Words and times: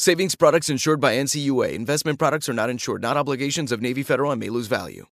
Savings 0.00 0.34
products 0.34 0.70
insured 0.70 0.98
by 0.98 1.16
NCUA. 1.16 1.74
Investment 1.74 2.18
products 2.18 2.48
are 2.48 2.54
not 2.54 2.70
insured, 2.70 3.02
not 3.02 3.18
obligations 3.18 3.70
of 3.70 3.82
Navy 3.82 4.02
Federal 4.02 4.30
and 4.30 4.40
may 4.40 4.48
lose 4.48 4.66
value. 4.66 5.04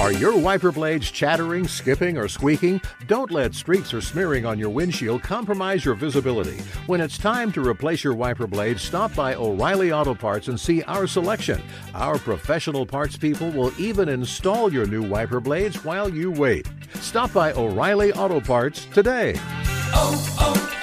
Are 0.00 0.12
your 0.12 0.38
wiper 0.38 0.72
blades 0.72 1.10
chattering, 1.10 1.68
skipping, 1.68 2.16
or 2.16 2.28
squeaking? 2.28 2.80
Don't 3.08 3.30
let 3.30 3.54
streaks 3.54 3.92
or 3.92 4.00
smearing 4.00 4.46
on 4.46 4.58
your 4.58 4.70
windshield 4.70 5.22
compromise 5.22 5.84
your 5.84 5.94
visibility. 5.94 6.62
When 6.86 7.02
it's 7.02 7.18
time 7.18 7.52
to 7.52 7.68
replace 7.68 8.02
your 8.02 8.14
wiper 8.14 8.46
blades, 8.46 8.80
stop 8.80 9.14
by 9.14 9.34
O'Reilly 9.34 9.92
Auto 9.92 10.14
Parts 10.14 10.48
and 10.48 10.58
see 10.58 10.82
our 10.84 11.06
selection. 11.06 11.60
Our 11.94 12.16
professional 12.16 12.86
parts 12.86 13.18
people 13.18 13.50
will 13.50 13.78
even 13.78 14.08
install 14.08 14.72
your 14.72 14.86
new 14.86 15.02
wiper 15.02 15.40
blades 15.40 15.84
while 15.84 16.08
you 16.08 16.30
wait. 16.30 16.66
Stop 17.00 17.34
by 17.34 17.52
O'Reilly 17.52 18.14
Auto 18.14 18.40
Parts 18.40 18.86
today. 18.86 19.34
Oh, 19.96 20.36
oh, 20.40 20.74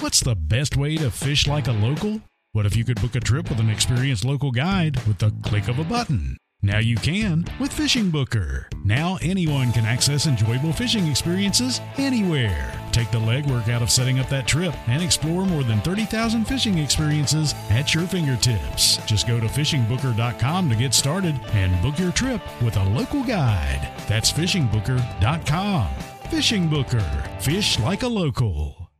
What's 0.00 0.20
the 0.20 0.36
best 0.36 0.76
way 0.76 0.96
to 0.98 1.10
fish 1.10 1.48
like 1.48 1.66
a 1.66 1.72
local? 1.72 2.20
What 2.52 2.66
if 2.66 2.76
you 2.76 2.84
could 2.84 3.00
book 3.00 3.16
a 3.16 3.20
trip 3.20 3.48
with 3.48 3.58
an 3.58 3.70
experienced 3.70 4.24
local 4.24 4.52
guide 4.52 4.96
with 5.06 5.18
the 5.18 5.32
click 5.42 5.66
of 5.66 5.78
a 5.78 5.84
button? 5.84 6.36
Now 6.64 6.78
you 6.78 6.96
can 6.96 7.44
with 7.60 7.70
Fishing 7.70 8.08
Booker. 8.08 8.70
Now 8.84 9.18
anyone 9.20 9.70
can 9.70 9.84
access 9.84 10.26
enjoyable 10.26 10.72
fishing 10.72 11.06
experiences 11.08 11.78
anywhere. 11.98 12.72
Take 12.90 13.10
the 13.10 13.18
legwork 13.18 13.68
out 13.68 13.82
of 13.82 13.90
setting 13.90 14.18
up 14.18 14.30
that 14.30 14.46
trip 14.48 14.74
and 14.88 15.02
explore 15.02 15.44
more 15.44 15.62
than 15.62 15.82
30,000 15.82 16.46
fishing 16.46 16.78
experiences 16.78 17.54
at 17.68 17.94
your 17.94 18.06
fingertips. 18.06 18.96
Just 19.04 19.28
go 19.28 19.38
to 19.38 19.46
fishingbooker.com 19.46 20.70
to 20.70 20.74
get 20.74 20.94
started 20.94 21.38
and 21.52 21.82
book 21.82 21.98
your 21.98 22.12
trip 22.12 22.40
with 22.62 22.78
a 22.78 22.84
local 22.84 23.22
guide. 23.22 23.92
That's 24.08 24.32
fishingbooker.com. 24.32 25.88
Fishing 26.30 26.68
Booker. 26.70 27.24
Fish 27.40 27.78
like 27.80 28.04
a 28.04 28.08
local. 28.08 28.90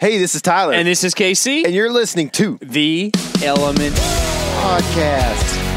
Hey, 0.00 0.18
this 0.18 0.34
is 0.34 0.42
Tyler. 0.42 0.74
And 0.74 0.86
this 0.86 1.02
is 1.02 1.14
KC, 1.14 1.64
and 1.64 1.74
you're 1.74 1.90
listening 1.90 2.28
to 2.30 2.58
the 2.60 3.10
Element. 3.42 3.94
podcast. 3.94 5.73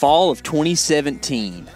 Fall 0.00 0.30
of 0.30 0.42
2017. 0.42 1.68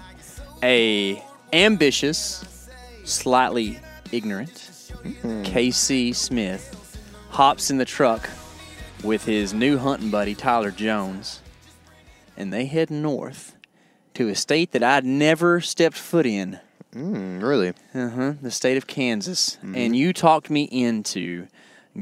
A 0.63 1.23
ambitious, 1.53 2.71
slightly 3.05 3.79
ignorant 4.13 4.55
KC 5.43 6.15
Smith 6.15 6.99
hops 7.29 7.71
in 7.71 7.77
the 7.77 7.85
truck 7.85 8.31
with 9.03 9.27
his 9.27 9.53
new 9.53 9.77
hunting 9.77 10.11
buddy 10.11 10.35
Tyler 10.35 10.71
Jones, 10.71 11.43
and 12.35 12.51
they 12.51 12.65
head 12.65 12.91
north 12.91 13.57
to 14.15 14.31
a 14.31 14.35
state 14.35 14.73
that 14.73 14.83
I'd 14.83 15.05
never 15.05 15.61
stepped 15.61 15.99
foot 15.99 16.25
in. 16.25 16.59
Mm, 16.95 17.43
really? 17.43 17.75
Uh-huh, 17.95 18.33
the 18.41 18.51
state 18.51 18.79
of 18.79 18.87
Kansas. 18.87 19.59
And 19.63 19.95
you 19.95 20.15
talked 20.15 20.49
me 20.49 20.63
into 20.63 21.47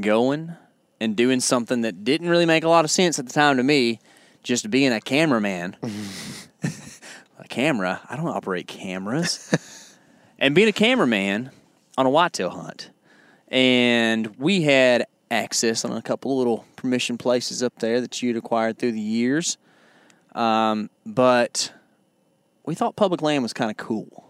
going 0.01 0.53
and 1.01 1.17
doing 1.17 1.41
something 1.41 1.81
that 1.81 2.05
didn't 2.05 2.29
really 2.29 2.47
make 2.47 2.63
a 2.63 2.69
lot 2.69 2.85
of 2.85 2.93
sense 2.93 3.19
at 3.19 3.27
the 3.27 3.33
time 3.33 3.57
to 3.57 3.65
me, 3.65 3.99
just 4.43 4.71
being 4.71 4.93
a 4.93 5.01
cameraman. 5.01 5.77
a 7.39 7.49
camera? 7.49 8.01
I 8.09 8.17
don't 8.17 8.29
operate 8.29 8.67
cameras. 8.67 9.97
and 10.39 10.55
being 10.55 10.69
a 10.69 10.73
cameraman 10.73 11.51
on 11.97 12.07
a 12.07 12.11
whitetail 12.11 12.51
hunt. 12.51 12.91
And 13.49 14.39
we 14.39 14.63
had 14.63 15.07
access 15.31 15.85
on 15.85 15.93
a 15.93 16.03
couple 16.03 16.37
little 16.37 16.65
permission 16.77 17.19
places 17.19 17.63
up 17.63 17.79
there 17.79 18.01
that 18.01 18.23
you'd 18.23 18.37
acquired 18.37 18.79
through 18.79 18.93
the 18.93 19.01
years. 19.01 19.59
Um, 20.35 20.91
but 21.05 21.73
we 22.65 22.75
thought 22.75 22.97
public 22.97 23.23
land 23.23 23.43
was 23.43 23.53
kind 23.53 23.71
of 23.71 23.77
cool. 23.77 24.27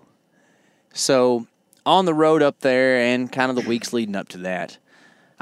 So 0.93 1.47
on 1.87 2.05
the 2.05 2.15
road 2.15 2.43
up 2.43 2.61
there 2.61 2.99
and 2.99 3.31
kind 3.31 3.51
of 3.51 3.57
the 3.57 3.69
weeks 3.69 3.93
leading 3.93 4.17
up 4.17 4.29
to 4.31 4.39
that, 4.39 4.79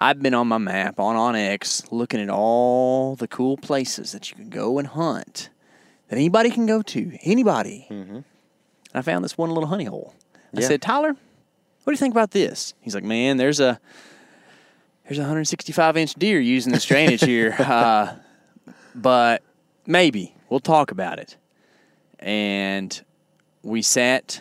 I've 0.00 0.22
been 0.22 0.34
on 0.34 0.49
my 0.49 0.59
map 0.59 0.99
on 0.99 1.16
OnX 1.16 1.91
looking 1.93 2.21
at 2.21 2.31
all 2.31 3.16
the 3.16 3.28
cool 3.28 3.56
places 3.56 4.12
that 4.12 4.31
you 4.31 4.37
can 4.37 4.49
go 4.49 4.78
and 4.78 4.88
hunt 4.88 5.50
that 6.09 6.16
anybody 6.16 6.50
can 6.50 6.66
go 6.66 6.81
to. 6.83 7.19
Anybody. 7.22 7.87
And 7.91 8.25
I 8.94 9.03
found 9.03 9.25
this 9.25 9.37
one 9.37 9.50
little 9.50 9.69
honey 9.69 9.84
hole. 9.84 10.15
I 10.56 10.61
Yeah. 10.61 10.69
said, 10.69 10.83
Tyler, 10.83 11.11
what 11.12 11.19
do 11.87 11.91
you 11.93 11.97
think 11.99 12.15
about 12.15 12.31
this? 12.31 12.75
He's 12.81 12.94
like, 12.94 13.05
man, 13.05 13.37
there's 13.37 13.61
a 13.61 13.78
there's 15.05 15.19
a 15.19 15.22
165 15.22 15.97
inch 15.97 16.15
deer 16.15 16.41
using 16.41 16.72
this 16.72 16.84
drainage 16.84 17.22
here, 17.25 17.55
uh, 17.59 18.15
but 18.94 19.43
maybe 19.87 20.34
we'll 20.49 20.61
talk 20.61 20.93
about 20.93 21.19
it. 21.19 21.37
And 22.21 23.00
we 23.62 23.82
sat 23.82 24.41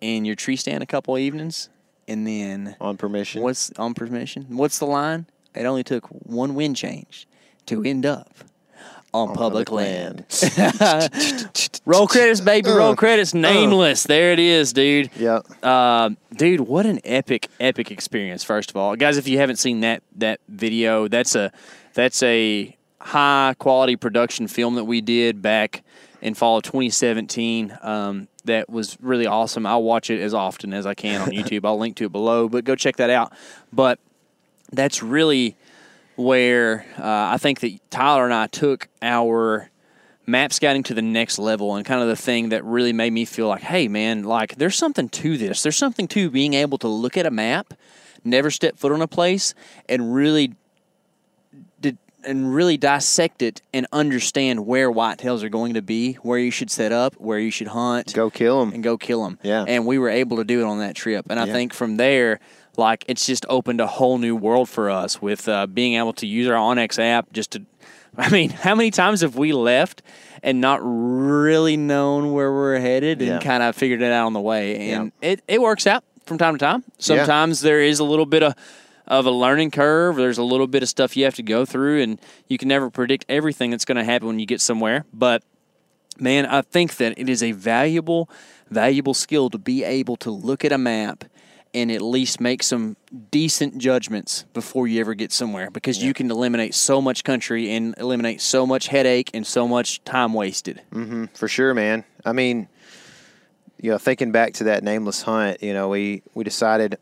in 0.00 0.24
your 0.24 0.34
tree 0.36 0.56
stand 0.56 0.82
a 0.82 0.86
couple 0.86 1.16
evenings, 1.16 1.68
and 2.08 2.26
then 2.26 2.76
On 2.80 2.96
permission. 2.96 3.42
what's 3.42 3.70
on 3.78 3.94
permission? 3.94 4.46
What's 4.56 4.78
the 4.78 4.86
line? 4.86 5.26
It 5.54 5.64
only 5.64 5.84
took 5.84 6.06
one 6.06 6.54
wind 6.54 6.76
change 6.76 7.26
to 7.66 7.82
end 7.84 8.06
up 8.06 8.32
on, 9.14 9.34
public, 9.34 9.68
public 9.68 9.70
land. 9.70 10.24
roll 11.84 12.06
credits, 12.06 12.40
baby. 12.40 12.70
Roll 12.70 12.96
credits. 12.96 13.34
Nameless. 13.34 14.04
There 14.04 14.32
it 14.32 14.38
is, 14.38 14.72
dude. 14.72 15.10
Yep. 15.16 15.46
Uh, 15.62 16.10
dude, 16.34 16.60
what 16.60 16.86
an 16.86 17.00
epic, 17.04 17.48
epic 17.60 17.90
experience! 17.90 18.42
First 18.42 18.70
of 18.70 18.76
all, 18.76 18.96
guys, 18.96 19.18
if 19.18 19.28
you 19.28 19.38
haven't 19.38 19.56
seen 19.56 19.80
that 19.80 20.02
that 20.16 20.40
video, 20.48 21.08
that's 21.08 21.34
a 21.34 21.52
that's 21.92 22.22
a 22.22 22.74
high 23.00 23.54
quality 23.58 23.96
production 23.96 24.46
film 24.46 24.76
that 24.76 24.84
we 24.84 25.00
did 25.00 25.42
back 25.42 25.82
in 26.22 26.34
fall 26.34 26.56
of 26.56 26.62
2017. 26.62 27.76
Um, 27.82 28.28
that 28.44 28.70
was 28.70 28.96
really 29.00 29.26
awesome. 29.26 29.66
I'll 29.66 29.82
watch 29.82 30.08
it 30.08 30.20
as 30.20 30.32
often 30.32 30.72
as 30.72 30.86
I 30.86 30.94
can 30.94 31.20
on 31.20 31.28
YouTube. 31.32 31.64
I'll 31.64 31.78
link 31.78 31.96
to 31.96 32.06
it 32.06 32.12
below, 32.12 32.48
but 32.48 32.64
go 32.64 32.74
check 32.74 32.96
that 32.96 33.10
out. 33.10 33.32
But 33.72 33.98
that's 34.72 35.02
really 35.02 35.56
where 36.16 36.86
uh, 36.98 37.32
I 37.32 37.36
think 37.38 37.60
that 37.60 37.78
Tyler 37.90 38.24
and 38.24 38.32
I 38.32 38.46
took 38.46 38.88
our 39.02 39.68
map 40.24 40.52
scouting 40.52 40.84
to 40.84 40.94
the 40.94 41.02
next 41.02 41.38
level 41.38 41.74
and 41.74 41.84
kind 41.84 42.00
of 42.00 42.08
the 42.08 42.16
thing 42.16 42.50
that 42.50 42.64
really 42.64 42.92
made 42.92 43.12
me 43.12 43.24
feel 43.24 43.48
like, 43.48 43.62
hey, 43.62 43.88
man, 43.88 44.22
like 44.22 44.56
there's 44.56 44.76
something 44.76 45.08
to 45.08 45.36
this. 45.36 45.62
There's 45.62 45.76
something 45.76 46.06
to 46.08 46.30
being 46.30 46.54
able 46.54 46.78
to 46.78 46.88
look 46.88 47.16
at 47.16 47.26
a 47.26 47.30
map, 47.30 47.74
never 48.24 48.50
step 48.50 48.78
foot 48.78 48.92
on 48.92 49.02
a 49.02 49.08
place, 49.08 49.54
and 49.88 50.14
really 50.14 50.54
and 52.24 52.54
really 52.54 52.76
dissect 52.76 53.42
it 53.42 53.62
and 53.74 53.86
understand 53.92 54.66
where 54.66 54.90
whitetails 54.92 55.42
are 55.42 55.48
going 55.48 55.74
to 55.74 55.82
be, 55.82 56.14
where 56.14 56.38
you 56.38 56.50
should 56.50 56.70
set 56.70 56.92
up, 56.92 57.14
where 57.14 57.38
you 57.38 57.50
should 57.50 57.68
hunt 57.68 58.12
Go 58.14 58.30
kill 58.30 58.60
them. 58.60 58.72
and 58.74 58.82
go 58.82 58.96
kill 58.96 59.24
them. 59.24 59.38
Yeah. 59.42 59.64
And 59.66 59.86
we 59.86 59.98
were 59.98 60.08
able 60.08 60.36
to 60.38 60.44
do 60.44 60.60
it 60.60 60.64
on 60.64 60.78
that 60.80 60.94
trip. 60.94 61.26
And 61.30 61.38
I 61.40 61.46
Yeah. 61.46 61.52
think 61.52 61.74
from 61.74 61.96
there, 61.96 62.40
like 62.76 63.04
it's 63.08 63.26
just 63.26 63.44
opened 63.48 63.80
a 63.80 63.86
whole 63.86 64.18
new 64.18 64.34
world 64.36 64.68
for 64.68 64.88
us 64.90 65.20
with 65.20 65.48
uh, 65.48 65.66
being 65.66 65.94
able 65.94 66.12
to 66.14 66.26
use 66.26 66.48
our 66.48 66.54
OnX 66.56 66.98
app 66.98 67.32
just 67.32 67.52
to. 67.52 67.62
I 68.16 68.28
mean, 68.30 68.50
how 68.66 68.74
many 68.74 68.90
times 68.90 69.22
have 69.22 69.36
we 69.36 69.52
left 69.52 70.02
and 70.42 70.60
not 70.60 70.80
really 70.82 71.76
known 71.76 72.32
where 72.32 72.52
we're 72.52 72.78
headed 72.78 73.20
and 73.20 73.28
Yeah. 73.28 73.38
kind 73.40 73.62
of 73.62 73.74
figured 73.76 74.02
it 74.02 74.12
out 74.12 74.26
on 74.26 74.32
the 74.32 74.40
way? 74.40 74.90
And 74.90 75.12
it, 75.22 75.42
it 75.48 75.60
works 75.60 75.86
out 75.86 76.04
from 76.26 76.38
time 76.38 76.54
to 76.54 76.58
time. 76.58 76.84
Yeah. 76.86 76.92
Sometimes 76.98 77.60
there 77.62 77.80
is 77.80 77.98
a 78.00 78.04
little 78.04 78.26
bit 78.26 78.42
of 78.42 78.54
of 79.12 79.26
a 79.26 79.30
learning 79.30 79.70
curve. 79.70 80.16
There's 80.16 80.38
a 80.38 80.42
little 80.42 80.66
bit 80.66 80.82
of 80.82 80.88
stuff 80.88 81.16
you 81.16 81.24
have 81.24 81.34
to 81.34 81.42
go 81.42 81.66
through, 81.66 82.00
and 82.00 82.18
you 82.48 82.56
can 82.56 82.66
never 82.66 82.88
predict 82.90 83.26
everything 83.28 83.70
that's 83.70 83.84
going 83.84 83.98
to 83.98 84.04
happen 84.04 84.26
when 84.26 84.38
you 84.38 84.46
get 84.46 84.60
somewhere. 84.62 85.04
But 85.12 85.42
man, 86.18 86.46
I 86.46 86.62
think 86.62 86.96
that 86.96 87.18
it 87.18 87.28
is 87.28 87.42
a 87.42 87.52
valuable, 87.52 88.30
valuable 88.70 89.12
skill 89.12 89.50
to 89.50 89.58
be 89.58 89.84
able 89.84 90.16
to 90.16 90.30
look 90.30 90.64
at 90.64 90.72
a 90.72 90.78
map 90.78 91.24
and 91.74 91.90
at 91.90 92.00
least 92.00 92.40
make 92.40 92.62
some 92.62 92.96
decent 93.30 93.78
judgments 93.78 94.44
before 94.54 94.86
you 94.86 95.00
ever 95.00 95.14
get 95.14 95.30
somewhere 95.30 95.70
because 95.70 96.02
you 96.02 96.12
can 96.14 96.30
eliminate 96.30 96.74
so 96.74 97.00
much 97.00 97.22
country 97.24 97.70
and 97.70 97.94
eliminate 97.98 98.40
so 98.40 98.66
much 98.66 98.88
headache 98.88 99.30
and 99.34 99.46
so 99.46 99.68
much 99.68 100.02
time 100.04 100.32
wasted. 100.32 100.80
Mm-hmm, 100.90 101.26
For 101.34 101.48
sure, 101.48 101.72
man. 101.74 102.04
I 102.24 102.32
mean, 102.32 102.68
you 103.80 103.90
know, 103.90 103.98
thinking 103.98 104.32
back 104.32 104.54
to 104.54 104.64
that 104.64 104.82
nameless 104.82 105.22
hunt, 105.22 105.62
you 105.62 105.72
know, 105.74 105.88
we 105.88 106.22
we 106.34 106.44
decided 106.44 106.98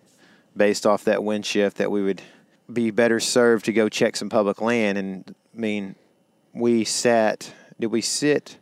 based 0.57 0.87
off 0.87 1.05
that 1.05 1.23
wind 1.25 1.47
shift 1.47 1.79
that 1.79 1.91
we 1.91 2.03
would 2.03 2.23
be 2.73 2.91
better 2.91 3.21
served 3.21 3.65
to 3.67 3.73
go 3.73 3.89
check 3.89 4.17
some 4.17 4.29
public 4.29 4.61
land. 4.61 4.99
And 4.99 5.35
I 5.55 5.59
mean, 5.59 5.95
we 6.53 6.85
sat. 6.85 7.53
Did 7.79 7.89
we 7.89 8.01
sit 8.01 8.59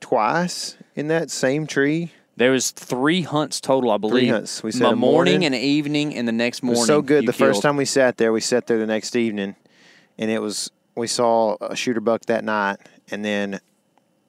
twice 0.00 0.76
in 0.94 1.08
that 1.08 1.30
same 1.30 1.66
tree? 1.66 2.12
There 2.36 2.50
was 2.50 2.70
three 2.70 3.22
hunts 3.22 3.60
total, 3.60 3.90
I 3.90 3.96
believe. 3.96 4.20
Three 4.24 4.28
hunts. 4.28 4.62
We 4.62 4.70
said 4.70 4.82
a 4.92 4.96
morning, 4.96 5.00
morning. 5.34 5.44
and 5.46 5.54
an 5.54 5.60
evening, 5.60 6.14
and 6.14 6.28
the 6.28 6.32
next 6.32 6.58
It 6.58 6.64
morning. 6.64 6.80
was 6.80 6.86
so 6.86 7.00
good. 7.00 7.26
The 7.26 7.32
first 7.32 7.62
time 7.62 7.76
we 7.76 7.86
sat 7.86 8.18
there, 8.18 8.32
we 8.32 8.40
sat 8.42 8.66
there 8.66 8.78
the 8.78 8.86
next 8.86 9.16
evening, 9.16 9.56
and 10.18 10.30
it 10.30 10.40
was 10.40 10.70
we 10.94 11.06
saw 11.06 11.56
a 11.60 11.74
shooter 11.74 12.00
buck 12.00 12.26
that 12.26 12.44
night, 12.44 12.76
and 13.10 13.24
then 13.24 13.60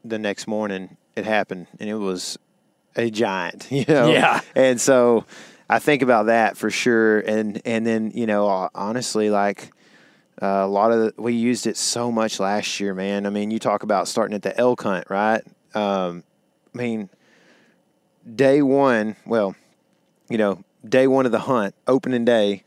the 0.05 0.19
next 0.19 0.47
morning 0.47 0.95
it 1.17 1.25
happened, 1.25 1.67
and 1.79 1.89
it 1.89 1.95
was 1.95 2.37
a 2.95 3.09
giant, 3.09 3.67
you 3.71 3.83
know. 3.87 4.09
Yeah. 4.09 4.39
And 4.55 4.79
so 4.79 5.25
I 5.69 5.79
think 5.79 6.01
about 6.01 6.27
that 6.27 6.57
for 6.57 6.69
sure, 6.69 7.19
and 7.19 7.61
and 7.65 7.85
then 7.85 8.11
you 8.13 8.25
know 8.25 8.69
honestly 8.73 9.29
like. 9.29 9.71
Uh, 10.39 10.61
a 10.63 10.67
lot 10.67 10.91
of 10.91 10.99
the, 10.99 11.13
we 11.19 11.33
used 11.33 11.65
it 11.65 11.75
so 11.75 12.11
much 12.11 12.39
last 12.39 12.79
year, 12.79 12.93
man. 12.93 13.25
I 13.25 13.31
mean, 13.31 13.49
you 13.49 13.57
talk 13.57 13.81
about 13.81 14.07
starting 14.07 14.35
at 14.35 14.43
the 14.43 14.55
elk 14.55 14.83
hunt, 14.83 15.05
right? 15.09 15.41
Um, 15.73 16.23
I 16.75 16.77
mean, 16.77 17.09
day 18.35 18.61
one, 18.61 19.15
well, 19.25 19.55
you 20.29 20.37
know, 20.37 20.63
day 20.87 21.07
one 21.07 21.25
of 21.25 21.31
the 21.31 21.39
hunt, 21.39 21.73
opening 21.87 22.23
day, 22.23 22.63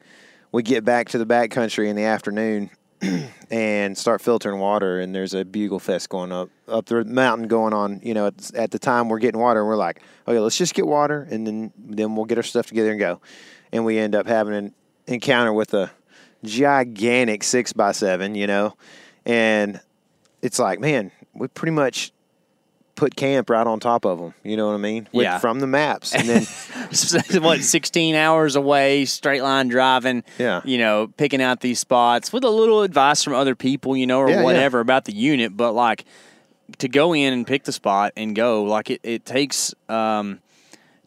we 0.51 0.65
get 0.65 0.85
back 0.85 1.11
to 1.11 1.19
the 1.19 1.25
backcountry 1.25 1.87
in 1.87 1.95
the 1.95 2.03
afternoon 2.03 2.71
and 3.51 3.97
start 3.97 4.21
filtering 4.21 4.61
water. 4.61 5.01
And 5.01 5.15
there's 5.15 5.35
a 5.35 5.45
bugle 5.45 5.79
fest 5.79 6.09
going 6.09 6.33
up 6.33 6.51
up 6.69 6.87
the 6.87 7.05
mountain 7.05 7.49
going 7.49 7.73
on. 7.73 8.01
You 8.03 8.15
know, 8.15 8.27
at, 8.27 8.55
at 8.55 8.71
the 8.71 8.79
time 8.79 9.09
we're 9.09 9.19
getting 9.19 9.41
water, 9.41 9.61
and 9.61 9.69
we're 9.69 9.77
like, 9.77 10.01
okay, 10.27 10.39
let's 10.39 10.57
just 10.57 10.75
get 10.75 10.87
water, 10.87 11.27
and 11.31 11.47
then 11.47 11.73
then 11.79 12.15
we'll 12.15 12.27
get 12.27 12.39
our 12.39 12.45
stuff 12.45 12.67
together 12.67 12.91
and 12.91 13.01
go. 13.01 13.21
And 13.73 13.85
we 13.85 13.99
end 13.99 14.15
up 14.15 14.27
having 14.27 14.55
an 14.55 14.75
encounter 15.07 15.53
with 15.53 15.75
a 15.75 15.91
gigantic 16.45 17.43
six 17.43 17.73
by 17.73 17.93
seven, 17.93 18.35
you 18.35 18.47
know, 18.47 18.77
and 19.25 19.81
it's 20.43 20.59
like, 20.59 20.81
man, 20.81 21.11
we 21.35 21.49
pretty 21.49 21.73
much 21.73 22.13
put 23.01 23.17
camp 23.17 23.49
right 23.49 23.67
on 23.67 23.81
top 23.81 24.05
of 24.05 24.19
them. 24.19 24.35
You 24.45 24.59
know 24.59 24.67
what 24.67 24.75
I 24.75 24.79
mean? 24.79 25.09
With, 25.11 25.25
Yeah. 25.25 25.39
From 25.39 25.61
the 25.61 25.67
maps, 25.67 26.15
and 26.15 26.29
then. 26.29 26.43
what 27.43 27.61
16 27.63 28.15
hours 28.15 28.57
away 28.57 29.05
straight 29.07 29.43
line 29.43 29.69
driving 29.69 30.23
Yeah. 30.39 30.61
you 30.65 30.77
know 30.77 31.09
picking 31.17 31.41
out 31.41 31.61
these 31.61 31.79
spots 31.79 32.33
with 32.33 32.45
a 32.45 32.51
little 32.51 32.83
advice 32.83 33.23
from 33.23 33.35
other 33.35 33.55
people 33.55 33.97
you 33.97 34.07
know 34.07 34.19
or 34.19 34.29
Yeah, 34.29 34.37
yeah. 34.39 34.43
whatever 34.45 34.81
about 34.81 35.05
the 35.05 35.15
unit 35.15 35.57
but 35.57 35.73
like 35.73 36.05
to 36.79 36.89
go 36.89 37.13
in 37.15 37.33
and 37.33 37.47
pick 37.47 37.63
the 37.65 37.73
spot 37.73 38.13
and 38.17 38.35
go 38.35 38.65
like 38.65 38.91
it, 38.91 39.01
it 39.05 39.25
takes 39.25 39.73
um 39.89 40.41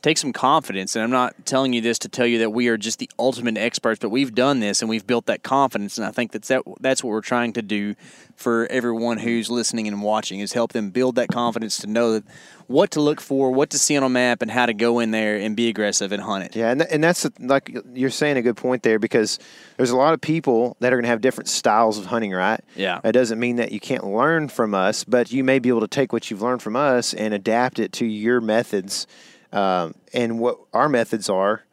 takes 0.03 0.21
some 0.21 0.33
confidence 0.33 0.95
and 0.95 1.03
i'm 1.03 1.09
not 1.09 1.33
telling 1.45 1.73
you 1.73 1.81
this 1.81 1.97
to 1.97 2.07
tell 2.07 2.27
you 2.27 2.39
that 2.39 2.51
we 2.51 2.67
are 2.67 2.77
just 2.77 2.99
the 2.99 3.09
ultimate 3.17 3.57
experts 3.57 3.99
but 3.99 4.09
we've 4.09 4.35
done 4.35 4.59
this 4.59 4.81
and 4.81 4.89
we've 4.89 5.07
built 5.07 5.25
that 5.25 5.41
confidence 5.41 5.97
and 5.97 6.05
i 6.05 6.11
think 6.11 6.31
that's 6.31 6.49
that, 6.49 6.61
that's 6.79 7.03
what 7.03 7.09
we're 7.09 7.21
trying 7.21 7.53
to 7.53 7.61
do 7.61 7.95
for 8.35 8.67
everyone 8.69 9.17
who's 9.17 9.49
listening 9.49 9.87
and 9.87 10.01
watching 10.03 10.39
is 10.39 10.53
help 10.53 10.73
them 10.73 10.91
build 10.91 11.15
that 11.15 11.29
confidence 11.29 11.77
to 11.77 11.87
know 11.87 12.13
that 12.13 12.23
what 12.67 12.91
to 12.91 13.01
look 13.01 13.19
for 13.19 13.51
what 13.51 13.69
to 13.69 13.79
see 13.79 13.97
on 13.97 14.03
a 14.03 14.09
map 14.09 14.41
and 14.41 14.51
how 14.51 14.65
to 14.65 14.73
go 14.73 14.99
in 14.99 15.11
there 15.11 15.37
and 15.37 15.55
be 15.55 15.69
aggressive 15.69 16.11
and 16.11 16.21
hunt 16.21 16.43
it 16.43 16.55
Yeah, 16.55 16.71
and, 16.71 16.81
and 16.81 17.03
that's 17.03 17.27
like 17.39 17.75
you're 17.93 18.09
saying 18.09 18.37
a 18.37 18.41
good 18.41 18.57
point 18.57 18.83
there 18.83 18.99
because 18.99 19.39
there's 19.77 19.89
a 19.89 19.97
lot 19.97 20.13
of 20.13 20.21
people 20.21 20.77
that 20.79 20.93
are 20.93 20.97
going 20.97 21.03
to 21.03 21.09
have 21.09 21.21
different 21.21 21.49
styles 21.49 21.97
of 21.97 22.05
hunting, 22.05 22.31
right? 22.31 22.61
Yeah. 22.75 22.99
That 23.03 23.13
doesn't 23.13 23.39
mean 23.39 23.57
that 23.57 23.71
you 23.71 23.79
can't 23.79 24.05
learn 24.05 24.49
from 24.49 24.73
us, 24.73 25.03
but 25.03 25.31
you 25.31 25.43
may 25.43 25.59
be 25.59 25.69
able 25.69 25.81
to 25.81 25.87
take 25.87 26.13
what 26.13 26.29
you've 26.29 26.41
learned 26.41 26.61
from 26.61 26.75
us 26.75 27.13
and 27.13 27.33
adapt 27.33 27.79
it 27.79 27.91
to 27.93 28.05
your 28.05 28.41
methods. 28.41 29.07
Um, 29.53 29.93
and 30.13 30.39
what 30.39 30.57
our 30.73 30.89
methods 30.89 31.29
are, 31.29 31.63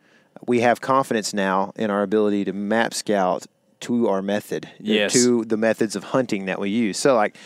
we 0.46 0.60
have 0.60 0.80
confidence 0.80 1.34
now 1.34 1.72
in 1.76 1.90
our 1.90 2.02
ability 2.02 2.44
to 2.44 2.52
map 2.52 2.94
scout 2.94 3.46
to 3.80 4.08
our 4.08 4.22
method, 4.22 4.68
Yes. 4.78 5.12
to 5.14 5.44
the 5.46 5.56
methods 5.56 5.96
of 5.96 6.04
hunting 6.04 6.44
that 6.46 6.60
we 6.60 6.68
use. 6.70 6.98
So, 6.98 7.16
like, 7.16 7.36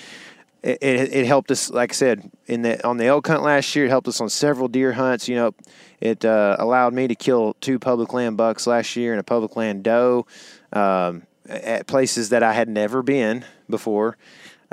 it, 0.65 0.79
it, 0.83 1.13
it 1.15 1.27
helped 1.27 1.51
us, 1.51 1.71
like 1.71 1.93
I 1.93 1.95
said, 1.95 2.31
in 2.47 2.63
the 2.63 2.85
on 2.87 2.97
the 2.97 3.05
elk 3.07 3.27
hunt 3.29 3.43
last 3.43 3.77
year. 3.77 3.85
It 3.87 3.91
helped 3.91 4.09
us 4.09 4.21
on 4.21 4.29
several 4.29 4.67
deer 4.67 4.93
hunts. 4.93 5.29
You 5.29 5.37
know, 5.37 5.55
it 6.01 6.25
uh, 6.25 6.57
allowed 6.59 6.95
me 6.95 7.07
to 7.07 7.15
kill 7.15 7.55
two 7.61 7.79
public 7.79 8.13
land 8.13 8.37
bucks 8.37 8.67
last 8.67 8.97
year 8.97 9.13
and 9.13 9.21
a 9.21 9.25
public 9.25 9.57
land 9.57 9.85
doe 9.85 10.27
um, 10.73 11.25
at 11.49 11.87
places 11.87 12.31
that 12.31 12.43
I 12.43 12.55
had 12.55 12.69
never 12.69 13.03
been 13.03 13.45
before. 13.69 14.17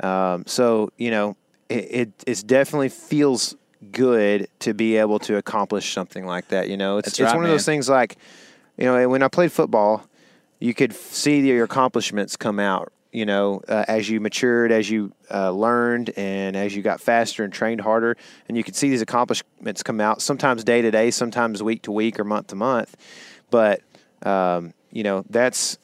Um, 0.02 0.44
so 0.46 0.90
you 0.96 1.10
know, 1.10 1.36
it, 1.68 1.74
it 1.90 2.12
it's 2.26 2.42
definitely 2.42 2.88
feels 2.88 3.54
good 3.90 4.48
to 4.60 4.74
be 4.74 4.96
able 4.96 5.18
to 5.20 5.36
accomplish 5.36 5.92
something 5.92 6.24
like 6.24 6.48
that. 6.48 6.68
You 6.68 6.76
know, 6.76 6.98
it's 6.98 7.06
That's 7.06 7.20
it's 7.20 7.26
right, 7.26 7.36
one 7.36 7.44
of 7.44 7.50
those 7.50 7.66
man. 7.66 7.74
things 7.74 7.88
like, 7.88 8.16
you 8.76 8.84
know, 8.84 9.08
when 9.08 9.22
I 9.22 9.28
played 9.28 9.52
football, 9.52 10.06
you 10.60 10.74
could 10.74 10.92
see 10.94 11.40
your 11.40 11.64
accomplishments 11.64 12.36
come 12.36 12.58
out. 12.60 12.92
You 13.10 13.26
know, 13.26 13.60
uh, 13.68 13.84
as 13.88 14.08
you 14.08 14.20
matured, 14.20 14.72
as 14.72 14.88
you 14.88 15.12
uh, 15.30 15.50
learned, 15.50 16.12
and 16.16 16.56
as 16.56 16.74
you 16.74 16.80
got 16.80 16.98
faster 16.98 17.44
and 17.44 17.52
trained 17.52 17.82
harder, 17.82 18.16
and 18.48 18.56
you 18.56 18.64
could 18.64 18.74
see 18.74 18.88
these 18.88 19.02
accomplishments 19.02 19.82
come 19.82 20.00
out. 20.00 20.22
Sometimes 20.22 20.64
day 20.64 20.80
to 20.80 20.90
day, 20.90 21.10
sometimes 21.10 21.62
week 21.62 21.82
to 21.82 21.92
week, 21.92 22.18
or 22.18 22.24
month 22.24 22.46
to 22.46 22.56
month. 22.56 22.96
But 23.50 23.82
um, 24.22 24.72
you 24.90 25.02
know, 25.02 25.24
that's 25.28 25.76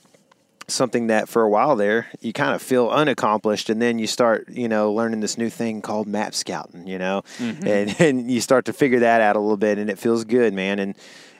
something 0.68 1.06
that 1.06 1.28
for 1.28 1.42
a 1.42 1.48
while 1.48 1.76
there 1.76 2.06
you 2.20 2.32
kind 2.32 2.54
of 2.54 2.60
feel 2.60 2.88
unaccomplished 2.88 3.70
and 3.70 3.80
then 3.80 3.98
you 3.98 4.06
start 4.06 4.48
you 4.50 4.68
know 4.68 4.92
learning 4.92 5.20
this 5.20 5.38
new 5.38 5.48
thing 5.48 5.80
called 5.80 6.06
map 6.06 6.34
scouting 6.34 6.86
you 6.86 6.98
know? 6.98 7.22
Mm-hmm. 7.38 7.66
And, 7.66 8.00
and 8.00 8.30
you 8.30 8.40
start 8.40 8.64
to 8.66 8.72
figure 8.72 9.00
that 9.00 9.20
out 9.20 9.36
a 9.36 9.40
little 9.40 9.56
bit 9.56 9.78
and 9.78 9.90
it 9.90 9.98
feels 9.98 10.24
good 10.24 10.52
man. 10.54 10.78
And 10.78 10.94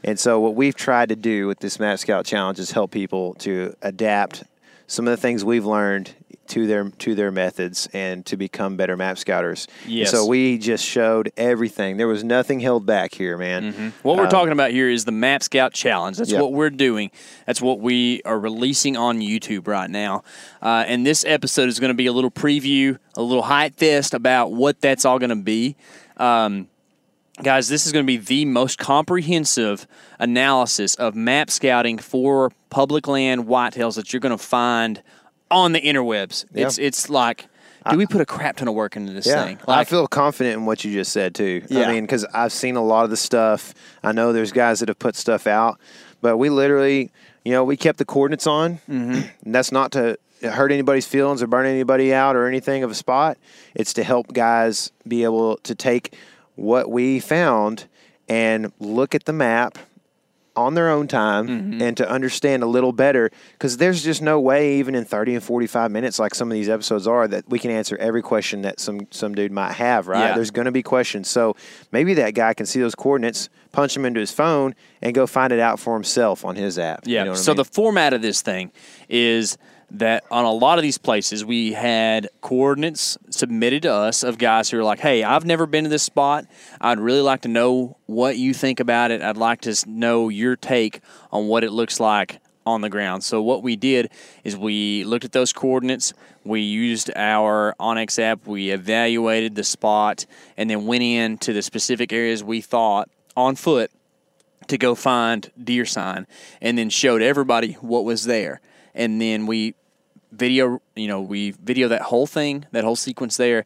and 0.04 0.18
so 0.18 0.38
what 0.38 0.54
we've 0.54 0.76
tried 0.76 1.08
to 1.08 1.16
do 1.16 1.48
with 1.48 1.58
this 1.58 1.80
map 1.80 1.98
scout 1.98 2.24
challenge 2.24 2.60
is 2.60 2.70
help 2.70 2.92
people 2.92 3.34
to 3.34 3.74
adapt 3.82 4.44
some 4.86 5.08
of 5.08 5.10
the 5.10 5.16
things 5.16 5.44
we've 5.44 5.66
learned 5.66 6.14
to 6.48 6.66
their 6.66 6.88
to 6.90 7.14
their 7.14 7.30
methods 7.30 7.88
and 7.92 8.24
to 8.26 8.36
become 8.36 8.76
better 8.76 8.96
map 8.96 9.16
scouters 9.18 9.66
Yes. 9.86 10.10
so 10.10 10.26
we 10.26 10.58
just 10.58 10.84
showed 10.84 11.30
everything 11.36 11.96
there 11.96 12.08
was 12.08 12.24
nothing 12.24 12.60
held 12.60 12.86
back 12.86 13.14
here 13.14 13.36
man 13.38 13.92
What 14.02 14.16
we're 14.16 14.28
talking 14.30 14.52
about 14.52 14.70
here 14.70 14.88
is 14.90 15.04
the 15.04 15.12
Map 15.12 15.42
Scout 15.42 15.72
Challenge. 15.72 16.16
That's 16.16 16.30
Yep. 16.32 16.40
what 16.40 16.52
we're 16.52 16.70
doing. 16.70 17.10
That's 17.46 17.60
what 17.60 17.80
we 17.80 18.22
are 18.24 18.38
releasing 18.38 18.96
on 18.96 19.20
YouTube 19.20 19.66
right 19.66 19.90
now. 19.90 20.22
Uh, 20.62 20.84
and 20.86 21.04
this 21.06 21.24
episode 21.26 21.68
is 21.68 21.78
going 21.80 21.90
to 21.90 21.94
be 21.96 22.06
a 22.06 22.12
little 22.12 22.30
preview, 22.30 22.98
a 23.16 23.22
little 23.22 23.42
hype 23.44 23.76
fest 23.76 24.14
about 24.14 24.52
what 24.52 24.80
that's 24.80 25.04
all 25.04 25.18
going 25.18 25.30
to 25.30 25.36
be. 25.36 25.76
Um, 26.16 26.68
guys, 27.42 27.68
this 27.68 27.86
is 27.86 27.92
going 27.92 28.04
to 28.04 28.06
be 28.06 28.16
the 28.16 28.44
most 28.44 28.78
comprehensive 28.78 29.86
analysis 30.18 30.94
of 30.96 31.14
map 31.14 31.50
scouting 31.50 31.98
for 31.98 32.50
public 32.70 33.06
land 33.06 33.44
whitetails 33.46 33.94
that 33.96 34.12
you're 34.12 34.20
going 34.20 34.36
to 34.36 34.42
find 34.42 35.02
on 35.50 35.72
the 35.72 35.80
interwebs. 35.80 36.44
Yeah. 36.52 36.66
It's 36.66 36.78
it's 36.78 37.10
like, 37.10 37.46
do 37.90 37.96
we 37.96 38.06
put 38.06 38.20
a 38.20 38.26
crap 38.26 38.56
ton 38.56 38.68
of 38.68 38.74
work 38.74 38.96
into 38.96 39.12
this 39.12 39.26
Yeah, 39.26 39.44
thing? 39.44 39.58
I 39.66 39.84
feel 39.84 40.06
confident 40.06 40.56
in 40.56 40.66
what 40.66 40.84
you 40.84 40.92
just 40.92 41.12
said 41.12 41.34
too. 41.34 41.62
Yeah. 41.68 41.88
I 41.88 41.92
mean, 41.92 42.04
because 42.04 42.24
I've 42.34 42.52
seen 42.52 42.76
a 42.76 42.82
lot 42.84 43.04
of 43.04 43.10
the 43.10 43.16
stuff. 43.16 43.74
I 44.02 44.12
know 44.12 44.32
there's 44.32 44.52
guys 44.52 44.80
that 44.80 44.88
have 44.88 44.98
put 44.98 45.16
stuff 45.16 45.46
out, 45.46 45.78
but 46.20 46.36
we 46.36 46.50
literally, 46.50 47.10
you 47.44 47.52
know, 47.52 47.64
we 47.64 47.76
kept 47.76 47.98
the 47.98 48.04
coordinates 48.04 48.46
on. 48.46 48.78
Mm-hmm. 48.88 49.20
And 49.44 49.54
that's 49.54 49.72
not 49.72 49.92
to 49.92 50.18
hurt 50.42 50.70
anybody's 50.70 51.06
feelings 51.06 51.42
or 51.42 51.46
burn 51.46 51.66
anybody 51.66 52.12
out 52.14 52.36
or 52.36 52.46
anything 52.46 52.84
of 52.84 52.90
a 52.90 52.94
spot. 52.94 53.38
It's 53.74 53.92
to 53.94 54.04
help 54.04 54.32
guys 54.32 54.92
be 55.06 55.24
able 55.24 55.56
to 55.58 55.74
take 55.74 56.14
what 56.54 56.90
we 56.90 57.18
found 57.20 57.86
and 58.28 58.72
look 58.78 59.14
at 59.14 59.24
the 59.24 59.32
map 59.32 59.78
on 60.58 60.74
their 60.74 60.88
own 60.90 61.06
time 61.06 61.46
Mm-hmm. 61.48 61.82
and 61.82 61.96
to 61.96 62.08
understand 62.08 62.62
a 62.62 62.66
little 62.66 62.92
better 62.92 63.30
because 63.52 63.76
there's 63.76 64.02
just 64.02 64.20
no 64.20 64.40
way 64.40 64.76
even 64.78 64.94
in 64.94 65.04
30 65.04 65.34
and 65.36 65.42
45 65.42 65.90
minutes 65.90 66.18
like 66.18 66.34
some 66.34 66.50
of 66.50 66.54
these 66.54 66.68
episodes 66.68 67.06
are 67.06 67.26
that 67.28 67.48
we 67.48 67.58
can 67.58 67.70
answer 67.70 67.96
every 67.98 68.22
question 68.22 68.62
that 68.62 68.80
some 68.80 69.06
some 69.10 69.34
dude 69.34 69.52
might 69.52 69.72
have 69.72 70.08
right 70.08 70.28
Yeah. 70.28 70.34
there's 70.34 70.50
going 70.50 70.66
to 70.66 70.72
be 70.72 70.82
questions 70.82 71.28
so 71.28 71.56
maybe 71.92 72.14
that 72.14 72.34
guy 72.34 72.54
can 72.54 72.66
see 72.66 72.80
those 72.80 72.94
coordinates 72.94 73.48
punch 73.72 73.94
them 73.94 74.04
into 74.04 74.20
his 74.20 74.32
phone 74.32 74.74
and 75.00 75.14
go 75.14 75.26
find 75.26 75.52
it 75.52 75.60
out 75.60 75.78
for 75.78 75.94
himself 75.94 76.44
on 76.44 76.56
his 76.56 76.78
app 76.78 77.02
Yeah. 77.04 77.20
you 77.20 77.24
know 77.26 77.30
what 77.32 77.38
I 77.38 77.42
so 77.42 77.52
mean? 77.52 77.56
the 77.58 77.64
format 77.64 78.12
of 78.12 78.22
this 78.22 78.42
thing 78.42 78.72
is 79.08 79.56
that 79.90 80.24
on 80.30 80.44
a 80.44 80.52
lot 80.52 80.78
of 80.78 80.82
these 80.82 80.98
places 80.98 81.44
we 81.44 81.72
had 81.72 82.28
coordinates 82.40 83.16
submitted 83.30 83.82
to 83.82 83.92
us 83.92 84.22
of 84.22 84.38
guys 84.38 84.68
who 84.68 84.78
are 84.78 84.84
like, 84.84 85.00
"Hey, 85.00 85.24
I've 85.24 85.46
never 85.46 85.66
been 85.66 85.84
to 85.84 85.90
this 85.90 86.02
spot. 86.02 86.44
I'd 86.80 87.00
really 87.00 87.22
like 87.22 87.42
to 87.42 87.48
know 87.48 87.96
what 88.06 88.36
you 88.36 88.52
think 88.52 88.80
about 88.80 89.10
it. 89.10 89.22
I'd 89.22 89.36
like 89.36 89.62
to 89.62 89.74
know 89.86 90.28
your 90.28 90.56
take 90.56 91.00
on 91.32 91.48
what 91.48 91.64
it 91.64 91.72
looks 91.72 92.00
like 92.00 92.40
on 92.66 92.82
the 92.82 92.90
ground." 92.90 93.24
So 93.24 93.40
what 93.40 93.62
we 93.62 93.76
did 93.76 94.10
is 94.44 94.56
we 94.56 95.04
looked 95.04 95.24
at 95.24 95.32
those 95.32 95.54
coordinates. 95.54 96.12
We 96.44 96.60
used 96.60 97.10
our 97.16 97.74
OnX 97.80 98.18
app. 98.18 98.46
We 98.46 98.70
evaluated 98.70 99.54
the 99.54 99.64
spot 99.64 100.26
and 100.56 100.68
then 100.68 100.86
went 100.86 101.02
in 101.02 101.38
to 101.38 101.52
the 101.54 101.62
specific 101.62 102.12
areas 102.12 102.44
we 102.44 102.60
thought 102.60 103.08
on 103.36 103.56
foot 103.56 103.90
to 104.66 104.76
go 104.76 104.94
find 104.94 105.50
deer 105.62 105.86
sign 105.86 106.26
and 106.60 106.76
then 106.76 106.90
showed 106.90 107.22
everybody 107.22 107.72
what 107.80 108.04
was 108.04 108.24
there 108.24 108.60
and 108.98 109.18
then 109.20 109.46
we 109.46 109.74
video 110.30 110.82
you 110.94 111.08
know 111.08 111.22
we 111.22 111.52
video 111.52 111.88
that 111.88 112.02
whole 112.02 112.26
thing 112.26 112.66
that 112.72 112.84
whole 112.84 112.96
sequence 112.96 113.38
there 113.38 113.64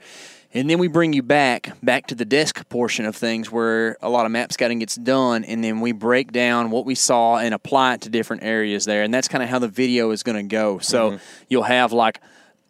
And 0.54 0.68
then 0.68 0.78
we 0.78 0.86
bring 0.86 1.14
you 1.14 1.22
back 1.22 1.72
back 1.82 2.06
to 2.08 2.14
the 2.14 2.26
desk 2.26 2.68
portion 2.68 3.06
of 3.06 3.16
things 3.16 3.50
where 3.50 3.96
a 4.02 4.10
lot 4.10 4.26
of 4.26 4.32
map 4.32 4.52
scouting 4.52 4.80
gets 4.80 4.96
done, 4.96 5.44
and 5.44 5.64
then 5.64 5.80
we 5.80 5.92
break 5.92 6.30
down 6.30 6.70
what 6.70 6.84
we 6.84 6.94
saw 6.94 7.38
and 7.38 7.54
apply 7.54 7.94
it 7.94 8.02
to 8.02 8.10
different 8.10 8.42
areas 8.42 8.84
there. 8.84 9.02
And 9.02 9.14
that's 9.14 9.28
kind 9.28 9.42
of 9.42 9.48
how 9.48 9.58
the 9.58 9.68
video 9.68 10.10
is 10.10 10.22
going 10.22 10.36
to 10.36 10.42
go. 10.42 10.78
So 10.78 11.18
you'll 11.48 11.62
have 11.62 11.92
like 11.94 12.20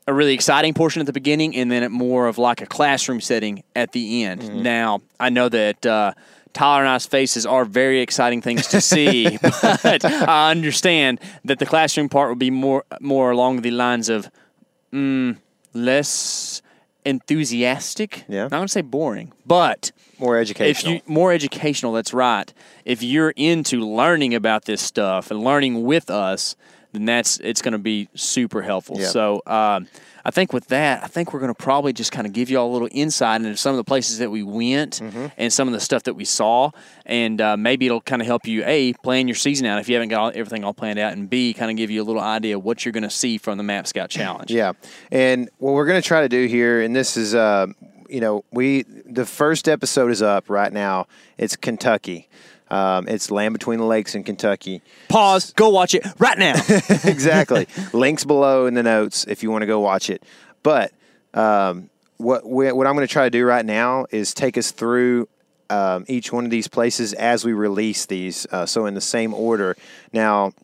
a 0.07 0.15
really 0.15 0.33
exciting 0.33 0.75
portion 0.75 1.01
at 1.01 1.07
the 1.07 1.13
beginning, 1.13 1.57
and 1.57 1.71
then 1.73 1.91
more 1.91 2.29
of 2.29 2.39
like 2.39 2.61
a 2.63 2.67
classroom 2.67 3.21
setting 3.21 3.65
at 3.75 3.91
the 3.91 4.23
end. 4.25 4.63
Now 4.63 5.01
I 5.19 5.31
know 5.31 5.49
that. 5.49 5.85
Uh, 5.85 6.13
Tyler 6.53 6.81
and 6.83 6.89
I's 6.91 7.07
faces 7.07 7.47
are 7.47 7.65
very 7.65 8.01
exciting 8.01 8.43
things 8.43 8.67
to 8.69 8.81
see, 8.81 9.39
but 9.83 10.05
I 10.05 10.51
understand 10.51 11.21
that 11.45 11.59
the 11.59 11.67
classroom 11.67 12.09
part 12.09 12.29
will 12.29 12.37
be 12.37 12.51
more 12.51 12.85
more 13.01 13.31
along 13.31 13.63
the 13.63 13.71
lines 13.71 14.09
of 14.09 14.31
mm, 14.93 15.37
less 15.73 16.61
enthusiastic. 17.05 18.25
Yeah. 18.29 18.43
not 18.45 18.51
gonna 18.51 18.69
say 18.69 18.83
boring, 18.83 19.33
but 19.47 19.93
More 20.19 20.37
educational. 20.39 20.95
if 20.95 21.05
you 21.07 21.13
more 21.13 21.33
educational, 21.33 21.93
that's 21.93 22.13
right. 22.13 22.53
If 22.85 23.03
you're 23.03 23.33
into 23.37 23.81
learning 23.81 24.35
about 24.35 24.65
this 24.67 24.83
stuff 24.83 25.31
and 25.31 25.43
learning 25.43 25.85
with 25.85 26.11
us, 26.11 26.55
then 26.93 27.05
that's 27.07 27.39
it's 27.41 27.63
going 27.63 27.73
to 27.73 27.79
be 27.79 28.09
super 28.15 28.63
helpful. 28.63 28.99
Yeah. 28.99 29.07
So 29.09 29.43
um, 29.47 29.89
I 30.25 30.31
think 30.31 30.53
with 30.53 30.69
that, 30.69 31.03
I 31.03 31.09
think 31.09 31.33
we're 31.33 31.41
going 31.41 31.53
to 31.53 31.63
probably 31.63 31.93
just 31.93 32.13
kind 32.13 32.27
of 32.27 32.33
give 32.33 32.49
you 32.51 32.59
all 32.59 32.71
a 32.71 32.73
little 32.73 32.89
insight 32.93 33.41
into 33.41 33.57
some 33.57 33.71
of 33.73 33.77
the 33.79 33.85
places 33.85 34.19
that 34.19 34.31
we 34.31 34.43
went 34.43 35.01
Mm-hmm. 35.01 35.27
and 35.37 35.53
some 35.53 35.67
of 35.69 35.75
the 35.75 35.81
stuff 35.81 36.05
that 36.05 36.15
we 36.15 36.25
saw, 36.25 36.71
and 37.07 37.41
uh, 37.41 37.57
maybe 37.57 37.87
it'll 37.87 38.01
kind 38.01 38.23
of 38.23 38.27
help 38.27 38.47
you 38.47 38.63
a 38.67 38.93
plan 39.03 39.27
your 39.27 39.35
season 39.35 39.67
out 39.67 39.81
if 39.81 39.89
you 39.89 39.95
haven't 39.97 40.11
got 40.11 40.21
all, 40.21 40.33
everything 40.35 40.65
all 40.65 40.75
planned 40.75 40.99
out, 40.99 41.13
and 41.15 41.29
b 41.29 41.55
kind 41.55 41.71
of 41.71 41.77
give 41.77 41.91
you 41.91 42.03
a 42.03 42.05
little 42.05 42.23
idea 42.23 42.57
of 42.57 42.65
what 42.65 42.85
you're 42.85 42.93
going 42.93 43.03
to 43.03 43.11
see 43.11 43.39
from 43.39 43.59
the 43.59 43.65
Map 43.65 43.87
Scout 43.87 44.11
Challenge. 44.11 44.51
Yeah, 44.51 44.73
and 45.11 45.49
what 45.59 45.73
we're 45.73 45.87
going 45.87 46.01
to 46.01 46.07
try 46.07 46.21
to 46.21 46.29
do 46.29 46.47
here, 46.47 46.83
and 46.83 46.95
this 46.95 47.17
is, 47.17 47.35
uh, 47.35 47.67
you 48.09 48.21
know, 48.21 48.45
we 48.53 48.83
the 49.07 49.27
first 49.27 49.69
episode 49.69 50.11
is 50.11 50.21
up 50.23 50.49
right 50.51 50.73
now. 50.73 51.07
It's 51.39 51.57
Kentucky. 51.57 52.29
Um, 52.73 53.07
it's 53.07 53.31
Land 53.31 53.53
Between 53.53 53.79
the 53.79 53.85
Lakes 53.85 54.15
in 54.15 54.25
Kentucky. 54.25 54.81
Pause. 55.09 55.53
Go 55.53 55.69
watch 55.69 55.95
it 55.95 56.07
right 56.19 56.39
now. 56.39 56.55
exactly. 57.05 57.69
Links 57.93 58.25
below 58.25 58.65
in 58.65 58.73
the 58.73 58.83
notes 58.83 59.27
if 59.29 59.43
you 59.43 59.51
want 59.51 59.61
to 59.61 59.67
go 59.67 59.79
watch 59.79 60.09
it. 60.09 60.23
But 60.63 60.91
um, 61.35 61.91
what 62.17 62.49
we, 62.49 62.73
what 62.73 62.87
I'm 62.87 62.95
going 62.95 63.07
to 63.07 63.13
try 63.13 63.25
to 63.25 63.31
do 63.31 63.45
right 63.45 63.65
now 63.65 64.07
is 64.11 64.33
take 64.33 64.57
us 64.57 64.71
through 64.71 65.29
um, 65.69 66.07
each 66.09 66.33
one 66.33 66.47
of 66.47 66.51
these 66.51 66.67
places 66.67 67.13
as 67.13 67.45
we 67.45 67.53
release 67.53 68.07
these. 68.07 68.47
Uh, 68.51 68.65
so 68.65 68.87
in 68.87 68.95
the 68.95 69.03
same 69.03 69.35
order. 69.35 69.77
Now 70.15 70.55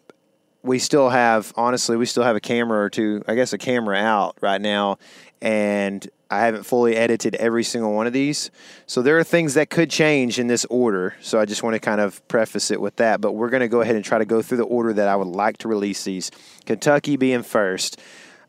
we 0.63 0.79
still 0.79 1.09
have 1.09 1.53
honestly 1.57 1.97
we 1.97 2.07
still 2.07 2.25
have 2.25 2.37
a 2.37 2.41
camera 2.41 2.83
or 2.83 2.91
two 2.91 3.23
i 3.29 3.35
guess 3.35 3.53
a 3.53 3.59
camera 3.59 3.97
out 3.97 4.37
right 4.41 4.61
now 4.61 4.99
and 5.41 6.09
i 6.31 6.41
haven't 6.41 6.65
fully 6.65 6.97
edited 6.97 7.35
every 7.37 7.63
single 7.65 7.95
one 7.95 8.07
of 8.07 8.13
these. 8.13 8.51
So 8.87 9.01
there 9.03 9.19
are 9.19 9.25
things 9.25 9.55
that 9.55 9.71
could 9.71 9.89
change 9.89 10.39
in 10.39 10.47
this 10.47 10.65
order 10.67 11.15
so 11.21 11.39
i 11.39 11.45
just 11.45 11.63
want 11.63 11.75
to 11.75 11.81
kind 11.81 12.01
of 12.01 12.27
preface 12.29 12.71
it 12.71 12.81
with 12.81 12.97
that 12.97 13.21
but 13.21 13.33
we're 13.33 13.51
going 13.51 13.61
to 13.61 13.69
go 13.69 13.81
ahead 13.81 13.97
and 13.97 14.05
try 14.05 14.19
to 14.19 14.25
go 14.25 14.43
through 14.43 14.59
the 14.59 14.65
order 14.65 14.93
that 14.93 15.09
i 15.09 15.17
would 15.17 15.29
like 15.29 15.59
to 15.59 15.69
release 15.69 16.05
these. 16.05 16.31
Kentucky 16.67 17.17
being 17.17 17.43
first. 17.43 18.01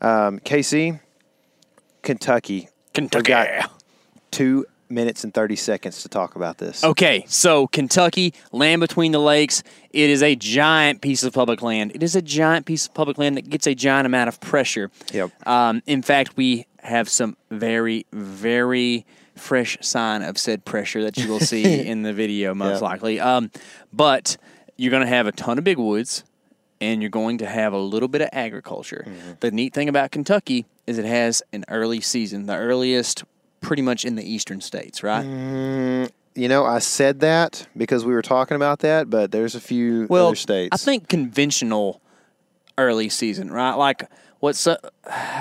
Um, 0.01 0.39
kc 0.39 1.00
kentucky. 2.01 2.70
Kentucky. 2.94 3.34
Two 4.32 4.66
minutes 4.89 5.24
and 5.24 5.34
30 5.34 5.55
seconds 5.55 6.01
to 6.03 6.10
talk 6.10 6.36
about 6.36 6.58
this 6.58 6.84
Okay, 6.84 7.24
so 7.27 7.67
Kentucky, 7.67 8.34
land 8.51 8.79
between 8.81 9.12
the 9.12 9.19
lakes. 9.19 9.63
It 9.91 10.10
is 10.10 10.22
a 10.24 10.36
giant 10.36 11.01
piece 11.01 11.24
of 11.24 11.34
public 11.34 11.62
land. 11.62 11.91
It 11.96 12.03
is 12.03 12.15
a 12.15 12.22
giant 12.22 12.65
piece 12.65 12.88
of 12.88 12.93
public 12.93 13.17
land 13.17 13.38
that 13.38 13.50
gets 13.50 13.67
a 13.67 13.75
giant 13.75 14.05
amount 14.05 14.27
of 14.29 14.39
pressure. 14.39 14.91
Yep. 15.13 15.48
Um, 15.48 15.81
in 15.86 16.01
fact, 16.01 16.38
we 16.38 16.65
have 16.84 17.10
some 17.10 17.38
very, 17.51 18.05
very 18.12 19.05
fresh 19.36 19.77
sign 19.81 20.22
of 20.22 20.38
said 20.38 20.65
pressure 20.65 21.03
that 21.03 21.17
you 21.17 21.29
will 21.29 21.39
see 21.39 21.63
in 21.88 22.03
the 22.03 22.13
video, 22.13 22.53
most 22.53 22.75
Yep. 22.75 22.81
likely. 22.81 23.19
Um, 23.19 23.51
but 23.93 24.38
you're 24.77 24.91
going 24.91 25.03
to 25.03 25.08
have 25.10 25.27
a 25.27 25.31
ton 25.31 25.58
of 25.58 25.63
big 25.63 25.77
woods, 25.77 26.24
and 26.81 27.01
you're 27.01 27.10
going 27.10 27.38
to 27.39 27.46
have 27.46 27.74
a 27.74 27.77
little 27.79 28.08
bit 28.08 28.22
of 28.22 28.29
agriculture. 28.31 29.05
Mm-hmm. 29.08 29.31
The 29.39 29.51
neat 29.51 29.74
thing 29.74 29.89
about 29.89 30.12
Kentucky 30.12 30.65
is 30.88 30.98
it 30.98 31.05
has 31.05 31.43
an 31.53 31.65
early 31.67 32.01
season, 32.01 32.46
the 32.46 32.55
earliest 32.55 33.24
pretty 33.62 33.82
much 33.82 34.06
in 34.06 34.16
the 34.16 34.24
eastern 34.24 34.62
states, 34.62 35.04
right? 35.04 36.10
you 36.36 36.48
know 36.48 36.63
i 36.63 36.78
said 36.78 37.22
that 37.22 37.68
because 37.75 38.06
we 38.06 38.13
were 38.13 38.22
talking 38.22 38.56
about 38.56 38.80
that 38.80 39.10
but 39.10 39.32
there's 39.32 39.56
a 39.56 39.60
few 39.60 40.06
well, 40.12 40.28
other 40.28 40.36
states 40.36 40.70
I 40.72 40.78
think 40.78 41.10
conventional 41.10 42.01
early 42.80 43.10
season, 43.10 43.51
right? 43.51 43.75
Like 43.75 44.10
what's 44.39 44.66
uh, 44.66 44.78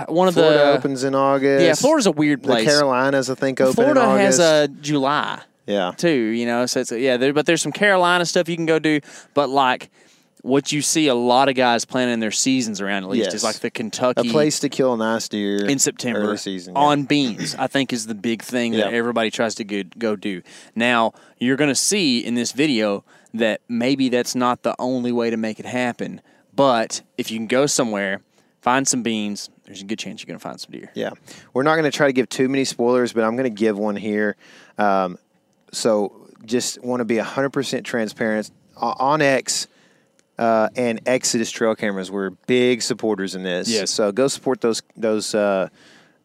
one 0.08 0.28
of 0.28 0.34
Florida 0.34 0.58
the 0.58 0.72
opens 0.72 1.04
in 1.04 1.14
August. 1.14 1.64
yeah, 1.64 1.74
Florida's 1.74 2.06
a 2.06 2.12
weird 2.12 2.42
place. 2.42 2.66
The. 2.66 2.72
Carolinas, 2.72 3.30
I 3.30 3.34
think, 3.34 3.60
open 3.60 3.74
Florida 3.74 4.02
in 4.02 4.18
has 4.18 4.38
a 4.38 4.68
July 4.68 5.40
yeah. 5.66 5.92
too, 5.96 6.10
you 6.10 6.44
know. 6.44 6.66
So 6.66 6.80
it's 6.80 6.92
yeah, 6.92 7.16
there, 7.16 7.32
but 7.32 7.46
there's 7.46 7.62
some 7.62 7.72
Carolina 7.72 8.26
stuff 8.26 8.48
you 8.48 8.56
can 8.56 8.66
go 8.66 8.78
do. 8.78 9.00
But 9.32 9.48
like 9.48 9.90
what 10.48 10.72
you 10.72 10.80
see 10.82 11.06
a 11.08 11.14
lot 11.14 11.48
of 11.48 11.54
guys 11.54 11.84
planning 11.84 12.20
their 12.20 12.30
seasons 12.30 12.80
around 12.80 13.04
at 13.04 13.10
least 13.10 13.26
Yes. 13.26 13.34
is 13.34 13.44
like 13.44 13.56
the 13.56 13.70
Kentucky 13.70 14.28
A 14.28 14.32
place 14.32 14.58
to 14.60 14.68
kill 14.68 14.94
a 14.94 14.96
nice 14.96 15.28
deer 15.28 15.66
in 15.66 15.78
September 15.78 16.20
early 16.20 16.36
season. 16.38 16.74
yeah. 16.74 16.80
on 16.80 17.04
beans. 17.04 17.54
I 17.54 17.66
think 17.66 17.92
is 17.92 18.06
the 18.06 18.14
big 18.14 18.42
thing 18.42 18.72
that 18.72 18.92
everybody 18.92 19.30
tries 19.30 19.54
to 19.56 19.64
go, 19.64 20.16
do. 20.16 20.42
Now 20.74 21.12
you're 21.38 21.56
going 21.56 21.68
to 21.70 21.74
see 21.74 22.18
in 22.24 22.34
this 22.34 22.52
video 22.52 23.04
that 23.34 23.60
maybe 23.68 24.08
that's 24.08 24.34
not 24.34 24.62
the 24.62 24.74
only 24.78 25.12
way 25.12 25.28
to 25.30 25.36
make 25.36 25.60
it 25.60 25.66
happen. 25.66 26.20
But 26.56 27.02
if 27.18 27.30
you 27.30 27.38
can 27.38 27.46
go 27.46 27.66
somewhere, 27.66 28.22
find 28.62 28.88
some 28.88 29.02
beans, 29.02 29.50
there's 29.64 29.82
a 29.82 29.84
good 29.84 29.98
chance 29.98 30.22
you're 30.22 30.26
going 30.28 30.38
to 30.38 30.42
find 30.42 30.58
some 30.58 30.72
deer. 30.72 30.90
Yeah, 30.94 31.10
we're 31.52 31.62
not 31.62 31.74
going 31.76 31.84
to 31.84 31.96
try 31.96 32.06
to 32.06 32.12
give 32.12 32.28
too 32.28 32.48
many 32.48 32.64
spoilers, 32.64 33.12
but 33.12 33.22
I'm 33.22 33.36
going 33.36 33.44
to 33.44 33.56
give 33.56 33.78
one 33.78 33.96
here. 33.96 34.34
Um, 34.78 35.18
so 35.72 36.26
just 36.44 36.82
want 36.82 37.00
to 37.00 37.04
be 37.04 37.16
100% 37.16 37.84
transparent. 37.84 38.50
On 38.76 39.20
X 39.20 39.66
uh, 40.38 40.68
and 40.76 41.00
Exodus 41.06 41.50
trail 41.50 41.74
cameras, 41.74 42.10
we're 42.10 42.30
big 42.30 42.82
supporters 42.82 43.34
in 43.34 43.42
this. 43.42 43.68
Yes. 43.68 43.90
So 43.90 44.12
go 44.12 44.28
support 44.28 44.60
those 44.60 44.82
those 44.96 45.34
uh, 45.34 45.68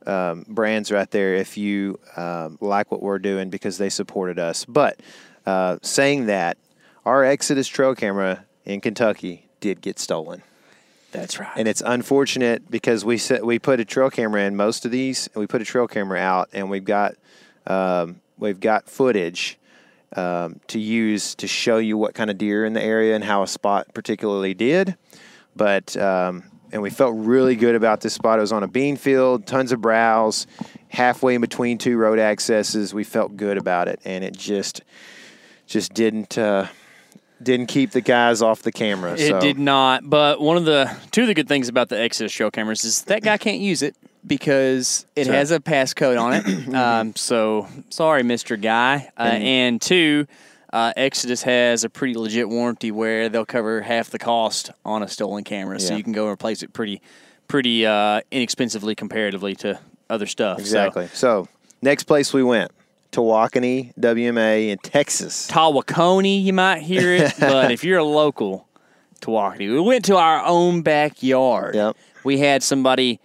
um, 0.05 0.45
brands 0.47 0.91
right 0.91 1.09
there 1.09 1.35
if 1.35 1.57
you 1.57 1.99
um, 2.15 2.57
like 2.61 2.91
what 2.91 3.01
we're 3.01 3.19
doing 3.19 3.49
because 3.49 3.77
they 3.77 3.89
supported 3.89 4.37
us. 4.37 4.65
But 4.65 4.99
uh, 5.45 5.77
saying 5.81 6.27
that, 6.27 6.57
our 7.05 7.23
Exodus 7.23 7.67
trail 7.67 7.95
camera 7.95 8.45
in 8.65 8.81
Kentucky 8.81 9.47
did 9.59 9.81
get 9.81 9.99
stolen. 9.99 10.43
That's 11.11 11.39
right. 11.39 11.51
And 11.55 11.67
it's 11.67 11.81
unfortunate 11.85 12.69
because 12.71 13.05
we 13.05 13.17
set, 13.17 13.45
we 13.45 13.59
put 13.59 13.79
a 13.79 13.85
trail 13.85 14.09
camera 14.09 14.43
in 14.43 14.55
most 14.55 14.85
of 14.85 14.91
these, 14.91 15.27
and 15.33 15.39
we 15.39 15.47
put 15.47 15.61
a 15.61 15.65
trail 15.65 15.87
camera 15.87 16.19
out, 16.19 16.49
and 16.53 16.69
we've 16.69 16.85
got 16.85 17.15
um, 17.67 18.21
we've 18.37 18.59
got 18.59 18.89
footage 18.89 19.57
um, 20.15 20.59
to 20.67 20.79
use 20.79 21.35
to 21.35 21.47
show 21.47 21.77
you 21.77 21.97
what 21.97 22.13
kind 22.13 22.29
of 22.29 22.37
deer 22.37 22.65
in 22.65 22.73
the 22.73 22.83
area 22.83 23.15
and 23.15 23.23
how 23.23 23.43
a 23.43 23.47
spot 23.47 23.93
particularly 23.93 24.53
did. 24.53 24.95
But 25.55 25.95
um, 25.97 26.43
and 26.71 26.81
we 26.81 26.89
felt 26.89 27.15
really 27.15 27.55
good 27.55 27.75
about 27.75 28.01
this 28.01 28.13
spot. 28.13 28.39
It 28.39 28.41
was 28.41 28.51
on 28.51 28.63
a 28.63 28.67
bean 28.67 28.97
field, 28.97 29.45
tons 29.45 29.71
of 29.71 29.81
browse, 29.81 30.47
halfway 30.89 31.35
in 31.35 31.41
between 31.41 31.77
two 31.77 31.97
road 31.97 32.19
accesses. 32.19 32.93
We 32.93 33.03
felt 33.03 33.37
good 33.37 33.57
about 33.57 33.87
it, 33.87 33.99
and 34.03 34.23
it 34.23 34.35
just 34.35 34.81
just 35.67 35.93
didn't 35.93 36.37
uh, 36.37 36.67
didn't 37.41 37.67
keep 37.67 37.91
the 37.91 38.01
guys 38.01 38.41
off 38.41 38.63
the 38.63 38.71
camera. 38.71 39.13
It 39.13 39.29
so. 39.29 39.39
did 39.39 39.59
not. 39.59 40.09
But 40.09 40.41
one 40.41 40.57
of 40.57 40.65
the 40.65 40.95
two 41.11 41.21
of 41.21 41.27
the 41.27 41.35
good 41.35 41.47
things 41.47 41.69
about 41.69 41.89
the 41.89 41.99
Exodus 41.99 42.33
trail 42.33 42.51
cameras 42.51 42.83
is 42.83 43.03
that 43.03 43.21
guy 43.21 43.37
can't 43.37 43.59
use 43.59 43.81
it 43.81 43.95
because 44.25 45.05
it 45.15 45.27
right. 45.27 45.35
has 45.35 45.51
a 45.51 45.59
passcode 45.59 46.19
on 46.19 46.33
it. 46.33 46.73
um, 46.75 47.15
so 47.15 47.67
sorry, 47.89 48.23
Mister 48.23 48.57
Guy. 48.57 49.09
Uh, 49.17 49.21
and 49.23 49.81
two, 49.81 50.27
uh, 50.71 50.93
Exodus 50.97 51.43
has 51.43 51.83
a 51.83 51.89
pretty 51.89 52.15
legit 52.15 52.49
warranty 52.49 52.91
where 52.91 53.29
they'll 53.29 53.45
cover 53.45 53.81
half 53.81 54.09
the 54.09 54.19
cost 54.19 54.71
on 54.83 55.03
a 55.03 55.07
stolen 55.07 55.43
camera, 55.43 55.79
so 55.79 55.95
you 55.95 56.03
can 56.03 56.13
go 56.13 56.23
and 56.23 56.33
replace 56.33 56.63
it 56.63 56.73
pretty, 56.73 57.01
pretty 57.47 57.85
uh, 57.85 58.21
inexpensively 58.31 58.95
comparatively 58.95 59.55
to 59.55 59.79
other 60.09 60.25
stuff. 60.25 60.59
Exactly. 60.59 61.07
So, 61.13 61.47
next 61.81 62.03
place 62.03 62.33
we 62.33 62.43
went, 62.43 62.71
Tawakoni 63.11 63.93
WMA 63.99 64.69
in 64.69 64.77
Texas. 64.79 65.47
Tawakoni, 65.49 66.43
you 66.43 66.53
might 66.53 66.81
hear 66.81 67.13
it, 67.13 67.33
but 67.39 67.71
if 67.71 67.83
you're 67.83 67.99
a 67.99 68.03
local, 68.03 68.67
Tawakoni. 69.21 69.71
We 69.71 69.79
went 69.79 70.05
to 70.05 70.17
our 70.17 70.43
own 70.43 70.81
backyard. 70.81 71.75
Yep. 71.75 71.97
We 72.23 72.39
had 72.39 72.63
somebody, 72.63 73.19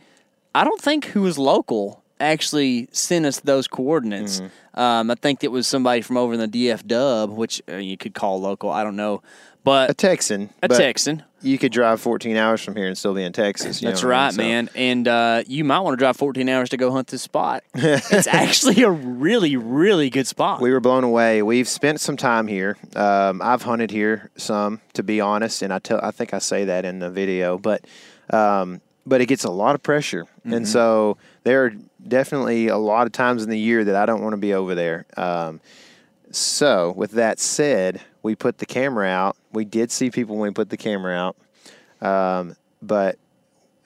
I 0.58 0.64
don't 0.64 0.80
think 0.80 1.04
who 1.06 1.22
was 1.22 1.38
local, 1.38 2.02
actually 2.18 2.88
sent 2.90 3.26
us 3.26 3.38
those 3.40 3.68
coordinates. 3.68 4.40
Mm-hmm. 4.40 4.80
Um, 4.80 5.10
I 5.10 5.14
think 5.14 5.44
it 5.44 5.52
was 5.52 5.68
somebody 5.68 6.00
from 6.02 6.16
over 6.16 6.34
in 6.34 6.40
the 6.40 6.48
DF 6.48 6.84
Dub, 6.86 7.30
which 7.30 7.62
uh, 7.68 7.76
you 7.76 7.96
could 7.96 8.12
call 8.14 8.40
local. 8.40 8.68
I 8.70 8.82
don't 8.82 8.96
know, 8.96 9.22
but 9.62 9.90
A 9.90 9.94
Texan. 9.94 10.50
a 10.62 10.68
Texan. 10.68 11.22
You 11.42 11.58
could 11.58 11.70
drive 11.70 12.00
14 12.00 12.36
hours 12.36 12.60
from 12.60 12.74
here 12.74 12.88
and 12.88 12.98
still 12.98 13.14
be 13.14 13.22
in 13.22 13.32
Texas. 13.32 13.80
you 13.80 13.86
That's 13.88 14.02
know 14.02 14.08
what 14.08 14.14
I 14.16 14.18
mean? 14.18 14.24
right, 14.24 14.34
So- 14.34 14.42
man. 14.42 14.70
And 14.74 15.06
uh, 15.08 15.42
you 15.46 15.62
might 15.62 15.78
want 15.80 15.92
to 15.94 15.96
drive 15.96 16.16
14 16.16 16.48
hours 16.48 16.70
to 16.70 16.76
go 16.76 16.90
hunt 16.90 17.06
this 17.06 17.22
spot. 17.22 17.62
it's 17.74 18.26
actually 18.26 18.82
a 18.82 18.90
really, 18.90 19.56
really 19.56 20.10
good 20.10 20.26
spot. 20.26 20.60
We 20.60 20.72
were 20.72 20.80
blown 20.80 21.04
away. 21.04 21.42
We've 21.42 21.68
spent 21.68 22.00
some 22.00 22.16
time 22.16 22.48
here. 22.48 22.76
Um, 22.96 23.40
I've 23.42 23.62
hunted 23.62 23.92
here 23.92 24.30
some, 24.36 24.80
to 24.94 25.04
be 25.04 25.20
honest, 25.20 25.62
and 25.62 25.72
I 25.72 25.78
tell 25.78 26.00
I 26.02 26.10
think 26.10 26.34
I 26.34 26.38
say 26.40 26.64
that 26.64 26.84
in 26.84 26.98
the 26.98 27.10
video. 27.10 27.58
But 27.58 27.84
um, 28.30 28.80
but 29.08 29.20
it 29.20 29.26
gets 29.26 29.44
a 29.44 29.50
lot 29.50 29.74
of 29.74 29.82
pressure, 29.82 30.26
and 30.44 30.68
so 30.68 31.16
there 31.44 31.64
are 31.64 31.72
definitely 32.06 32.68
a 32.68 32.76
lot 32.76 33.06
of 33.06 33.12
times 33.12 33.42
in 33.42 33.50
the 33.50 33.58
year 33.58 33.84
that 33.84 33.96
I 33.96 34.06
don't 34.06 34.22
want 34.22 34.34
to 34.34 34.38
be 34.38 34.54
over 34.54 34.74
there. 34.74 35.06
Um, 35.16 35.60
so, 36.30 36.92
with 36.96 37.12
that 37.12 37.38
said, 37.40 38.02
we 38.22 38.34
put 38.34 38.58
the 38.58 38.66
camera 38.66 39.08
out. 39.08 39.36
We 39.52 39.64
did 39.64 39.90
see 39.90 40.10
people 40.10 40.36
when 40.36 40.50
we 40.50 40.54
put 40.54 40.68
the 40.68 40.76
camera 40.76 41.14
out, 41.14 42.06
um, 42.06 42.56
but 42.82 43.18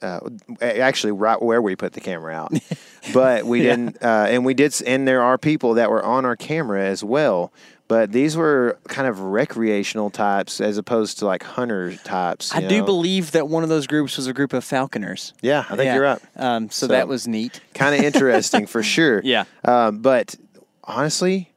uh, 0.02 0.20
actually, 0.60 1.12
right 1.12 1.40
where 1.40 1.62
we 1.62 1.76
put 1.76 1.92
the 1.92 2.00
camera 2.00 2.34
out. 2.34 2.52
but 3.14 3.44
we 3.44 3.62
didn't, 3.62 4.02
uh, 4.02 4.26
and 4.28 4.44
we 4.44 4.54
did, 4.54 4.74
and 4.86 5.06
there 5.06 5.22
are 5.22 5.38
people 5.38 5.74
that 5.74 5.90
were 5.90 6.04
on 6.04 6.24
our 6.24 6.36
camera 6.36 6.84
as 6.84 7.04
well. 7.04 7.52
But 7.92 8.10
these 8.12 8.36
were 8.38 8.78
kind 8.88 9.06
of 9.06 9.20
recreational 9.20 10.08
types 10.08 10.60
as 10.62 10.78
opposed 10.78 11.18
to 11.18 11.26
like 11.26 11.42
hunter 11.42 11.94
types. 12.04 12.54
I 12.54 12.60
you 12.60 12.68
do 12.68 12.84
believe 12.84 13.32
that 13.32 13.48
one 13.48 13.62
of 13.62 13.68
those 13.68 13.86
groups 13.86 14.16
was 14.16 14.26
a 14.26 14.32
group 14.32 14.52
of 14.54 14.64
falconers. 14.64 15.32
Yeah, 15.42 15.64
I 15.68 15.76
think 15.76 15.92
you're 15.92 16.02
right. 16.02 16.20
Um, 16.36 16.70
so, 16.70 16.86
So- 16.86 16.92
that 16.92 17.06
was 17.08 17.28
neat. 17.28 17.60
kind 17.74 17.94
of 17.94 18.00
interesting 18.10 18.66
for 18.66 18.82
sure. 18.82 19.20
Yeah. 19.24 19.44
Um, 19.64 19.98
but 19.98 20.36
honestly, 20.84 21.52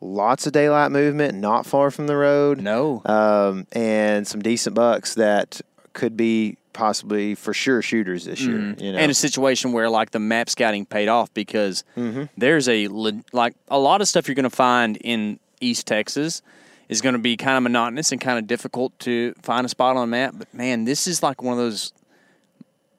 lots 0.00 0.46
of 0.46 0.52
daylight 0.52 0.92
movement, 0.92 1.38
not 1.38 1.64
far 1.64 1.90
from 1.90 2.06
the 2.06 2.16
road. 2.16 2.60
No. 2.60 3.02
Um, 3.06 3.66
and 3.72 4.26
some 4.26 4.42
decent 4.42 4.74
bucks 4.74 5.14
that 5.14 5.60
could 5.94 6.16
be 6.16 6.56
possibly 6.72 7.34
for 7.34 7.52
sure 7.54 7.82
shooters 7.82 8.24
this 8.26 8.40
year. 8.42 8.52
You 8.56 8.62
know, 8.62 8.74
Mm-hmm. 8.74 8.96
and 8.98 9.10
a 9.10 9.14
situation 9.14 9.72
where 9.72 9.88
like 9.90 10.10
the 10.12 10.20
map 10.20 10.48
scouting 10.50 10.86
paid 10.86 11.08
off 11.08 11.32
because 11.34 11.82
Mm-hmm. 11.96 12.24
there's 12.36 12.68
a 12.68 12.86
like 13.32 13.54
a 13.68 13.78
lot 13.78 14.00
of 14.00 14.06
stuff 14.08 14.28
you're 14.28 14.34
going 14.36 14.44
to 14.44 14.50
find 14.50 14.96
in 14.98 15.40
East 15.60 15.86
Texas 15.86 16.42
is 16.88 17.00
going 17.00 17.14
to 17.14 17.18
be 17.18 17.36
kind 17.36 17.56
of 17.56 17.62
monotonous 17.62 18.12
and 18.12 18.20
kind 18.20 18.38
of 18.38 18.46
difficult 18.46 18.98
to 19.00 19.34
find 19.42 19.66
a 19.66 19.68
spot 19.68 19.96
on 19.96 20.04
a 20.04 20.06
map. 20.06 20.34
But 20.36 20.52
man, 20.54 20.84
this 20.84 21.06
is 21.06 21.22
like 21.22 21.42
one 21.42 21.52
of 21.52 21.58
those 21.58 21.92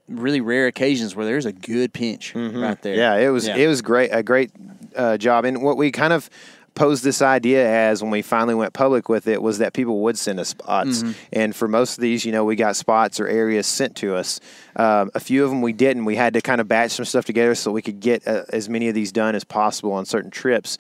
really 0.08 0.42
rare 0.42 0.68
occasions 0.68 1.16
where 1.16 1.26
there's 1.26 1.46
a 1.46 1.52
good 1.52 1.94
pinch 1.94 2.34
right 2.36 2.82
there. 2.82 2.94
Mm-hmm. 2.94 3.00
Yeah, 3.00 3.16
it 3.18 3.30
was 3.30 3.48
Yeah. 3.48 3.56
it 3.58 3.68
was 3.68 3.82
great 3.82 4.10
a 4.12 4.24
great 4.24 4.52
uh, 4.96 5.18
job. 5.18 5.46
And 5.46 5.62
what 5.62 5.78
we 5.78 5.92
kind 5.92 6.14
of 6.14 6.30
posed 6.76 7.04
this 7.04 7.22
idea 7.22 7.68
as 7.68 8.02
when 8.02 8.12
we 8.12 8.22
finally 8.22 8.56
went 8.56 8.74
public 8.74 9.10
with 9.10 9.28
it 9.28 9.42
was 9.42 9.58
that 9.58 9.74
people 9.74 10.00
would 10.02 10.18
send 10.18 10.40
us 10.40 10.50
spots. 10.50 11.04
Mm-hmm. 11.04 11.12
And 11.34 11.56
for 11.56 11.68
most 11.68 11.98
of 11.98 12.02
these, 12.02 12.24
you 12.26 12.32
know, 12.32 12.46
we 12.46 12.56
got 12.56 12.76
spots 12.76 13.20
or 13.20 13.28
areas 13.28 13.68
sent 13.68 13.96
to 13.98 14.16
us. 14.16 14.40
Um, 14.76 15.12
a 15.14 15.20
few 15.20 15.44
of 15.44 15.50
them 15.50 15.62
we 15.62 15.74
didn't. 15.74 16.06
We 16.06 16.16
had 16.16 16.34
to 16.36 16.42
kind 16.42 16.62
of 16.62 16.68
batch 16.68 16.92
some 16.92 17.06
stuff 17.06 17.26
together 17.26 17.54
so 17.56 17.72
we 17.72 17.82
could 17.82 18.00
get 18.00 18.26
uh, 18.28 18.44
as 18.54 18.70
many 18.70 18.88
of 18.88 18.96
these 18.96 19.12
done 19.12 19.36
as 19.36 19.44
possible 19.44 19.92
on 19.92 20.06
certain 20.06 20.32
trips. 20.32 20.78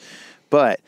But 0.49 0.79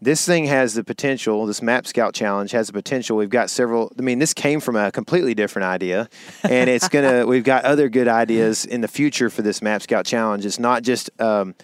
this 0.00 0.24
thing 0.24 0.44
has 0.46 0.74
the 0.74 0.84
potential. 0.84 1.44
This 1.46 1.60
Map 1.60 1.86
Scout 1.86 2.14
Challenge 2.14 2.50
has 2.52 2.68
the 2.68 2.72
potential. 2.72 3.16
We've 3.16 3.28
got 3.28 3.50
several. 3.50 3.92
I 3.98 4.02
mean, 4.02 4.18
this 4.18 4.32
came 4.32 4.60
from 4.60 4.76
a 4.76 4.92
completely 4.92 5.34
different 5.34 5.66
idea, 5.66 6.08
and 6.44 6.70
it's 6.70 6.88
gonna. 6.90 7.26
we've 7.26 7.44
got 7.44 7.64
other 7.64 7.88
good 7.88 8.08
ideas 8.08 8.64
in 8.64 8.80
the 8.80 8.88
future 8.88 9.28
for 9.30 9.42
this 9.42 9.60
Map 9.60 9.82
Scout 9.82 10.06
Challenge. 10.06 10.46
It's 10.46 10.58
not 10.58 10.82
just 10.82 11.10
um, 11.20 11.54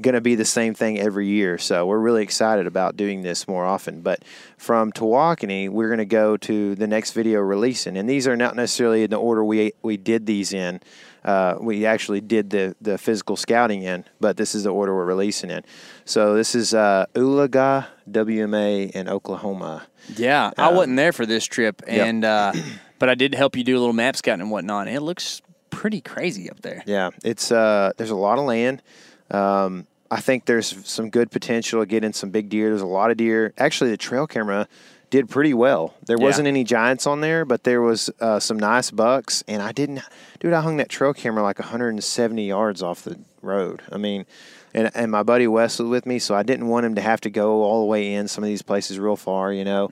gonna 0.00 0.20
be 0.20 0.36
the 0.36 0.44
same 0.44 0.72
thing 0.72 1.00
every 1.00 1.26
year. 1.26 1.58
So 1.58 1.84
we're 1.86 1.98
really 1.98 2.22
excited 2.22 2.66
about 2.66 2.96
doing 2.96 3.22
this 3.22 3.48
more 3.48 3.64
often. 3.64 4.02
But 4.02 4.24
from 4.56 4.92
Tawakoni, 4.92 5.68
we're 5.68 5.90
gonna 5.90 6.04
go 6.04 6.36
to 6.36 6.74
the 6.76 6.86
next 6.86 7.12
video 7.12 7.40
releasing, 7.40 7.96
and 7.96 8.08
these 8.08 8.28
are 8.28 8.36
not 8.36 8.54
necessarily 8.54 9.02
in 9.02 9.10
the 9.10 9.16
order 9.16 9.44
we 9.44 9.72
we 9.82 9.96
did 9.96 10.26
these 10.26 10.52
in. 10.52 10.80
Uh, 11.24 11.56
we 11.60 11.84
actually 11.86 12.20
did 12.20 12.50
the, 12.50 12.74
the 12.80 12.96
physical 12.96 13.36
scouting 13.36 13.82
in, 13.82 14.04
but 14.20 14.36
this 14.36 14.54
is 14.54 14.64
the 14.64 14.70
order 14.70 14.94
we're 14.94 15.04
releasing 15.04 15.50
in. 15.50 15.62
So 16.04 16.34
this 16.34 16.54
is 16.54 16.72
uh, 16.72 17.06
Oologah 17.14 17.86
WMA 18.10 18.90
in 18.92 19.08
Oklahoma. 19.08 19.86
Yeah, 20.16 20.50
I 20.56 20.72
wasn't 20.72 20.96
there 20.96 21.12
for 21.12 21.26
this 21.26 21.44
trip, 21.44 21.82
Yep. 21.86 22.06
and 22.06 22.24
uh, 22.24 22.52
but 22.98 23.08
I 23.08 23.14
did 23.14 23.34
help 23.34 23.56
you 23.56 23.64
do 23.64 23.76
a 23.76 23.80
little 23.80 23.92
map 23.92 24.16
scouting 24.16 24.40
and 24.42 24.50
whatnot. 24.50 24.88
It 24.88 25.00
looks 25.00 25.42
pretty 25.70 26.00
crazy 26.00 26.50
up 26.50 26.62
there. 26.62 26.82
Yeah, 26.86 27.10
it's 27.22 27.52
uh, 27.52 27.92
there's 27.96 28.10
a 28.10 28.16
lot 28.16 28.38
of 28.38 28.44
land. 28.44 28.82
Um, 29.30 29.86
I 30.10 30.20
think 30.20 30.46
there's 30.46 30.74
some 30.88 31.08
good 31.10 31.30
potential 31.30 31.80
to 31.80 31.86
get 31.86 32.02
in 32.02 32.12
some 32.12 32.30
big 32.30 32.48
deer. 32.48 32.70
There's 32.70 32.80
a 32.80 32.86
lot 32.86 33.10
of 33.12 33.16
deer. 33.16 33.52
Actually, 33.58 33.90
the 33.90 33.96
trail 33.96 34.26
camera 34.26 34.66
did 35.10 35.28
pretty 35.28 35.52
well. 35.52 35.94
There 36.06 36.16
Yeah. 36.18 36.24
wasn't 36.24 36.48
any 36.48 36.64
giants 36.64 37.06
on 37.06 37.20
there, 37.20 37.44
but 37.44 37.64
there 37.64 37.82
was 37.82 38.10
uh, 38.20 38.38
some 38.40 38.58
nice 38.58 38.90
bucks. 38.90 39.42
And 39.48 39.60
I 39.62 39.72
didn't, 39.72 40.00
dude. 40.38 40.52
I 40.52 40.60
hung 40.62 40.76
that 40.78 40.88
trail 40.88 41.12
camera 41.12 41.42
like 41.42 41.58
170 41.58 42.46
yards 42.46 42.82
off 42.82 43.02
the 43.02 43.18
road. 43.42 43.82
I 43.90 43.96
mean, 43.98 44.24
and 44.72 44.88
and 44.94 45.10
my 45.10 45.24
buddy 45.24 45.48
Wes 45.48 45.80
was 45.80 45.88
with 45.88 46.06
me, 46.06 46.20
so 46.20 46.34
I 46.36 46.44
didn't 46.44 46.68
want 46.68 46.86
him 46.86 46.94
to 46.94 47.00
have 47.00 47.20
to 47.22 47.30
go 47.30 47.62
all 47.64 47.80
the 47.80 47.86
way 47.86 48.14
in 48.14 48.28
some 48.28 48.44
of 48.44 48.48
these 48.48 48.62
places 48.62 49.00
real 49.00 49.16
far. 49.16 49.52
You 49.52 49.64
know, 49.64 49.90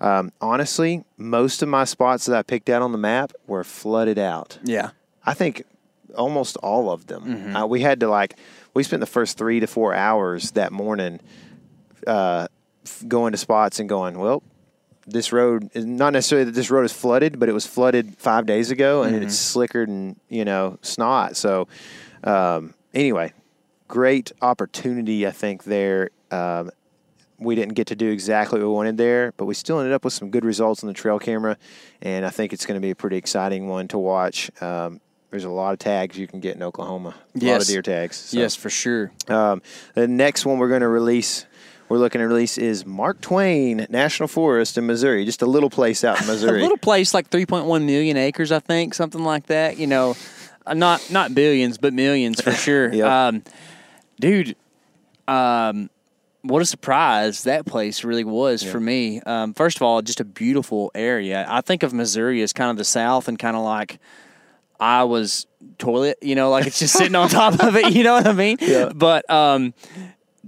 um, 0.00 0.30
honestly, 0.40 1.04
most 1.16 1.62
of 1.62 1.68
my 1.68 1.82
spots 1.84 2.26
that 2.26 2.36
I 2.36 2.42
picked 2.42 2.68
out 2.70 2.80
on 2.80 2.92
the 2.92 2.98
map 2.98 3.32
were 3.48 3.64
flooded 3.64 4.18
out. 4.18 4.58
Yeah. 4.62 4.90
I 5.26 5.34
think 5.34 5.64
almost 6.16 6.56
all 6.58 6.90
of 6.90 7.08
them. 7.08 7.24
Mm-hmm. 7.24 7.56
Uh, 7.56 7.66
we 7.66 7.80
had 7.80 7.98
to 8.00 8.08
like 8.08 8.36
we 8.72 8.84
spent 8.84 9.00
the 9.00 9.06
first 9.06 9.36
three 9.36 9.58
to 9.58 9.66
four 9.66 9.94
hours 9.94 10.52
that 10.52 10.70
morning 10.70 11.18
uh, 12.06 12.46
going 13.08 13.32
to 13.32 13.38
spots 13.38 13.80
and 13.80 13.88
going. 13.88 14.16
Well, 14.16 14.44
this 15.12 15.32
road 15.32 15.70
is 15.74 15.84
not 15.84 16.12
necessarily 16.12 16.44
that 16.44 16.52
this 16.54 16.70
road 16.70 16.84
is 16.84 16.92
flooded, 16.92 17.38
but 17.38 17.48
it 17.48 17.52
was 17.52 17.66
flooded 17.66 18.16
five 18.18 18.46
days 18.46 18.70
ago 18.70 19.02
and 19.02 19.14
Mm-hmm. 19.14 19.24
it's 19.24 19.36
slickered 19.36 19.88
and 19.88 20.16
you 20.28 20.44
know 20.44 20.78
snot. 20.82 21.36
So 21.36 21.68
um, 22.24 22.74
anyway, 22.94 23.32
great 23.88 24.32
opportunity 24.42 25.26
I 25.26 25.30
think 25.30 25.64
there. 25.64 26.10
Um, 26.30 26.70
we 27.38 27.54
didn't 27.54 27.72
get 27.74 27.86
to 27.86 27.96
do 27.96 28.10
exactly 28.10 28.60
what 28.60 28.66
we 28.68 28.72
wanted 28.74 28.98
there, 28.98 29.32
but 29.38 29.46
we 29.46 29.54
still 29.54 29.78
ended 29.80 29.94
up 29.94 30.04
with 30.04 30.12
some 30.12 30.30
good 30.30 30.44
results 30.44 30.82
on 30.84 30.88
the 30.88 30.92
trail 30.92 31.18
camera, 31.18 31.56
and 32.02 32.26
I 32.26 32.28
think 32.30 32.52
it's 32.52 32.66
going 32.66 32.78
to 32.78 32.82
be 32.84 32.90
a 32.90 32.94
pretty 32.94 33.16
exciting 33.16 33.66
one 33.66 33.88
to 33.88 33.98
watch. 33.98 34.50
Um, 34.62 35.00
there's 35.30 35.44
a 35.44 35.48
lot 35.48 35.72
of 35.72 35.78
tags 35.78 36.18
you 36.18 36.26
can 36.26 36.40
get 36.40 36.54
in 36.56 36.62
Oklahoma. 36.62 37.08
A 37.08 37.12
lot 37.12 37.16
of 37.34 37.42
Yes. 37.42 37.66
deer 37.68 37.80
tags. 37.82 38.16
so. 38.16 38.38
Yes, 38.38 38.54
for 38.56 38.68
sure. 38.68 39.10
Um, 39.28 39.62
the 39.94 40.06
next 40.06 40.44
one 40.44 40.58
we're 40.58 40.68
going 40.68 40.82
to 40.82 40.88
release, 40.88 41.46
we're 41.90 41.98
looking 41.98 42.20
to 42.20 42.28
release 42.28 42.56
is 42.56 42.86
Mark 42.86 43.20
Twain 43.20 43.84
National 43.90 44.28
Forest 44.28 44.78
in 44.78 44.86
Missouri. 44.86 45.24
Just 45.24 45.42
a 45.42 45.46
little 45.46 45.68
place 45.68 46.04
out 46.04 46.20
in 46.20 46.26
Missouri. 46.28 46.60
A 46.60 46.62
little 46.62 46.78
place 46.78 47.12
like 47.12 47.28
3.1 47.30 47.84
million 47.84 48.16
acres, 48.16 48.52
I 48.52 48.60
think, 48.60 48.94
something 48.94 49.24
like 49.24 49.46
that. 49.46 49.76
You 49.76 49.88
know, 49.88 50.16
uh, 50.64 50.74
not 50.74 51.10
not 51.10 51.34
billions, 51.34 51.78
but 51.78 51.92
millions 51.92 52.40
for 52.40 52.52
sure. 52.66 52.94
Yep. 52.94 53.06
um, 53.06 53.42
dude, 54.20 54.54
um, 55.26 55.90
what 56.42 56.62
a 56.62 56.64
surprise 56.64 57.42
that 57.42 57.66
place 57.66 58.04
really 58.04 58.24
was 58.24 58.62
for 58.62 58.78
me. 58.78 59.20
Um, 59.22 59.52
first 59.52 59.76
of 59.76 59.82
all, 59.82 60.00
just 60.00 60.20
a 60.20 60.24
beautiful 60.24 60.92
area. 60.94 61.44
I 61.48 61.60
think 61.60 61.82
of 61.82 61.92
Missouri 61.92 62.40
as 62.42 62.52
kind 62.52 62.70
of 62.70 62.76
the 62.76 62.84
South 62.84 63.26
and 63.26 63.36
kind 63.36 63.56
of 63.56 63.64
like 63.64 63.98
Iowa's 64.78 65.48
toilet. 65.78 66.18
You 66.22 66.36
know, 66.36 66.50
like 66.50 66.68
it's 66.68 66.78
just 66.78 66.94
sitting 66.94 67.16
on 67.16 67.28
top 67.28 67.60
of 67.60 67.74
it. 67.74 67.92
You 67.92 68.04
know 68.04 68.14
what 68.14 68.28
I 68.28 68.32
mean? 68.32 68.58
Yeah. 68.60 68.92
But 68.94 69.28
um, 69.28 69.74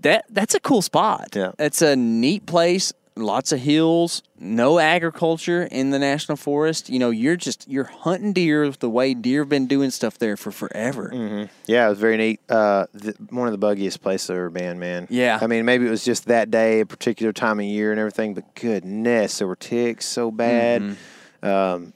that 0.03 0.27
that's 0.31 0.55
a 0.55 0.61
cool 0.61 0.83
spot. 0.83 1.31
Yeah. 1.35 1.53
It's 1.59 1.83
a 1.83 1.97
neat 1.97 2.47
place. 2.47 2.93
Lots 3.15 3.53
of 3.53 3.61
hills, 3.61 4.23
no 4.39 4.79
agriculture 4.79 5.69
in 5.71 5.91
the 5.91 5.99
national 5.99 6.37
forest. 6.37 6.89
You 6.89 6.99
know, 6.99 7.11
you're 7.11 7.37
just 7.37 7.69
you're 7.69 7.85
hunting 7.85 8.33
deer 8.33 8.71
the 8.71 8.89
way 8.89 9.13
deer 9.13 9.43
have 9.43 9.51
been 9.51 9.67
doing 9.67 9.91
stuff 9.91 10.17
there 10.17 10.35
for 10.35 10.51
forever. 10.51 11.11
Yeah, 11.67 11.87
it 11.87 11.91
was 11.91 11.99
very 11.99 12.17
neat. 12.17 12.41
Uh, 12.49 12.87
the, 12.95 13.15
one 13.29 13.47
of 13.47 13.61
the 13.61 13.67
buggiest 13.67 14.01
places 14.01 14.31
I've 14.31 14.39
ever 14.39 14.49
been, 14.49 14.79
man. 14.79 15.09
Yeah. 15.11 15.39
I 15.43 15.47
mean, 15.47 15.67
maybe 15.67 15.87
it 15.87 15.91
was 15.91 16.07
just 16.07 16.25
that 16.29 16.51
day, 16.51 16.81
a 16.81 16.87
particular 16.87 17.35
time 17.35 17.61
of 17.61 17.67
year 17.67 17.91
and 17.91 18.01
everything, 18.01 18.33
but 18.33 18.55
goodness, 18.55 19.41
there 19.41 19.47
were 19.47 19.57
ticks 19.57 20.07
so 20.07 20.31
bad. 20.31 20.81
Mm-hmm. 20.81 21.47
Um, 21.47 21.93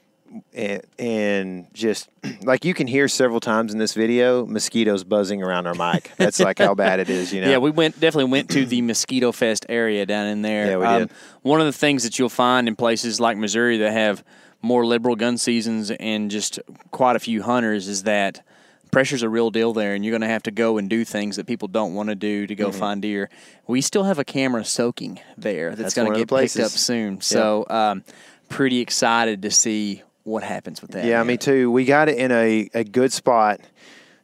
and, 0.53 0.81
and 0.99 1.67
just 1.73 2.09
like 2.43 2.65
you 2.65 2.73
can 2.73 2.87
hear 2.87 3.07
several 3.07 3.39
times 3.39 3.73
in 3.73 3.79
this 3.79 3.93
video, 3.93 4.45
mosquitoes 4.45 5.03
buzzing 5.03 5.41
around 5.43 5.67
our 5.67 5.73
mic. 5.75 6.11
That's 6.17 6.39
like 6.39 6.59
how 6.59 6.75
bad 6.75 6.99
it 6.99 7.09
is, 7.09 7.33
you 7.33 7.41
know? 7.41 7.49
Yeah, 7.49 7.57
we 7.57 7.71
went 7.71 7.99
definitely 7.99 8.31
went 8.31 8.49
to 8.51 8.65
the 8.65 8.81
Mosquito 8.81 9.31
Fest 9.31 9.65
area 9.69 10.05
down 10.05 10.27
in 10.27 10.41
there. 10.41 10.63
Um, 10.77 10.81
Yeah, 10.83 10.93
we 10.97 10.99
did. 11.05 11.11
One 11.41 11.59
of 11.59 11.65
the 11.65 11.73
things 11.73 12.03
that 12.03 12.17
you'll 12.19 12.29
find 12.29 12.67
in 12.67 12.75
places 12.75 13.19
like 13.19 13.37
Missouri 13.37 13.77
that 13.77 13.91
have 13.93 14.23
more 14.61 14.85
liberal 14.85 15.15
gun 15.15 15.37
seasons 15.37 15.91
and 15.91 16.31
just 16.31 16.59
quite 16.91 17.15
a 17.15 17.19
few 17.19 17.43
hunters 17.43 17.87
is 17.87 18.03
that 18.03 18.43
pressure's 18.91 19.21
a 19.21 19.29
real 19.29 19.51
deal 19.51 19.73
there, 19.73 19.93
and 19.93 20.03
you're 20.03 20.11
going 20.13 20.21
to 20.21 20.27
have 20.27 20.43
to 20.43 20.51
go 20.51 20.77
and 20.77 20.89
do 20.89 21.03
things 21.05 21.35
that 21.35 21.45
people 21.45 21.67
don't 21.67 21.93
want 21.93 22.09
to 22.09 22.15
do 22.15 22.47
to 22.47 22.55
go 22.55 22.69
Mm-hmm. 22.69 22.79
find 22.79 23.01
deer. 23.01 23.29
We 23.67 23.81
still 23.81 24.03
have 24.05 24.17
a 24.17 24.23
camera 24.23 24.63
soaking 24.65 25.19
there 25.37 25.69
that's, 25.71 25.81
That's 25.81 25.93
going 25.93 26.11
to 26.13 26.19
get 26.19 26.29
picked 26.29 26.57
up 26.57 26.71
soon. 26.71 27.21
So, 27.21 27.65
um, 27.69 28.03
pretty 28.49 28.79
excited 28.79 29.41
to 29.41 29.51
see 29.51 30.01
what 30.27 30.43
happens 30.43 30.81
with 30.81 30.91
that. 30.91 31.05
Yeah, 31.05 31.17
man. 31.19 31.27
me 31.27 31.37
too. 31.37 31.71
We 31.71 31.85
got 31.85 32.09
it 32.09 32.17
in 32.17 32.31
a, 32.31 32.69
a 32.73 32.83
good 32.83 33.13
spot. 33.13 33.61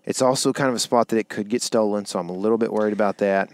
It's 0.05 0.21
also 0.21 0.51
kind 0.51 0.69
of 0.69 0.75
a 0.75 0.79
spot 0.79 1.07
that 1.09 1.17
it 1.17 1.29
could 1.29 1.47
get 1.47 1.61
stolen, 1.61 2.05
so 2.05 2.19
I'm 2.19 2.27
a 2.29 2.33
little 2.33 2.57
bit 2.57 2.73
worried 2.73 2.91
about 2.93 3.19
that. 3.19 3.49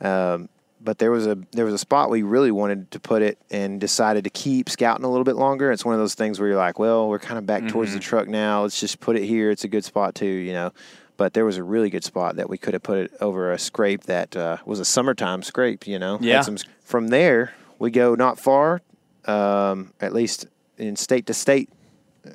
Um, 0.00 0.48
but 0.82 0.96
there 0.98 1.10
was 1.10 1.26
a 1.26 1.36
there 1.52 1.66
was 1.66 1.74
a 1.74 1.78
spot 1.78 2.08
we 2.08 2.22
really 2.22 2.50
wanted 2.50 2.90
to 2.92 3.00
put 3.00 3.20
it 3.20 3.36
and 3.50 3.78
decided 3.78 4.24
to 4.24 4.30
keep 4.30 4.70
scouting 4.70 5.04
a 5.04 5.10
little 5.10 5.24
bit 5.24 5.36
longer. 5.36 5.70
It's 5.70 5.84
one 5.84 5.92
of 5.94 6.00
those 6.00 6.14
things 6.14 6.40
where 6.40 6.48
you're 6.48 6.56
like, 6.56 6.78
well, 6.78 7.06
we're 7.06 7.18
kind 7.18 7.36
of 7.36 7.44
back 7.44 7.68
towards 7.68 7.92
the 7.92 7.98
Mm-hmm. 7.98 8.08
truck 8.08 8.28
now. 8.28 8.62
Let's 8.62 8.80
just 8.80 8.98
put 8.98 9.16
it 9.16 9.24
here. 9.26 9.50
It's 9.50 9.64
a 9.64 9.68
good 9.68 9.84
spot 9.84 10.14
too, 10.14 10.24
you 10.26 10.54
know. 10.54 10.72
But 11.18 11.34
there 11.34 11.44
was 11.44 11.58
a 11.58 11.62
really 11.62 11.90
good 11.90 12.02
spot 12.02 12.36
that 12.36 12.48
we 12.48 12.56
could 12.56 12.72
have 12.72 12.82
put 12.82 12.96
it 12.96 13.12
over 13.20 13.52
a 13.52 13.58
scrape 13.58 14.04
that 14.04 14.34
uh, 14.34 14.56
was 14.64 14.80
a 14.80 14.86
summertime 14.86 15.42
scrape, 15.42 15.86
you 15.86 15.98
know. 15.98 16.16
Yeah. 16.22 16.40
some- 16.40 16.56
from 16.82 17.08
there, 17.08 17.52
we 17.78 17.90
go 17.90 18.14
not 18.14 18.38
far, 18.40 18.80
um, 19.26 19.92
at 20.00 20.14
least 20.14 20.46
in 20.78 20.96
state 20.96 21.26
to 21.26 21.34
state 21.34 21.68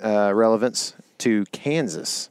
uh, 0.04 0.32
relevance 0.34 0.94
to 1.20 1.46
Kansas. 1.52 2.30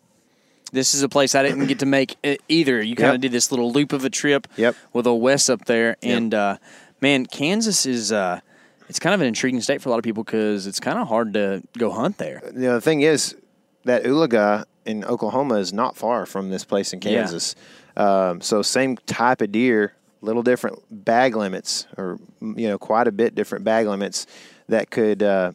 This 0.72 0.92
is 0.94 1.02
a 1.02 1.08
place 1.08 1.34
I 1.36 1.42
didn't 1.44 1.66
get 1.66 1.78
to 1.80 1.86
make 1.86 2.16
either. 2.48 2.82
You 2.82 2.96
kind 2.96 3.10
of 3.10 3.14
Yep. 3.14 3.20
did 3.22 3.32
this 3.32 3.52
little 3.52 3.70
loop 3.70 3.92
of 3.92 4.04
a 4.04 4.10
trip 4.10 4.48
Yep. 4.56 4.74
with 4.92 5.06
a 5.06 5.14
Wes 5.14 5.48
up 5.48 5.66
there, 5.66 5.96
and 6.02 6.34
uh, 6.34 6.56
man, 7.00 7.26
Kansas 7.26 7.86
is 7.86 8.10
uh, 8.10 8.40
it's 8.88 8.98
kind 8.98 9.14
of 9.14 9.20
an 9.20 9.28
intriguing 9.28 9.60
state 9.60 9.80
for 9.80 9.88
a 9.88 9.92
lot 9.92 9.98
of 9.98 10.04
people 10.04 10.24
because 10.24 10.66
it's 10.66 10.80
kind 10.80 10.98
of 10.98 11.06
hard 11.08 11.32
to 11.34 11.62
go 11.78 11.90
hunt 11.92 12.18
there. 12.18 12.42
you 12.52 12.60
know, 12.62 12.74
the 12.74 12.80
thing 12.80 13.02
is 13.02 13.36
that 13.84 14.02
Oologah 14.04 14.64
in 14.84 15.04
Oklahoma 15.04 15.54
is 15.56 15.72
not 15.72 15.96
far 15.96 16.26
from 16.26 16.50
this 16.50 16.64
place 16.64 16.92
in 16.92 17.00
Yeah. 17.00 17.20
Kansas. 17.20 17.54
Um, 17.96 18.40
so 18.40 18.60
same 18.60 18.96
type 19.06 19.40
of 19.42 19.52
deer, 19.52 19.94
little 20.22 20.42
different 20.42 20.80
bag 20.90 21.36
limits, 21.36 21.86
or 21.96 22.18
you 22.42 22.66
know, 22.68 22.78
quite 22.78 23.06
a 23.06 23.12
bit 23.12 23.34
different 23.36 23.64
bag 23.64 23.86
limits 23.86 24.26
that 24.68 24.90
could, 24.90 25.22
uh, 25.22 25.52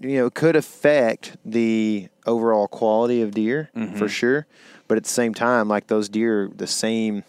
you 0.00 0.16
know, 0.16 0.30
could 0.30 0.56
affect 0.56 1.36
the 1.44 2.08
overall 2.26 2.66
quality 2.68 3.22
of 3.22 3.32
deer 3.32 3.70
Mm-hmm. 3.76 3.96
for 3.96 4.08
sure. 4.08 4.46
But 4.88 4.96
at 4.96 5.04
the 5.04 5.10
same 5.10 5.34
time, 5.34 5.68
like 5.68 5.86
those 5.86 6.08
deer, 6.08 6.50
the 6.54 6.66
same, 6.66 7.22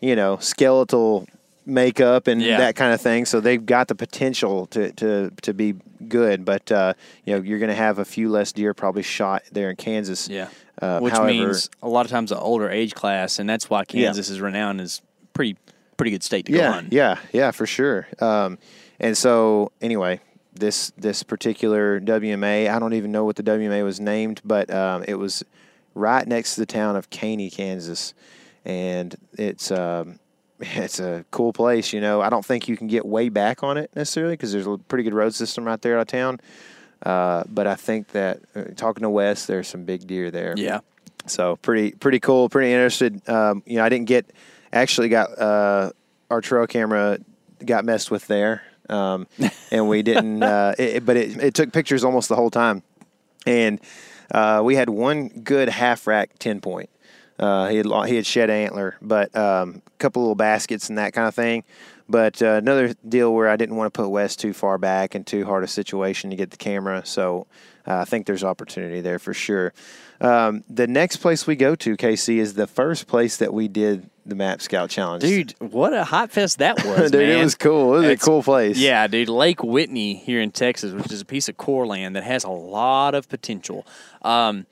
you 0.00 0.14
know, 0.16 0.36
skeletal 0.38 1.26
makeup 1.64 2.26
and 2.26 2.40
Yeah. 2.42 2.58
that 2.58 2.76
kind 2.76 2.92
of 2.92 3.00
thing. 3.00 3.24
So 3.24 3.40
they've 3.40 3.64
got 3.64 3.88
the 3.88 3.94
potential 3.94 4.66
to, 4.68 4.90
to, 4.92 5.30
to 5.42 5.54
be 5.54 5.74
good, 6.08 6.44
but 6.44 6.70
uh, 6.72 6.94
you 7.24 7.34
know 7.36 7.42
you're 7.42 7.58
going 7.58 7.68
to 7.70 7.74
have 7.74 7.98
a 7.98 8.04
few 8.04 8.30
less 8.30 8.52
deer 8.52 8.72
probably 8.74 9.02
shot 9.02 9.42
there 9.52 9.68
in 9.70 9.76
Kansas. 9.76 10.28
Yeah, 10.28 10.48
Uh, 10.80 11.00
which 11.00 11.12
however- 11.12 11.28
means 11.32 11.68
a 11.82 11.88
lot 11.88 12.06
of 12.06 12.10
times 12.10 12.30
an 12.32 12.38
older 12.38 12.70
age 12.70 12.94
class, 12.94 13.38
and 13.38 13.48
that's 13.48 13.68
why 13.68 13.84
Kansas 13.84 14.28
is 14.30 14.40
renowned 14.40 14.80
as 14.80 15.02
pretty 15.34 15.56
pretty 15.96 16.10
good 16.12 16.22
state 16.22 16.46
to 16.46 16.52
go 16.52 16.62
on. 16.64 16.88
yeah, 16.90 17.16
yeah, 17.16 17.18
yeah, 17.32 17.50
for 17.50 17.66
sure. 17.66 18.06
Um, 18.20 18.58
and 19.00 19.16
so 19.16 19.72
anyway, 19.82 20.20
this 20.58 20.92
this 20.96 21.22
particular 21.22 22.00
WMA, 22.00 22.68
I 22.68 22.78
don't 22.78 22.94
even 22.94 23.12
know 23.12 23.24
what 23.24 23.36
the 23.36 23.42
WMA 23.42 23.84
was 23.84 24.00
named, 24.00 24.40
but 24.44 24.70
um, 24.70 25.04
it 25.06 25.14
was 25.14 25.44
right 25.94 26.26
next 26.26 26.54
to 26.54 26.60
the 26.60 26.66
town 26.66 26.96
of 26.96 27.10
Caney, 27.10 27.50
Kansas, 27.50 28.14
and 28.64 29.14
it's. 29.34 29.70
Um, 29.70 30.18
it's 30.60 30.98
a 30.98 31.24
cool 31.30 31.52
place, 31.52 31.92
you 31.92 32.00
know. 32.00 32.20
I 32.20 32.30
don't 32.30 32.44
think 32.44 32.66
you 32.66 32.76
can 32.76 32.88
get 32.88 33.06
way 33.06 33.28
back 33.28 33.62
on 33.62 33.78
it 33.78 33.90
necessarily 33.94 34.32
because 34.32 34.52
there's 34.52 34.66
a 34.66 34.76
pretty 34.76 35.04
good 35.04 35.14
road 35.14 35.32
system 35.32 35.64
right 35.64 35.80
there 35.80 35.96
out 35.96 36.02
of 36.02 36.08
town. 36.08 36.40
Uh, 37.02 37.44
but 37.48 37.68
I 37.68 37.76
think 37.76 38.08
that 38.08 38.40
uh, 38.56 38.64
talking 38.74 39.02
to 39.02 39.10
Wes, 39.10 39.46
there's 39.46 39.68
some 39.68 39.84
big 39.84 40.06
deer 40.06 40.30
there. 40.32 40.54
Yeah. 40.56 40.80
So 41.26 41.56
pretty 41.56 41.92
pretty 41.92 42.20
cool, 42.20 42.48
pretty 42.48 42.72
interested. 42.72 43.28
Um, 43.28 43.62
you 43.66 43.76
know, 43.76 43.84
I 43.84 43.88
didn't 43.88 44.06
get 44.06 44.26
actually 44.72 45.08
got 45.08 45.38
uh, 45.38 45.92
our 46.30 46.40
trail 46.40 46.66
camera 46.66 47.18
got 47.64 47.84
messed 47.84 48.10
with 48.10 48.26
there, 48.26 48.62
um, 48.88 49.26
and 49.70 49.88
we 49.88 50.02
didn't. 50.02 50.42
Uh, 50.48 50.74
it, 50.78 51.04
but 51.04 51.16
it, 51.16 51.36
it 51.42 51.54
took 51.54 51.72
pictures 51.72 52.04
almost 52.04 52.28
the 52.28 52.36
whole 52.36 52.50
time, 52.50 52.82
and 53.46 53.80
uh, 54.30 54.62
we 54.64 54.76
had 54.76 54.88
one 54.88 55.28
good 55.28 55.68
half 55.68 56.06
rack 56.06 56.30
ten 56.38 56.60
point. 56.60 56.88
Uh, 57.38 57.68
he 57.68 57.76
had 57.76 57.86
he 58.06 58.16
had 58.16 58.24
shed 58.24 58.50
antler, 58.50 58.96
but 59.02 59.34
um, 59.36 59.82
a 59.86 59.90
couple 59.98 60.22
little 60.22 60.34
baskets 60.34 60.88
and 60.88 60.98
that 60.98 61.12
kind 61.12 61.28
of 61.28 61.34
thing. 61.34 61.64
But 62.08 62.40
uh, 62.40 62.52
another 62.52 62.94
deal 63.06 63.34
where 63.34 63.48
I 63.48 63.56
didn't 63.56 63.76
want 63.76 63.92
to 63.92 64.02
put 64.02 64.08
Wes 64.08 64.34
too 64.34 64.52
far 64.52 64.78
back 64.78 65.14
and 65.14 65.26
too 65.26 65.44
hard 65.44 65.62
a 65.62 65.68
situation 65.68 66.30
to 66.30 66.36
get 66.36 66.50
the 66.50 66.56
camera. 66.56 67.04
So 67.04 67.46
uh, 67.86 67.98
I 67.98 68.04
think 68.04 68.26
there's 68.26 68.42
opportunity 68.42 69.00
there 69.00 69.18
for 69.18 69.34
sure. 69.34 69.74
Um, 70.20 70.64
the 70.68 70.86
next 70.86 71.18
place 71.18 71.46
we 71.46 71.54
go 71.54 71.74
to, 71.76 71.96
KC, 71.96 72.38
is 72.38 72.54
the 72.54 72.66
first 72.66 73.06
place 73.06 73.36
that 73.36 73.52
we 73.52 73.68
did 73.68 74.08
the 74.28 74.34
Map 74.34 74.60
Scout 74.62 74.90
Challenge. 74.90 75.22
Dude, 75.22 75.54
what 75.58 75.92
a 75.94 76.04
hot 76.04 76.30
fest 76.30 76.58
that 76.58 76.76
was, 76.84 77.10
Dude, 77.10 77.20
man. 77.28 77.38
it 77.38 77.42
was 77.44 77.54
cool. 77.54 77.94
It 77.94 77.98
was 77.98 78.04
It's- 78.04 78.22
a 78.22 78.24
cool 78.26 78.42
place. 78.42 78.78
Yeah, 78.78 79.06
dude. 79.06 79.28
Lake 79.28 79.62
Whitney 79.62 80.14
here 80.14 80.40
in 80.40 80.50
Texas, 80.50 80.92
which 80.92 81.10
is 81.12 81.20
a 81.20 81.24
piece 81.24 81.48
of 81.48 81.56
core 81.56 81.86
land 81.86 82.14
that 82.16 82.24
has 82.24 82.44
a 82.44 82.50
lot 82.50 83.14
of 83.14 83.28
potential. 83.28 83.86
Um, 84.22 84.66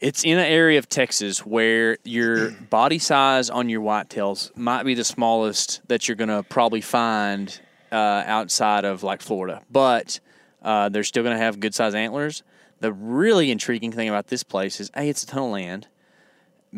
it's 0.00 0.24
in 0.24 0.38
an 0.38 0.46
area 0.46 0.78
of 0.78 0.88
Texas 0.88 1.46
where 1.46 1.98
your 2.04 2.50
body 2.70 2.98
size 2.98 3.50
on 3.50 3.68
your 3.68 3.82
whitetails 3.82 4.56
might 4.56 4.82
be 4.84 4.94
the 4.94 5.04
smallest 5.04 5.80
that 5.88 6.08
you're 6.08 6.16
going 6.16 6.28
to 6.30 6.42
probably 6.42 6.80
find 6.80 7.60
uh, 7.92 8.24
outside 8.26 8.84
of 8.84 9.02
like 9.02 9.20
Florida, 9.20 9.60
but 9.70 10.18
uh, 10.62 10.88
they're 10.88 11.04
still 11.04 11.22
going 11.22 11.36
to 11.36 11.42
have 11.42 11.60
good 11.60 11.74
size 11.74 11.94
antlers. 11.94 12.42
The 12.80 12.92
really 12.92 13.50
intriguing 13.52 13.92
thing 13.92 14.08
about 14.08 14.26
this 14.28 14.42
place 14.42 14.80
is 14.80 14.90
A, 14.96 15.08
it's 15.08 15.22
a 15.22 15.26
ton 15.26 15.42
of 15.44 15.50
land. 15.50 15.86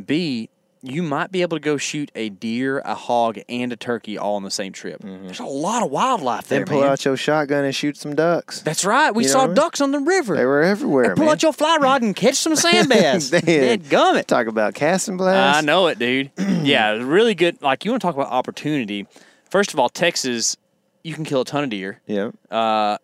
B, 0.04 0.50
you 0.86 1.02
might 1.02 1.32
be 1.32 1.40
able 1.40 1.56
to 1.56 1.60
go 1.62 1.76
shoot 1.78 2.10
a 2.14 2.28
deer, 2.28 2.80
a 2.80 2.94
hog, 2.94 3.38
and 3.48 3.72
a 3.72 3.76
turkey 3.76 4.18
all 4.18 4.36
on 4.36 4.42
the 4.42 4.50
same 4.50 4.72
trip. 4.72 5.00
Mm-hmm. 5.02 5.24
There's 5.26 5.40
a 5.40 5.44
lot 5.46 5.82
of 5.82 5.90
wildlife 5.90 6.48
there, 6.48 6.60
Then 6.60 6.66
pull 6.66 6.80
man. 6.82 6.90
out 6.90 7.04
your 7.04 7.16
shotgun 7.16 7.64
and 7.64 7.74
shoot 7.74 7.96
some 7.96 8.14
ducks. 8.14 8.60
That's 8.60 8.84
right. 8.84 9.10
We 9.14 9.22
You 9.22 9.28
saw 9.30 9.38
what 9.38 9.44
I 9.44 9.46
mean? 9.48 9.54
ducks 9.56 9.80
on 9.80 9.92
the 9.92 10.00
river. 10.00 10.36
They 10.36 10.44
were 10.44 10.62
everywhere, 10.62 11.04
And 11.04 11.16
pull 11.16 11.24
man. 11.24 11.32
out 11.32 11.42
your 11.42 11.52
fly 11.54 11.78
rod 11.80 12.02
and 12.02 12.14
catch 12.14 12.34
some 12.36 12.54
sand 12.64 12.88
bass. 12.90 13.30
Dead 13.30 13.84
gummit. 13.84 14.26
Talk 14.26 14.46
about 14.46 14.74
casting 14.74 15.16
blast. 15.16 15.58
I 15.58 15.60
know 15.62 15.86
it, 15.86 15.98
dude. 15.98 16.30
yeah, 16.38 16.90
really 16.90 17.34
good. 17.34 17.62
Like 17.62 17.84
you 17.84 17.90
want 17.90 18.02
to 18.02 18.06
talk 18.06 18.14
about 18.14 18.28
opportunity. 18.28 19.06
First 19.48 19.72
of 19.72 19.80
all, 19.80 19.88
Texas, 19.88 20.56
you 21.02 21.14
can 21.14 21.24
kill 21.24 21.40
a 21.40 21.44
ton 21.44 21.64
of 21.64 21.70
deer. 21.70 22.00
Yeah. 22.06 22.30
Uh, 22.50 22.98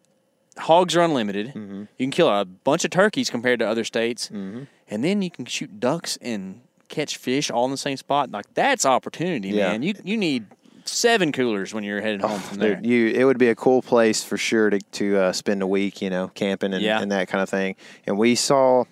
hogs 0.58 0.94
are 0.96 1.00
unlimited. 1.00 1.48
Mm-hmm. 1.48 1.80
You 1.96 2.06
can 2.06 2.10
kill 2.10 2.28
a 2.28 2.44
bunch 2.44 2.84
of 2.84 2.90
turkeys 2.90 3.30
compared 3.30 3.58
to 3.60 3.66
other 3.68 3.84
states, 3.84 4.26
mm-hmm. 4.28 4.64
and 4.88 5.04
then 5.04 5.22
you 5.22 5.30
can 5.30 5.44
shoot 5.46 5.80
ducks 5.80 6.18
and 6.20 6.60
catch 6.90 7.16
fish 7.16 7.50
all 7.50 7.64
in 7.64 7.70
the 7.70 7.76
same 7.78 7.96
spot. 7.96 8.30
Like 8.30 8.52
that's 8.54 8.84
opportunity, 8.84 9.48
Yeah. 9.48 9.70
man. 9.72 9.82
You 9.82 9.94
you 10.04 10.16
need 10.18 10.44
seven 10.84 11.30
coolers 11.32 11.72
when 11.72 11.84
you're 11.84 12.00
heading 12.00 12.20
home 12.20 12.40
from 12.40 12.58
there. 12.58 12.74
Dude, 12.76 12.86
you 12.86 13.06
it 13.08 13.24
would 13.24 13.38
be 13.38 13.48
a 13.48 13.54
cool 13.54 13.80
place 13.80 14.22
for 14.22 14.36
sure 14.36 14.68
to 14.70 14.78
to 14.80 15.16
uh, 15.18 15.32
spend 15.32 15.62
a 15.62 15.66
week, 15.66 16.02
you 16.02 16.10
know, 16.10 16.28
camping 16.34 16.74
and, 16.74 16.82
Yeah. 16.82 17.00
and 17.00 17.10
that 17.12 17.28
kind 17.28 17.42
of 17.42 17.48
thing. 17.48 17.76
And 18.06 18.18
we 18.18 18.34
saw, 18.34 18.84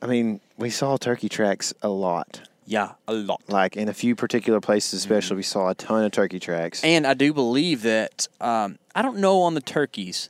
I 0.00 0.06
mean, 0.06 0.40
we 0.56 0.70
saw 0.70 0.96
turkey 0.96 1.28
tracks 1.28 1.74
a 1.82 1.88
lot. 1.88 2.40
yeah, 2.66 2.92
a 3.08 3.12
lot. 3.14 3.40
Like 3.48 3.76
in 3.76 3.88
a 3.88 3.94
few 3.94 4.14
particular 4.14 4.60
places, 4.60 5.00
Mm-hmm. 5.02 5.12
especially, 5.14 5.36
we 5.38 5.42
saw 5.42 5.68
a 5.70 5.74
ton 5.74 6.04
of 6.04 6.12
turkey 6.12 6.38
tracks. 6.38 6.84
And 6.84 7.06
I 7.06 7.14
do 7.14 7.32
believe 7.32 7.82
that 7.82 8.28
um, 8.40 8.78
I 8.94 9.02
don't 9.02 9.18
know 9.18 9.40
on 9.42 9.54
the 9.54 9.60
turkeys, 9.62 10.28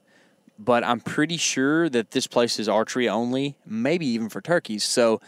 but 0.59 0.85
I'm 0.85 1.01
pretty 1.01 1.37
sure 1.37 1.89
that 1.89 2.13
this 2.13 2.27
place 2.29 2.59
is 2.61 2.69
archery 2.69 3.09
only, 3.09 3.57
maybe 3.67 4.07
even 4.07 4.29
for 4.29 4.41
turkeys. 4.41 4.85
So 4.85 5.21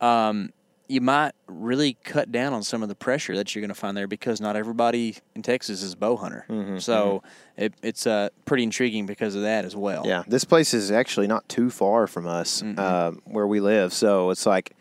um, 0.00 0.52
you 0.88 1.00
might 1.00 1.32
really 1.46 1.96
cut 2.04 2.30
down 2.32 2.52
on 2.52 2.62
some 2.62 2.82
of 2.82 2.88
the 2.88 2.94
pressure 2.94 3.34
that 3.36 3.54
you're 3.54 3.60
going 3.60 3.68
to 3.70 3.74
find 3.74 3.96
there 3.96 4.06
because 4.06 4.40
not 4.40 4.56
everybody 4.56 5.16
in 5.34 5.42
Texas 5.42 5.82
is 5.82 5.92
a 5.94 5.96
bow 5.96 6.16
hunter. 6.16 6.44
so 6.80 7.22
It, 7.56 7.72
it's 7.82 8.06
uh, 8.06 8.28
pretty 8.44 8.64
intriguing 8.64 9.06
because 9.06 9.34
of 9.34 9.42
that 9.42 9.64
as 9.64 9.74
well. 9.76 10.02
Yeah, 10.06 10.24
this 10.26 10.44
place 10.44 10.74
is 10.74 10.90
actually 10.90 11.26
not 11.28 11.48
too 11.48 11.70
far 11.70 12.06
from 12.06 12.26
us 12.26 12.62
um, 12.62 13.22
where 13.24 13.46
we 13.46 13.60
live, 13.60 13.92
so 13.92 14.30
it's 14.30 14.44
like 14.46 14.74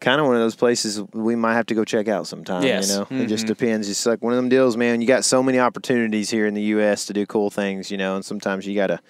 kind 0.00 0.20
of 0.20 0.26
one 0.26 0.36
of 0.36 0.42
those 0.42 0.56
places 0.56 1.00
we 1.14 1.34
might 1.34 1.54
have 1.54 1.66
to 1.66 1.74
go 1.74 1.82
check 1.84 2.08
out 2.08 2.26
sometime. 2.26 2.62
Yes. 2.62 2.90
You 2.90 2.96
know, 2.96 3.22
it 3.22 3.26
just 3.26 3.46
depends. 3.46 3.88
It's 3.88 4.04
like 4.04 4.20
one 4.22 4.34
of 4.34 4.36
them 4.36 4.50
deals, 4.50 4.76
man. 4.76 5.00
You 5.00 5.06
got 5.06 5.24
so 5.24 5.42
many 5.42 5.58
opportunities 5.58 6.28
here 6.30 6.46
in 6.46 6.52
the 6.54 6.62
U.S. 6.76 7.06
to 7.06 7.12
do 7.14 7.24
cool 7.24 7.48
things, 7.50 7.90
you 7.90 7.96
know, 7.96 8.14
and 8.16 8.24
sometimes 8.24 8.66
you 8.66 8.74
gotta 8.74 9.00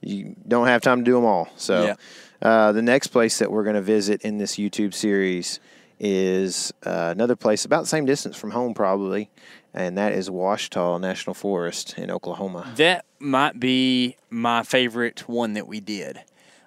you 0.00 0.34
don't 0.48 0.66
have 0.66 0.82
time 0.82 0.98
to 0.98 1.04
do 1.04 1.14
them 1.14 1.24
all. 1.24 1.48
So 1.56 1.84
Yeah. 1.84 1.94
Uh, 2.44 2.72
the 2.72 2.82
next 2.82 3.06
place 3.06 3.38
that 3.38 3.50
we're 3.50 3.64
going 3.64 3.74
to 3.74 3.80
visit 3.82 4.20
in 4.20 4.36
this 4.36 4.56
YouTube 4.56 4.92
series 4.92 5.60
is 5.98 6.74
uh, 6.84 7.10
another 7.14 7.34
place 7.34 7.64
about 7.64 7.80
the 7.80 7.86
same 7.86 8.04
distance 8.04 8.36
from 8.36 8.50
home, 8.50 8.74
probably. 8.74 9.30
And 9.72 9.96
that 9.96 10.12
is 10.12 10.28
Ouachita 10.28 10.98
National 11.00 11.32
Forest 11.32 11.98
in 11.98 12.10
Oklahoma. 12.10 12.70
That 12.76 13.06
might 13.18 13.58
be 13.58 14.16
my 14.28 14.62
favorite 14.62 15.26
one 15.26 15.54
that 15.54 15.66
we 15.66 15.80
did. 15.80 16.20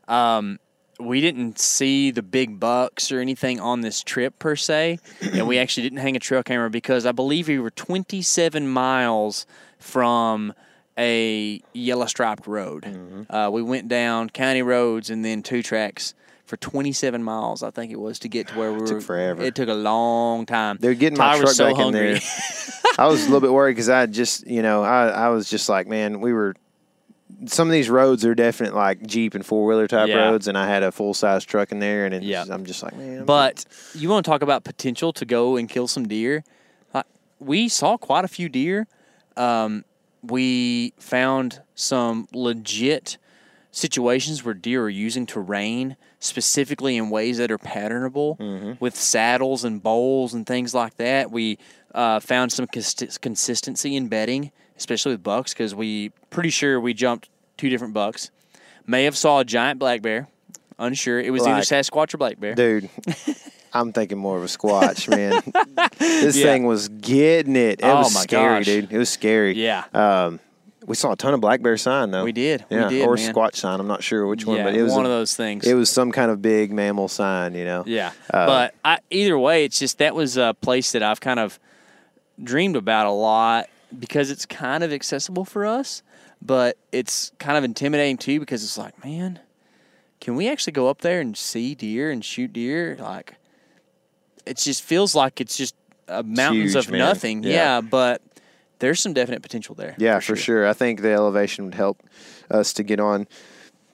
Um, 0.07 0.59
we 0.99 1.21
didn't 1.21 1.59
see 1.59 2.09
the 2.09 2.23
big 2.23 2.59
bucks 2.59 3.11
or 3.11 3.19
anything 3.19 3.59
on 3.59 3.81
this 3.81 4.01
trip 4.01 4.39
per 4.39 4.55
se, 4.55 4.99
and 5.21 5.47
we 5.47 5.59
actually 5.59 5.83
didn't 5.83 5.99
hang 5.99 6.15
a 6.15 6.19
trail 6.19 6.41
camera 6.41 6.71
because 6.71 7.05
I 7.05 7.11
believe 7.11 7.47
we 7.47 7.59
were 7.59 7.69
27 7.69 8.67
miles 8.67 9.45
from 9.77 10.53
a 10.97 11.62
yellow 11.73 12.05
striped 12.05 12.47
road. 12.47 13.25
Uh, 13.29 13.49
we 13.51 13.62
went 13.62 13.88
down 13.88 14.29
county 14.29 14.62
roads 14.62 15.10
and 15.10 15.23
then 15.23 15.43
two 15.43 15.62
tracks 15.62 16.13
for 16.45 16.57
27 16.57 17.21
miles, 17.23 17.62
I 17.62 17.71
think 17.71 17.91
it 17.91 17.99
was, 17.99 18.19
to 18.19 18.29
get 18.29 18.47
to 18.47 18.55
where 18.57 18.71
we 18.71 18.79
were. 18.79 18.88
took 18.88 19.01
forever. 19.01 19.43
It 19.43 19.53
took 19.53 19.67
a 19.69 19.73
long 19.73 20.45
time. 20.45 20.77
They're 20.79 20.93
getting 20.93 21.17
my 21.17 21.33
Ty 21.36 21.41
was 21.41 21.41
truck 21.41 21.53
so 21.55 21.65
back 21.67 21.75
hungry. 21.75 22.07
in 22.07 22.13
there. 22.13 22.21
I 22.97 23.07
was 23.07 23.21
a 23.21 23.25
little 23.25 23.41
bit 23.41 23.51
worried 23.51 23.73
because 23.73 23.89
I 23.89 24.05
just, 24.05 24.47
you 24.47 24.62
know, 24.62 24.81
I, 24.81 25.07
I 25.10 25.29
was 25.29 25.49
just 25.49 25.67
like, 25.69 25.88
man, 25.88 26.19
we 26.21 26.31
were. 26.33 26.55
Some 27.45 27.67
of 27.67 27.73
these 27.73 27.89
roads 27.89 28.25
are 28.25 28.33
definite 28.33 28.73
like 28.73 29.05
Jeep 29.05 29.36
and 29.36 29.45
four 29.45 29.65
wheeler 29.67 29.88
type 29.88 30.07
Yeah. 30.07 30.29
roads, 30.29 30.47
and 30.47 30.57
I 30.57 30.65
had 30.67 30.81
a 30.81 30.91
full 30.93 31.13
size 31.13 31.43
truck 31.43 31.71
in 31.73 31.79
there, 31.79 32.05
and 32.05 32.15
it's, 32.15 32.25
Yeah. 32.25 32.45
I'm 32.49 32.65
just 32.65 32.81
like, 32.81 32.95
man. 32.95 33.17
I'm- 33.17 33.25
But 33.25 33.65
you 33.93 34.10
want 34.10 34.25
to 34.25 34.31
talk 34.31 34.41
about 34.41 34.63
potential 34.63 35.12
to 35.13 35.25
go 35.25 35.57
and 35.57 35.67
kill 35.69 35.88
some 35.89 36.07
deer? 36.07 36.43
Uh, 36.93 37.03
we 37.39 37.67
saw 37.67 37.97
quite 37.97 38.23
a 38.23 38.27
few 38.29 38.47
deer. 38.47 38.88
Um, 39.36 39.83
we 40.29 40.93
found 40.99 41.61
some 41.75 42.27
legit 42.33 43.17
situations 43.71 44.43
where 44.43 44.53
deer 44.53 44.83
are 44.83 44.89
using 44.89 45.25
terrain 45.25 45.95
specifically 46.19 46.97
in 46.97 47.09
ways 47.09 47.37
that 47.37 47.51
are 47.51 47.57
patternable 47.59 48.79
with 48.79 48.95
saddles 48.95 49.63
and 49.63 49.83
bowls 49.83 50.33
and 50.33 50.47
things 50.47 50.73
like 50.73 50.95
that. 50.97 51.29
We 51.31 51.57
uh, 51.93 52.19
found 52.19 52.51
some 52.51 52.65
cons- 52.67 53.17
consistency 53.21 53.95
in 53.95 54.07
bedding, 54.07 54.51
especially 54.77 55.11
with 55.13 55.23
bucks, 55.23 55.53
because 55.53 55.75
we 55.75 56.09
pretty 56.29 56.49
sure 56.49 56.79
we 56.79 56.93
jumped 56.93 57.29
two 57.57 57.69
different 57.69 57.93
bucks. 57.93 58.31
May 58.87 59.03
have 59.03 59.15
saw 59.17 59.39
a 59.39 59.45
giant 59.45 59.79
black 59.79 60.01
bear. 60.01 60.27
Unsure. 60.79 61.19
It 61.19 61.31
was 61.31 61.43
Like- 61.43 61.53
either 61.53 61.61
Sasquatch 61.61 62.13
or 62.13 62.17
black 62.17 62.39
bear. 62.39 62.55
dude, 62.55 62.89
I'm 63.73 63.91
thinking 63.93 64.17
more 64.17 64.38
of 64.38 64.43
a 64.43 64.47
squatch, 64.47 65.08
man. 65.10 65.41
this 65.99 66.38
Yeah. 66.38 66.45
thing 66.45 66.65
was 66.65 66.88
getting 66.89 67.56
it. 67.56 67.80
It 67.80 67.84
Oh, 67.86 67.99
was 67.99 68.15
scary, 68.15 68.60
gosh. 68.60 68.65
dude. 68.65 68.91
It 68.91 68.97
was 68.97 69.10
scary. 69.10 69.53
Yeah. 69.53 69.84
Um, 69.93 70.39
we 70.86 70.95
saw 70.95 71.12
a 71.12 71.15
ton 71.17 71.34
of 71.34 71.41
black 71.41 71.62
bear 71.62 71.75
sign 71.77 72.12
though. 72.12 72.23
We 72.23 72.32
did. 72.32 72.63
We 72.69 72.77
Yeah, 72.77 72.88
did, 72.89 73.06
or 73.06 73.15
man. 73.15 73.34
squatch 73.34 73.56
sign. 73.56 73.80
I'm 73.80 73.88
not 73.88 74.03
sure 74.03 74.25
which 74.25 74.45
one, 74.45 74.58
yeah, 74.58 74.63
but 74.63 74.73
it 74.75 74.82
was 74.84 74.93
one 74.93 75.06
a- 75.06 75.10
of 75.10 75.13
those 75.13 75.36
things. 75.36 75.67
It 75.67 75.73
was 75.73 75.89
some 75.89 76.12
kind 76.13 76.32
of 76.32 76.41
big 76.41 76.71
mammal 76.71 77.10
sign, 77.10 77.56
you 77.56 77.65
know. 77.65 77.84
Yeah, 77.86 78.12
Uh, 78.34 78.45
but 78.45 78.75
I, 78.86 78.99
either 79.10 79.38
way, 79.38 79.65
it's 79.65 79.80
just 79.80 79.97
that 79.97 80.15
was 80.15 80.38
a 80.38 80.56
place 80.62 80.93
that 80.93 81.03
I've 81.03 81.19
kind 81.19 81.39
of 81.41 81.60
dreamed 82.41 82.75
about 82.77 83.06
a 83.06 83.12
lot 83.12 83.67
because 83.99 84.32
it's 84.32 84.45
kind 84.45 84.82
of 84.84 84.93
accessible 84.93 85.43
for 85.43 85.65
us, 85.65 86.03
but 86.41 86.77
it's 86.93 87.32
kind 87.39 87.58
of 87.58 87.63
intimidating 87.65 88.17
too 88.17 88.39
because 88.39 88.63
it's 88.63 88.77
like, 88.77 89.03
man, 89.03 89.39
can 90.21 90.36
we 90.38 90.47
actually 90.47 90.73
go 90.73 90.88
up 90.88 91.01
there 91.01 91.19
and 91.19 91.36
see 91.36 91.75
deer 91.75 92.10
and 92.12 92.23
shoot 92.23 92.53
deer? 92.53 92.95
Like, 92.99 93.34
it 94.47 94.57
just 94.57 94.83
feels 94.83 95.15
like 95.15 95.41
it's 95.41 95.57
just 95.57 95.75
uh, 96.07 96.23
mountains 96.25 96.73
huge, 96.73 96.86
of 96.86 96.91
man. 96.91 96.99
nothing. 96.99 97.43
Yeah. 97.43 97.51
Yeah. 97.51 97.81
but 97.81 98.21
there's 98.79 98.99
some 98.99 99.13
definite 99.13 99.41
potential 99.41 99.75
there. 99.75 99.95
Yeah, 99.97 100.19
for, 100.19 100.36
sure. 100.36 100.67
I 100.67 100.73
think 100.73 101.01
the 101.01 101.12
elevation 101.12 101.65
would 101.65 101.75
help 101.75 102.01
us 102.49 102.73
to 102.73 102.83
get 102.83 102.99
on, 102.99 103.27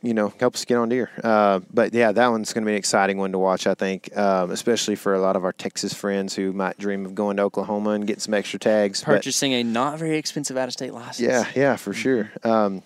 you 0.01 0.13
know, 0.13 0.33
help 0.39 0.55
us 0.55 0.65
get 0.65 0.77
on 0.77 0.89
deer. 0.89 1.09
Uh, 1.23 1.61
but 1.71 1.93
yeah, 1.93 2.11
that 2.11 2.27
one's 2.27 2.51
going 2.53 2.63
to 2.63 2.65
be 2.65 2.73
an 2.73 2.77
exciting 2.77 3.17
one 3.17 3.31
to 3.31 3.37
watch, 3.37 3.65
I 3.65 3.73
think, 3.75 4.15
um, 4.17 4.51
especially 4.51 4.95
for 4.95 5.13
a 5.13 5.21
lot 5.21 5.35
of 5.35 5.45
our 5.45 5.53
Texas 5.53 5.93
friends 5.93 6.35
who 6.35 6.51
might 6.51 6.77
dream 6.77 7.05
of 7.05 7.15
going 7.15 7.37
to 7.37 7.43
Oklahoma 7.43 7.91
and 7.91 8.05
getting 8.05 8.19
some 8.19 8.33
extra 8.33 8.59
tags. 8.59 9.01
But- 9.01 9.15
Purchasing 9.15 9.53
a 9.53 9.63
not 9.63 9.97
very 9.97 10.17
expensive 10.17 10.57
out 10.57 10.67
of 10.67 10.73
state 10.73 10.93
license. 10.93 11.21
yeah, 11.21 11.45
yeah, 11.55 11.75
for 11.77 11.93
sure. 11.93 12.31
Um, 12.43 12.83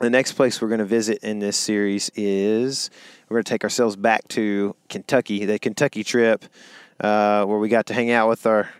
the 0.00 0.10
next 0.10 0.32
place 0.32 0.60
we're 0.60 0.68
going 0.68 0.80
to 0.80 0.84
visit 0.84 1.18
in 1.22 1.38
this 1.38 1.56
series 1.56 2.10
is 2.16 2.90
we're 3.28 3.36
going 3.36 3.44
to 3.44 3.50
take 3.50 3.64
ourselves 3.64 3.96
back 3.96 4.28
to 4.28 4.76
Kentucky, 4.88 5.44
the 5.46 5.58
Kentucky 5.58 6.04
trip, 6.04 6.44
uh, 7.00 7.44
where 7.44 7.58
we 7.58 7.68
got 7.68 7.86
to 7.86 7.94
hang 7.94 8.10
out 8.10 8.28
with 8.28 8.46
our 8.46 8.70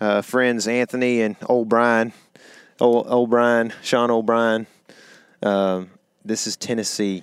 uh, 0.00 0.22
friends 0.22 0.66
Anthony 0.68 1.20
and 1.22 1.36
old 1.46 1.68
Brian, 1.68 2.12
old, 2.80 3.06
old 3.08 3.30
Brian, 3.30 3.72
Sean 3.82 4.10
O'Brien. 4.10 4.66
Um, 5.42 5.90
this 6.24 6.46
is 6.46 6.56
Tennessee, 6.56 7.22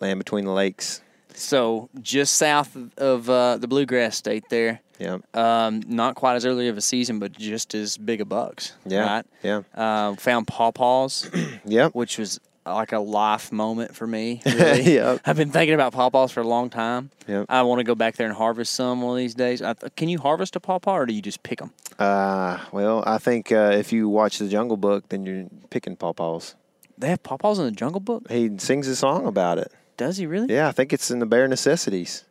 land 0.00 0.18
between 0.18 0.44
the 0.44 0.52
lakes. 0.52 1.00
So 1.34 1.88
just 2.00 2.34
south 2.36 2.76
of 2.98 3.28
uh, 3.30 3.56
the 3.56 3.66
bluegrass 3.68 4.16
state 4.16 4.44
there. 4.50 4.80
Yeah, 4.98 5.18
Um, 5.34 5.82
not 5.88 6.14
quite 6.14 6.36
as 6.36 6.46
early 6.46 6.68
of 6.68 6.76
a 6.76 6.80
season, 6.80 7.18
but 7.18 7.32
just 7.32 7.74
as 7.74 7.96
big 7.96 8.20
a 8.20 8.24
bucks. 8.24 8.72
yeah, 8.86 9.00
Right? 9.16 9.26
yeah, 9.42 9.62
Uh, 9.74 10.14
found 10.14 10.46
pawpaws, 10.46 11.28
yep. 11.64 11.92
which 11.94 12.18
was 12.18 12.38
like 12.64 12.92
a 12.92 12.98
life 12.98 13.50
moment 13.52 13.94
for 13.96 14.06
me. 14.06 14.40
Really. 14.46 14.94
Yep. 14.94 15.20
I've 15.26 15.36
been 15.36 15.50
thinking 15.50 15.74
about 15.74 15.92
pawpaws 15.92 16.30
for 16.32 16.40
a 16.40 16.46
long 16.46 16.70
time. 16.70 17.10
Yep. 17.26 17.46
I 17.48 17.62
want 17.62 17.80
to 17.80 17.84
go 17.84 17.94
back 17.94 18.16
there 18.16 18.26
and 18.26 18.36
harvest 18.36 18.72
some 18.74 19.02
one 19.02 19.12
of 19.12 19.18
these 19.18 19.34
days. 19.34 19.62
I 19.62 19.72
th- 19.72 19.94
can 19.96 20.08
you 20.08 20.18
harvest 20.18 20.54
a 20.56 20.60
pawpaw, 20.60 20.92
or 20.98 21.06
do 21.06 21.14
you 21.14 21.22
just 21.22 21.42
pick 21.42 21.58
them? 21.58 21.72
Uh, 21.98 22.58
well, 22.72 23.02
I 23.06 23.18
think 23.18 23.50
uh, 23.52 23.72
if 23.74 23.92
you 23.92 24.08
watch 24.08 24.38
the 24.38 24.48
Jungle 24.48 24.76
Book, 24.76 25.08
then 25.08 25.26
you're 25.26 25.46
picking 25.70 25.96
pawpaws. 25.96 26.54
They 26.98 27.08
have 27.08 27.22
pawpaws 27.22 27.58
in 27.58 27.64
the 27.64 27.70
Jungle 27.72 28.00
Book. 28.00 28.30
He 28.30 28.50
sings 28.58 28.86
a 28.86 28.94
song 28.96 29.26
about 29.26 29.58
it. 29.58 29.72
Does 29.96 30.16
he 30.18 30.26
really? 30.26 30.52
Yeah, 30.54 30.68
I 30.68 30.72
think 30.72 30.92
it's 30.92 31.10
in 31.10 31.18
the 31.18 31.26
Bare 31.26 31.48
Necessities. 31.48 32.24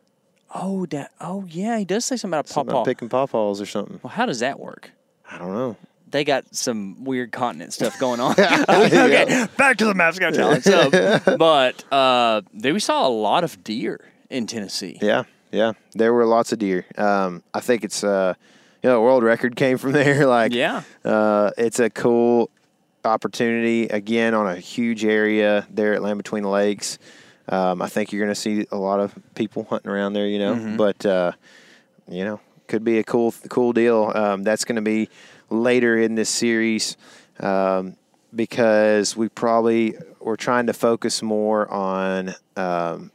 Oh, 0.54 0.86
that. 0.86 1.10
Oh, 1.20 1.44
yeah. 1.48 1.78
He 1.78 1.84
does 1.84 2.04
say 2.04 2.16
something 2.16 2.34
about 2.38 2.46
a 2.48 2.52
Something 2.52 2.70
pawpaw. 2.72 2.80
about 2.82 2.86
picking 2.86 3.08
pawpaws 3.08 3.60
or 3.60 3.66
something. 3.66 4.00
well, 4.02 4.12
how 4.12 4.26
does 4.26 4.40
that 4.40 4.58
work? 4.60 4.90
I 5.30 5.38
don't 5.38 5.52
know. 5.54 5.76
They 6.12 6.24
got 6.24 6.54
some 6.54 7.02
weird 7.04 7.32
continent 7.32 7.72
stuff 7.72 7.98
going 7.98 8.20
on. 8.20 8.32
okay, 8.38 9.46
back 9.56 9.78
to 9.78 9.86
the 9.86 9.94
Map 9.94 10.14
Scout 10.14 10.34
Challenge. 10.34 10.62
So, 10.62 11.18
but 11.38 11.84
uh, 11.92 12.42
we 12.62 12.78
saw 12.78 13.06
a 13.06 13.10
lot 13.10 13.44
of 13.44 13.64
deer 13.64 14.00
in 14.30 14.46
Tennessee. 14.46 14.98
Yeah, 15.02 15.24
yeah. 15.50 15.72
There 15.94 16.12
were 16.12 16.26
lots 16.26 16.52
of 16.52 16.58
deer. 16.58 16.86
Um, 16.96 17.42
I 17.52 17.60
think 17.60 17.82
it's 17.82 18.04
uh, 18.04 18.34
you 18.82 18.90
know, 18.90 19.00
world 19.00 19.22
record 19.22 19.56
came 19.56 19.78
from 19.78 19.92
there. 19.92 20.26
Like, 20.26 20.52
Yeah. 20.52 20.82
uh, 21.04 21.50
it's 21.58 21.80
a 21.80 21.88
cool 21.90 22.50
opportunity 23.04 23.84
again 23.88 24.34
on 24.34 24.46
a 24.46 24.56
huge 24.56 25.04
area 25.04 25.66
there 25.70 25.94
at 25.94 26.02
Land 26.02 26.18
Between 26.18 26.42
the 26.42 26.48
Lakes. 26.48 26.98
Um, 27.48 27.82
I 27.82 27.88
think 27.88 28.12
you're 28.12 28.24
going 28.24 28.34
to 28.34 28.40
see 28.40 28.66
a 28.70 28.76
lot 28.76 29.00
of 29.00 29.14
people 29.34 29.64
hunting 29.68 29.90
around 29.90 30.12
there. 30.12 30.26
You 30.26 30.38
know, 30.38 30.74
but 30.76 31.04
uh, 31.04 31.32
you 32.08 32.24
know, 32.24 32.40
could 32.68 32.84
be 32.84 32.98
a 32.98 33.04
cool 33.04 33.34
cool 33.48 33.72
deal. 33.72 34.12
Um, 34.14 34.42
that's 34.42 34.64
going 34.64 34.76
to 34.76 34.82
be 34.82 35.08
later 35.52 35.98
in 35.98 36.14
this 36.14 36.30
series 36.30 36.96
um, 37.40 37.96
because 38.34 39.16
we 39.16 39.28
probably 39.28 39.94
we're 40.20 40.36
trying 40.36 40.66
to 40.66 40.72
focus 40.72 41.22
more 41.22 41.70
on 41.70 42.34
um, 42.56 43.10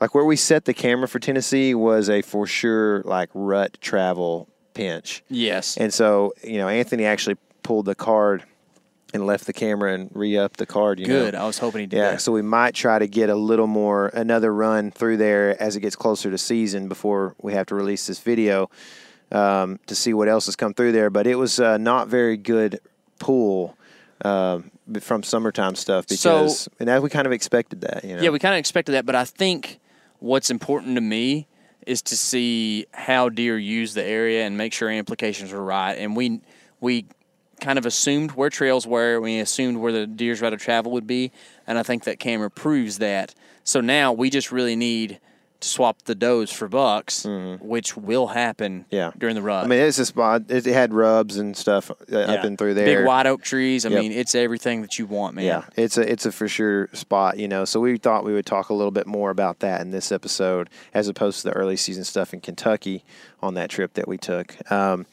like 0.00 0.14
where 0.14 0.24
we 0.24 0.36
set 0.36 0.64
the 0.64 0.74
camera 0.74 1.08
for 1.08 1.18
Tennessee 1.18 1.74
was 1.74 2.08
a 2.08 2.22
for 2.22 2.46
sure 2.46 3.02
like 3.02 3.30
rut 3.34 3.78
travel 3.80 4.48
pinch. 4.74 5.22
Yes. 5.28 5.76
And 5.76 5.92
so, 5.92 6.34
you 6.42 6.58
know, 6.58 6.68
Anthony 6.68 7.04
actually 7.04 7.36
pulled 7.62 7.86
the 7.86 7.94
card 7.94 8.44
and 9.14 9.26
left 9.26 9.46
the 9.46 9.52
camera 9.52 9.94
and 9.94 10.10
re 10.12 10.36
upped 10.36 10.58
the 10.58 10.66
card. 10.66 10.98
You 10.98 11.06
Good. 11.06 11.34
Know? 11.34 11.40
I 11.44 11.46
was 11.46 11.58
hoping 11.58 11.80
he 11.82 11.86
did 11.86 11.96
Yeah, 11.96 12.10
that. 12.12 12.20
so 12.20 12.32
we 12.32 12.42
might 12.42 12.74
try 12.74 12.98
to 12.98 13.06
get 13.06 13.30
a 13.30 13.34
little 13.36 13.68
more, 13.68 14.08
another 14.08 14.52
run 14.52 14.90
through 14.90 15.16
there 15.18 15.60
as 15.62 15.76
it 15.76 15.80
gets 15.80 15.96
closer 15.96 16.30
to 16.30 16.36
season 16.38 16.88
before 16.88 17.34
we 17.40 17.54
have 17.54 17.66
to 17.66 17.74
release 17.74 18.06
this 18.06 18.18
video 18.18 18.68
um, 19.34 19.78
to 19.86 19.94
see 19.94 20.14
what 20.14 20.28
else 20.28 20.46
has 20.46 20.56
come 20.56 20.72
through 20.72 20.92
there. 20.92 21.10
But 21.10 21.26
it 21.26 21.34
was 21.34 21.60
uh, 21.60 21.76
not 21.76 22.08
very 22.08 22.36
good 22.36 22.80
pool 23.18 23.76
um, 24.24 24.70
from 25.00 25.22
summertime 25.22 25.74
stuff 25.74 26.06
So- 26.08 26.40
because, 26.42 26.68
and 26.78 26.88
that 26.88 27.02
we 27.02 27.10
kind 27.10 27.26
of 27.26 27.32
expected 27.32 27.82
that. 27.82 28.04
You 28.04 28.16
know? 28.16 28.22
Yeah, 28.22 28.30
we 28.30 28.38
kind 28.38 28.54
of 28.54 28.58
expected 28.58 28.92
that, 28.92 29.04
but 29.04 29.14
I 29.14 29.24
think 29.24 29.80
what's 30.20 30.50
important 30.50 30.94
to 30.94 31.00
me 31.00 31.46
is 31.86 32.00
to 32.00 32.16
see 32.16 32.86
how 32.92 33.28
deer 33.28 33.58
use 33.58 33.92
the 33.92 34.02
area 34.04 34.46
and 34.46 34.56
make 34.56 34.72
sure 34.72 34.90
implications 34.90 35.52
are 35.52 35.62
right. 35.62 35.94
And 35.94 36.16
we 36.16 36.40
we 36.80 37.06
kind 37.60 37.78
of 37.78 37.86
assumed 37.86 38.32
where 38.32 38.50
trails 38.50 38.86
were, 38.86 39.20
we 39.20 39.38
assumed 39.38 39.78
where 39.78 39.92
the 39.92 40.06
deer's 40.06 40.40
route 40.40 40.52
of 40.52 40.60
travel 40.60 40.92
would 40.92 41.06
be, 41.06 41.30
and 41.66 41.78
I 41.78 41.82
think 41.82 42.04
that 42.04 42.18
camera 42.18 42.50
proves 42.50 42.98
that. 42.98 43.34
So 43.64 43.80
now 43.80 44.12
we 44.12 44.30
just 44.30 44.52
really 44.52 44.76
need 44.76 45.18
swap 45.60 46.02
the 46.02 46.14
does 46.14 46.50
for 46.52 46.68
bucks, 46.68 47.24
which 47.60 47.96
will 47.96 48.26
happen 48.28 48.80
Mm-hmm. 48.84 48.94
Yeah. 48.94 49.12
during 49.16 49.34
the 49.34 49.42
rut. 49.42 49.64
I 49.64 49.66
mean, 49.66 49.80
it's 49.80 49.98
a 49.98 50.06
spot. 50.06 50.42
It, 50.48 50.66
had 50.66 50.92
rubs 50.92 51.36
and 51.36 51.56
stuff 51.56 51.90
uh, 51.90 52.18
up 52.18 52.44
and 52.44 52.58
through 52.58 52.74
there. 52.74 52.84
Big 52.98 53.06
white 53.06 53.26
oak 53.26 53.42
trees. 53.42 53.86
I 53.86 53.88
Yep. 53.90 54.00
mean, 54.02 54.12
it's 54.12 54.34
everything 54.34 54.82
that 54.82 54.98
you 54.98 55.06
want, 55.06 55.36
man. 55.36 55.44
Yeah, 55.44 55.64
it's 55.76 55.96
a 55.96 56.10
it's 56.10 56.26
a 56.26 56.32
for 56.32 56.48
sure 56.48 56.88
spot, 56.92 57.38
you 57.38 57.48
know. 57.48 57.64
So 57.64 57.80
we 57.80 57.96
thought 57.96 58.24
we 58.24 58.34
would 58.34 58.46
talk 58.46 58.68
a 58.68 58.74
little 58.74 58.90
bit 58.90 59.06
more 59.06 59.30
about 59.30 59.60
that 59.60 59.80
in 59.80 59.90
this 59.90 60.12
episode, 60.12 60.68
as 60.92 61.08
opposed 61.08 61.42
to 61.42 61.48
the 61.48 61.54
early 61.54 61.76
season 61.76 62.04
stuff 62.04 62.34
in 62.34 62.40
Kentucky 62.40 63.04
on 63.40 63.54
that 63.54 63.70
trip 63.70 63.94
that 63.94 64.06
we 64.08 64.18
took. 64.18 64.54
Um, 64.70 65.06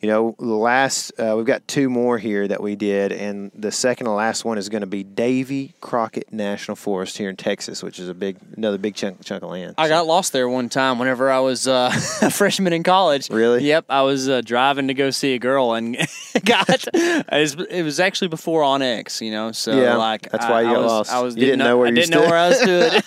you 0.00 0.08
know, 0.08 0.36
the 0.38 0.44
last 0.46 1.10
uh, 1.18 1.34
we've 1.36 1.44
got 1.46 1.66
two 1.66 1.90
more 1.90 2.18
here 2.18 2.46
that 2.46 2.62
we 2.62 2.76
did, 2.76 3.10
and 3.10 3.50
the 3.54 3.72
second 3.72 4.04
to 4.06 4.12
last 4.12 4.44
one 4.44 4.56
is 4.56 4.68
going 4.68 4.82
to 4.82 4.86
be 4.86 5.02
Davy 5.02 5.74
Crockett 5.80 6.32
National 6.32 6.76
Forest 6.76 7.18
here 7.18 7.28
in 7.28 7.36
Texas, 7.36 7.82
which 7.82 7.98
is 7.98 8.08
a 8.08 8.14
big 8.14 8.36
another 8.56 8.78
big 8.78 8.94
chunk 8.94 9.24
chunk 9.24 9.42
of 9.42 9.50
land. 9.50 9.74
I 9.76 9.88
got 9.88 10.06
lost 10.06 10.32
there 10.32 10.48
one 10.48 10.68
time 10.68 11.00
whenever 11.00 11.30
I 11.32 11.40
was 11.40 11.66
uh, 11.66 11.90
a 12.22 12.30
freshman 12.30 12.72
in 12.72 12.84
college. 12.84 13.28
Really? 13.28 13.64
Yep. 13.64 13.86
I 13.88 14.02
was 14.02 14.28
uh, 14.28 14.40
driving 14.40 14.86
to 14.86 14.94
go 14.94 15.10
see 15.10 15.34
a 15.34 15.38
girl 15.40 15.72
and 15.74 15.96
got. 16.44 16.84
It 17.30 17.82
was, 17.84 17.98
actually 18.00 18.28
before 18.28 18.62
On 18.62 18.80
X, 18.82 19.20
you 19.20 19.30
know. 19.30 19.50
So 19.52 19.80
Yeah, 19.80 19.96
like 19.96 20.30
that's 20.30 20.44
I- 20.44 20.50
why 20.50 20.60
you 20.62 20.68
I 20.68 20.74
got 20.74 20.82
was, 20.82 20.92
lost. 20.92 21.12
I 21.12 21.20
was 21.20 21.34
You 21.36 21.42
didn't 21.46 21.58
know 21.60 21.76
where 21.76 21.86
I 21.86 21.90
you 21.90 21.96
didn't 21.96 22.10
know 22.10 22.20
where 22.20 22.38
I 22.38 22.52
stood. 22.52 23.02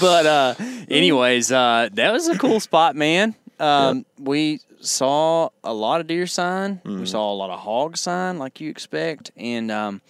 but 0.00 0.26
uh, 0.26 0.54
anyways, 0.90 1.52
uh, 1.52 1.88
that 1.92 2.12
was 2.12 2.28
a 2.28 2.36
cool 2.38 2.60
spot, 2.60 2.96
man. 2.96 3.34
Um, 3.60 4.04
We 4.18 4.60
saw 4.80 5.48
a 5.64 5.72
lot 5.72 6.00
of 6.00 6.06
deer 6.06 6.26
sign. 6.26 6.76
Mm-hmm. 6.84 7.00
We 7.00 7.06
saw 7.06 7.32
a 7.32 7.34
lot 7.34 7.50
of 7.50 7.60
hog 7.60 7.96
sign, 7.96 8.38
like 8.38 8.60
you 8.60 8.70
expect, 8.70 9.30
and 9.36 9.70
um, 9.70 10.00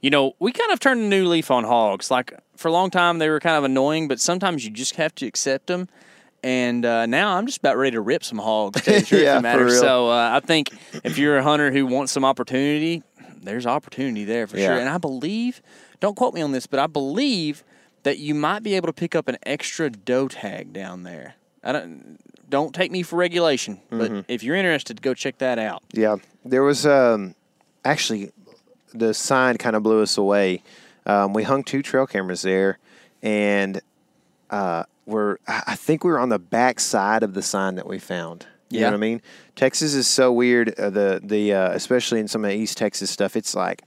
you 0.00 0.10
know, 0.10 0.34
we 0.38 0.52
kind 0.52 0.70
of 0.72 0.80
turned 0.80 1.00
a 1.00 1.04
new 1.04 1.26
leaf 1.26 1.50
on 1.50 1.64
hogs. 1.64 2.10
Like 2.10 2.32
for 2.56 2.68
a 2.68 2.72
long 2.72 2.90
time, 2.90 3.18
they 3.18 3.28
were 3.28 3.40
kind 3.40 3.56
of 3.56 3.64
annoying, 3.64 4.08
but 4.08 4.20
sometimes 4.20 4.64
you 4.64 4.70
just 4.70 4.96
have 4.96 5.14
to 5.16 5.26
accept 5.26 5.66
them. 5.66 5.88
And 6.42 6.86
uh, 6.86 7.06
now 7.06 7.36
I'm 7.36 7.46
just 7.46 7.58
about 7.58 7.76
ready 7.76 7.92
to 7.96 8.00
rip 8.00 8.22
some 8.22 8.38
hogs. 8.38 8.80
To 8.80 8.84
tell 8.84 8.94
you 8.94 9.00
the 9.00 9.06
truth 9.06 9.20
of 9.20 9.24
Yeah, 9.24 9.40
the 9.40 9.58
for 9.58 9.64
real. 9.64 9.80
So 9.80 10.08
uh, 10.10 10.30
I 10.40 10.46
think 10.46 10.70
if 11.02 11.18
you're 11.18 11.36
a 11.38 11.42
hunter 11.42 11.72
who 11.72 11.84
wants 11.84 12.12
some 12.12 12.24
opportunity, 12.24 13.02
there's 13.42 13.66
opportunity 13.66 14.24
there 14.24 14.46
for 14.46 14.56
Yeah. 14.56 14.66
sure. 14.68 14.78
And 14.78 14.88
I 14.88 14.98
believe, 14.98 15.60
don't 15.98 16.14
quote 16.16 16.34
me 16.34 16.42
on 16.42 16.52
this, 16.52 16.66
but 16.68 16.78
I 16.78 16.86
believe 16.86 17.64
that 18.04 18.18
you 18.18 18.36
might 18.36 18.62
be 18.62 18.74
able 18.74 18.86
to 18.86 18.92
pick 18.92 19.16
up 19.16 19.26
an 19.26 19.36
extra 19.42 19.90
doe 19.90 20.28
tag 20.28 20.72
down 20.72 21.02
there. 21.02 21.34
I 21.64 21.72
don't. 21.72 22.18
Don't 22.48 22.74
take 22.74 22.90
me 22.90 23.02
for 23.02 23.16
regulation, 23.16 23.80
but 23.90 24.10
Mm-hmm. 24.10 24.20
if 24.28 24.42
you're 24.42 24.56
interested, 24.56 25.02
go 25.02 25.12
check 25.14 25.38
that 25.38 25.58
out. 25.58 25.82
Yeah, 25.92 26.16
there 26.44 26.62
was 26.62 26.86
um, 26.86 27.34
actually 27.84 28.32
the 28.94 29.12
sign 29.12 29.56
kind 29.58 29.76
of 29.76 29.82
blew 29.82 30.00
us 30.02 30.16
away. 30.16 30.62
Um, 31.04 31.32
we 31.34 31.42
hung 31.42 31.62
two 31.62 31.82
trail 31.82 32.06
cameras 32.06 32.42
there, 32.42 32.78
and 33.22 33.80
uh, 34.50 34.84
we're 35.06 35.36
I 35.46 35.74
think 35.74 36.04
we 36.04 36.10
were 36.10 36.18
on 36.18 36.28
the 36.30 36.38
back 36.38 36.80
side 36.80 37.22
of 37.22 37.34
the 37.34 37.42
sign 37.42 37.74
that 37.76 37.86
we 37.86 37.98
found. 37.98 38.46
You 38.70 38.80
Yeah. 38.80 38.86
know 38.86 38.92
what 38.92 38.96
I 38.98 39.00
mean? 39.00 39.22
Texas 39.56 39.94
is 39.94 40.06
so 40.06 40.32
weird. 40.32 40.78
Uh, 40.78 40.90
the 40.90 41.20
the 41.22 41.52
uh, 41.52 41.70
especially 41.72 42.20
in 42.20 42.28
some 42.28 42.44
of 42.44 42.50
the 42.50 42.56
East 42.56 42.76
Texas 42.78 43.10
stuff, 43.10 43.36
it's 43.36 43.54
like 43.54 43.82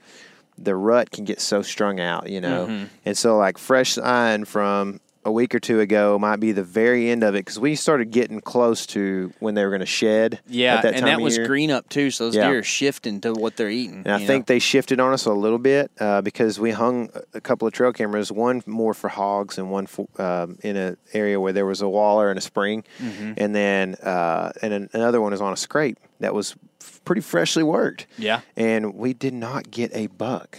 the 0.58 0.74
rut 0.76 1.10
can 1.10 1.24
get 1.24 1.40
so 1.40 1.62
strung 1.62 1.98
out, 2.00 2.28
you 2.28 2.40
know. 2.40 2.66
Mm-hmm. 2.66 2.84
And 3.06 3.16
so 3.18 3.38
like 3.38 3.58
fresh 3.58 3.92
sign 3.94 4.44
from 4.44 5.00
a 5.24 5.30
week 5.30 5.54
or 5.54 5.60
two 5.60 5.78
ago 5.80 6.18
might 6.18 6.40
be 6.40 6.50
the 6.52 6.64
very 6.64 7.08
end 7.10 7.22
of 7.22 7.34
it 7.36 7.38
because 7.44 7.58
we 7.58 7.76
started 7.76 8.10
getting 8.10 8.40
close 8.40 8.86
to 8.86 9.32
when 9.38 9.54
they 9.54 9.62
were 9.64 9.70
going 9.70 9.80
to 9.80 9.86
shed. 9.86 10.40
Yeah, 10.48 10.76
at 10.76 10.82
that 10.82 10.94
and 10.94 11.06
that 11.06 11.20
was 11.20 11.36
year. 11.36 11.46
green 11.46 11.70
up 11.70 11.88
too, 11.88 12.10
so 12.10 12.24
those 12.24 12.34
Yeah. 12.34 12.48
deer 12.48 12.58
are 12.58 12.62
shifting 12.64 13.20
to 13.20 13.32
what 13.32 13.56
they're 13.56 13.70
eating. 13.70 14.02
And 14.04 14.10
I 14.12 14.18
think 14.26 14.48
know? 14.48 14.54
they 14.54 14.58
shifted 14.58 14.98
on 14.98 15.12
us 15.12 15.24
a 15.24 15.32
little 15.32 15.58
bit 15.60 15.90
uh, 16.00 16.22
because 16.22 16.58
we 16.58 16.72
hung 16.72 17.10
a- 17.34 17.40
couple 17.40 17.68
of 17.68 17.72
trail 17.74 17.92
cameras, 17.92 18.32
one 18.32 18.62
more 18.66 18.94
for 18.94 19.08
hogs 19.08 19.58
and 19.58 19.70
one 19.70 19.86
for, 19.86 20.08
um, 20.18 20.58
in 20.62 20.76
an 20.76 20.96
area 21.12 21.38
where 21.40 21.52
there 21.52 21.66
was 21.66 21.82
a 21.82 21.88
waller 21.88 22.28
and 22.28 22.38
a 22.38 22.42
spring, 22.42 22.82
Mm-hmm. 23.00 23.32
and 23.36 23.54
then 23.54 23.94
uh, 24.02 24.50
and 24.60 24.72
an- 24.74 24.90
another 24.92 25.20
one 25.20 25.32
is 25.32 25.40
on 25.40 25.52
a 25.52 25.56
scrape 25.56 25.98
that 26.18 26.34
was 26.34 26.56
f- 26.80 27.00
pretty 27.04 27.20
freshly 27.22 27.62
worked. 27.62 28.06
Yeah. 28.18 28.40
and 28.56 28.94
we 28.94 29.12
did 29.14 29.34
not 29.34 29.70
get 29.70 29.90
a 29.94 30.08
buck 30.08 30.58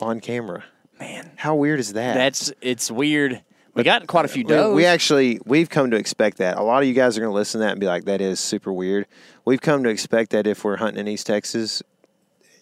on 0.00 0.20
camera. 0.20 0.62
man, 1.00 1.32
How 1.36 1.54
weird 1.56 1.80
is 1.80 1.92
that? 1.94 2.14
that's 2.14 2.52
it's 2.60 2.88
weird. 2.90 3.42
We 3.76 3.82
got 3.84 4.06
quite 4.06 4.24
a 4.24 4.28
few 4.28 4.42
We- 4.44 4.48
does. 4.48 4.74
We 4.74 4.84
actually 4.86 5.38
we've 5.44 5.68
come 5.70 5.90
to 5.90 5.96
expect 5.96 6.38
that. 6.38 6.56
A 6.56 6.62
lot 6.62 6.82
of 6.82 6.88
you 6.88 6.94
guys 6.94 7.16
are 7.16 7.20
going 7.20 7.30
to 7.30 7.34
listen 7.34 7.60
to 7.60 7.66
that 7.66 7.72
and 7.72 7.80
be 7.80 7.86
like, 7.86 8.04
"That 8.06 8.20
is 8.20 8.40
super 8.40 8.72
weird." 8.72 9.06
We've 9.44 9.60
come 9.60 9.82
to 9.84 9.90
expect 9.90 10.30
that 10.32 10.46
if 10.46 10.64
we're 10.64 10.76
hunting 10.78 11.00
in 11.00 11.08
East 11.08 11.26
Texas, 11.26 11.82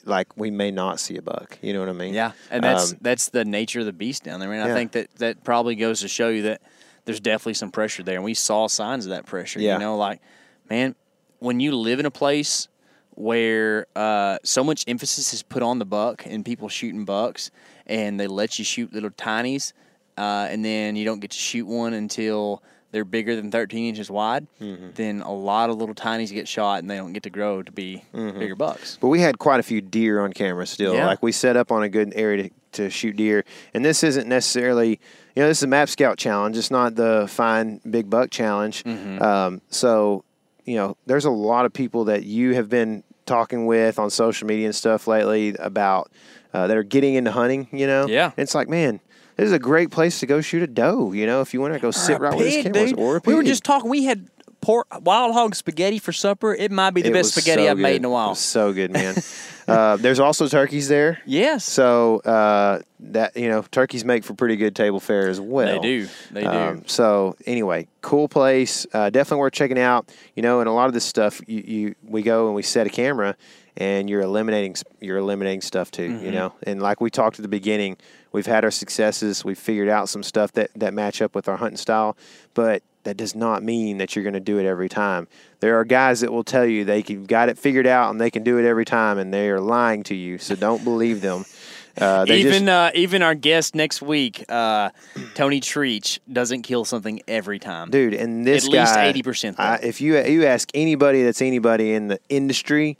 like 0.04 0.36
we 0.36 0.50
may 0.50 0.70
not 0.70 1.00
see 1.00 1.16
a 1.16 1.22
buck. 1.22 1.58
You 1.62 1.72
know 1.72 1.80
what 1.80 1.88
I 1.88 1.92
mean? 1.92 2.12
Yeah, 2.14 2.32
and 2.50 2.62
that's 2.64 2.92
Um, 2.92 2.98
that's 3.00 3.28
the 3.30 3.44
nature 3.44 3.80
of 3.80 3.86
the 3.86 3.92
beast 3.92 4.24
down 4.24 4.40
there. 4.40 4.48
I 4.50 4.52
mean, 4.52 4.60
I 4.60 4.68
Yeah. 4.68 4.74
think 4.74 4.92
that 4.92 5.14
that 5.16 5.44
probably 5.44 5.76
goes 5.76 6.00
to 6.00 6.08
show 6.08 6.28
you 6.28 6.42
that 6.42 6.60
there's 7.04 7.20
definitely 7.20 7.54
some 7.54 7.70
pressure 7.70 8.02
there, 8.02 8.16
and 8.16 8.24
we 8.24 8.34
saw 8.34 8.66
signs 8.66 9.06
of 9.06 9.10
that 9.10 9.24
pressure. 9.24 9.60
Yeah. 9.60 9.74
You 9.74 9.78
know, 9.78 9.96
like 9.96 10.20
man, 10.68 10.94
when 11.38 11.60
you 11.60 11.76
live 11.76 12.00
in 12.00 12.06
a 12.06 12.10
place 12.10 12.68
where 13.16 13.86
uh, 13.94 14.38
so 14.42 14.64
much 14.64 14.82
emphasis 14.88 15.32
is 15.32 15.42
put 15.44 15.62
on 15.62 15.78
the 15.78 15.84
buck 15.84 16.24
and 16.26 16.44
people 16.44 16.68
shooting 16.68 17.04
bucks, 17.04 17.50
and 17.86 18.18
they 18.18 18.26
let 18.26 18.58
you 18.58 18.64
shoot 18.64 18.92
little 18.92 19.10
tinies, 19.10 19.72
uh, 20.16 20.46
and 20.50 20.64
then 20.64 20.96
you 20.96 21.04
don't 21.04 21.20
get 21.20 21.30
to 21.32 21.36
shoot 21.38 21.66
one 21.66 21.92
until 21.94 22.62
they're 22.92 23.04
bigger 23.04 23.34
than 23.34 23.50
13 23.50 23.86
inches 23.88 24.08
wide, 24.10 24.46
Mm-hmm. 24.60 24.90
then 24.94 25.20
a 25.22 25.32
lot 25.32 25.68
of 25.70 25.76
little 25.76 25.94
tinies 25.96 26.30
get 26.32 26.46
shot 26.46 26.78
and 26.80 26.88
they 26.88 26.96
don't 26.96 27.12
get 27.12 27.24
to 27.24 27.30
grow 27.30 27.62
to 27.62 27.72
be 27.72 28.04
Mm-hmm. 28.14 28.38
bigger 28.38 28.54
bucks. 28.54 28.98
But 29.00 29.08
we 29.08 29.20
had 29.20 29.38
quite 29.38 29.58
a 29.60 29.64
few 29.64 29.80
deer 29.80 30.20
on 30.20 30.32
camera 30.32 30.66
still. 30.66 30.94
Yeah. 30.94 31.06
Like 31.06 31.22
we 31.22 31.32
set 31.32 31.56
up 31.56 31.72
on 31.72 31.82
a 31.82 31.88
good 31.88 32.12
area 32.14 32.44
to, 32.44 32.50
to 32.72 32.90
shoot 32.90 33.16
deer. 33.16 33.44
And 33.74 33.84
this 33.84 34.04
isn't 34.04 34.28
necessarily, 34.28 35.00
you 35.34 35.42
know, 35.42 35.48
this 35.48 35.58
is 35.58 35.64
a 35.64 35.66
Map 35.66 35.88
Scout 35.88 36.18
challenge. 36.18 36.56
It's 36.56 36.70
not 36.70 36.94
the 36.94 37.26
Find 37.28 37.80
Big 37.90 38.08
Buck 38.08 38.30
challenge. 38.30 38.84
Mm-hmm. 38.84 39.20
Um, 39.20 39.60
so, 39.70 40.24
you 40.64 40.76
know, 40.76 40.96
there's 41.06 41.24
a 41.24 41.30
lot 41.30 41.66
of 41.66 41.72
people 41.72 42.04
that 42.04 42.22
you 42.22 42.54
have 42.54 42.68
been 42.68 43.02
talking 43.26 43.66
with 43.66 43.98
on 43.98 44.08
social 44.10 44.46
media 44.46 44.66
and 44.66 44.74
stuff 44.74 45.08
lately 45.08 45.56
about 45.58 46.12
uh, 46.52 46.68
that 46.68 46.76
are 46.76 46.82
getting 46.84 47.14
into 47.14 47.32
hunting, 47.32 47.66
you 47.72 47.88
know? 47.88 48.06
Yeah. 48.06 48.26
And 48.26 48.34
it's 48.38 48.54
like, 48.54 48.68
man, 48.68 49.00
this 49.36 49.46
is 49.46 49.52
a 49.52 49.58
great 49.58 49.90
place 49.90 50.20
to 50.20 50.26
go 50.26 50.40
shoot 50.40 50.62
a 50.62 50.66
doe, 50.66 51.12
you 51.12 51.26
know, 51.26 51.40
if 51.40 51.52
you 51.54 51.60
want 51.60 51.74
to 51.74 51.80
go 51.80 51.90
sit 51.90 52.20
right 52.20 52.34
where 52.34 52.44
this 52.44 52.56
pig, 52.56 52.72
camera 52.72 52.86
dude. 52.88 52.98
Or 52.98 53.16
a 53.16 53.20
We 53.24 53.34
were 53.34 53.42
just 53.42 53.64
talking. 53.64 53.90
We 53.90 54.04
had 54.04 54.28
pork, 54.60 54.86
wild 55.02 55.34
hog 55.34 55.54
spaghetti 55.54 55.98
for 55.98 56.12
supper. 56.12 56.54
It 56.54 56.70
might 56.70 56.90
be 56.90 57.02
the 57.02 57.10
It 57.10 57.12
best 57.12 57.32
spaghetti 57.32 57.64
so 57.64 57.70
I've 57.70 57.78
made 57.78 57.96
in 57.96 58.04
a 58.04 58.08
It 58.08 58.12
while. 58.12 58.30
was 58.30 58.38
so 58.38 58.72
good, 58.72 58.90
man. 58.92 59.14
uh, 59.68 59.96
there's 59.96 60.20
also 60.20 60.48
turkeys 60.48 60.88
there. 60.88 61.20
Yes, 61.26 61.64
So 61.64 62.18
uh, 62.20 62.80
that 63.00 63.36
you 63.36 63.48
know, 63.48 63.62
turkeys 63.70 64.04
make 64.04 64.24
for 64.24 64.34
pretty 64.34 64.56
good 64.56 64.74
table 64.74 65.00
fare 65.00 65.28
as 65.28 65.40
well. 65.40 65.80
they 65.80 65.86
do. 65.86 66.08
They 66.30 66.42
do. 66.42 66.48
Um, 66.48 66.82
so 66.86 67.36
anyway, 67.46 67.88
cool 68.00 68.28
place. 68.28 68.86
Uh, 68.92 69.10
definitely 69.10 69.40
worth 69.40 69.52
checking 69.52 69.78
out. 69.78 70.10
You 70.34 70.42
know, 70.42 70.60
and 70.60 70.68
a 70.68 70.72
lot 70.72 70.86
of 70.86 70.94
this 70.94 71.04
stuff, 71.04 71.40
you, 71.46 71.60
you 71.66 71.94
we 72.06 72.22
go 72.22 72.46
and 72.46 72.54
we 72.54 72.62
set 72.62 72.86
a 72.86 72.90
camera, 72.90 73.36
and 73.76 74.08
you're 74.08 74.22
eliminating 74.22 74.76
you're 75.00 75.18
eliminating 75.18 75.60
stuff 75.60 75.90
too. 75.90 76.08
Mm-hmm. 76.08 76.24
You 76.24 76.30
know, 76.30 76.54
and 76.62 76.80
like 76.80 77.00
we 77.02 77.10
talked 77.10 77.38
at 77.38 77.42
the 77.42 77.48
beginning, 77.48 77.98
we've 78.34 78.46
had 78.46 78.64
our 78.64 78.70
successes. 78.70 79.44
We've 79.44 79.58
figured 79.58 79.88
out 79.88 80.10
some 80.10 80.22
stuff 80.22 80.52
that 80.52 80.70
that 80.76 80.92
match 80.92 81.22
up 81.22 81.34
with 81.34 81.48
our 81.48 81.56
hunting 81.56 81.78
style, 81.78 82.18
but 82.52 82.82
that 83.04 83.16
does 83.16 83.34
not 83.34 83.62
mean 83.62 83.98
that 83.98 84.14
you're 84.14 84.24
going 84.24 84.34
to 84.34 84.40
do 84.40 84.58
it 84.58 84.66
every 84.66 84.88
time. 84.88 85.28
There 85.60 85.78
are 85.78 85.84
guys 85.84 86.20
that 86.20 86.32
will 86.32 86.44
tell 86.44 86.66
you 86.66 86.84
they 86.84 87.02
can 87.02 87.24
got 87.24 87.48
it 87.48 87.56
figured 87.56 87.86
out 87.86 88.10
and 88.10 88.20
they 88.20 88.30
can 88.30 88.42
do 88.42 88.58
it 88.58 88.66
every 88.66 88.84
time, 88.84 89.16
and 89.16 89.32
they 89.32 89.48
are 89.48 89.60
lying 89.60 90.02
to 90.04 90.14
you. 90.14 90.36
So 90.36 90.54
don't 90.54 90.84
believe 90.84 91.22
them. 91.22 91.46
Uh, 91.96 92.24
even 92.28 92.52
just, 92.52 92.68
uh, 92.68 92.90
even 92.96 93.22
our 93.22 93.36
guest 93.36 93.76
next 93.76 94.02
week, 94.02 94.44
uh, 94.48 94.90
Tony 95.34 95.60
Treach, 95.60 96.18
doesn't 96.32 96.62
kill 96.62 96.84
something 96.84 97.22
every 97.28 97.60
time. 97.60 97.88
dude. 97.88 98.14
And 98.14 98.44
this 98.44 98.64
At 98.64 98.72
least 98.72 98.94
80% 98.96 99.84
if 99.84 100.00
you 100.00 100.18
you 100.18 100.44
ask 100.44 100.68
anybody 100.74 101.22
that's 101.22 101.40
anybody 101.40 101.92
in 101.92 102.08
the 102.08 102.18
industry 102.28 102.98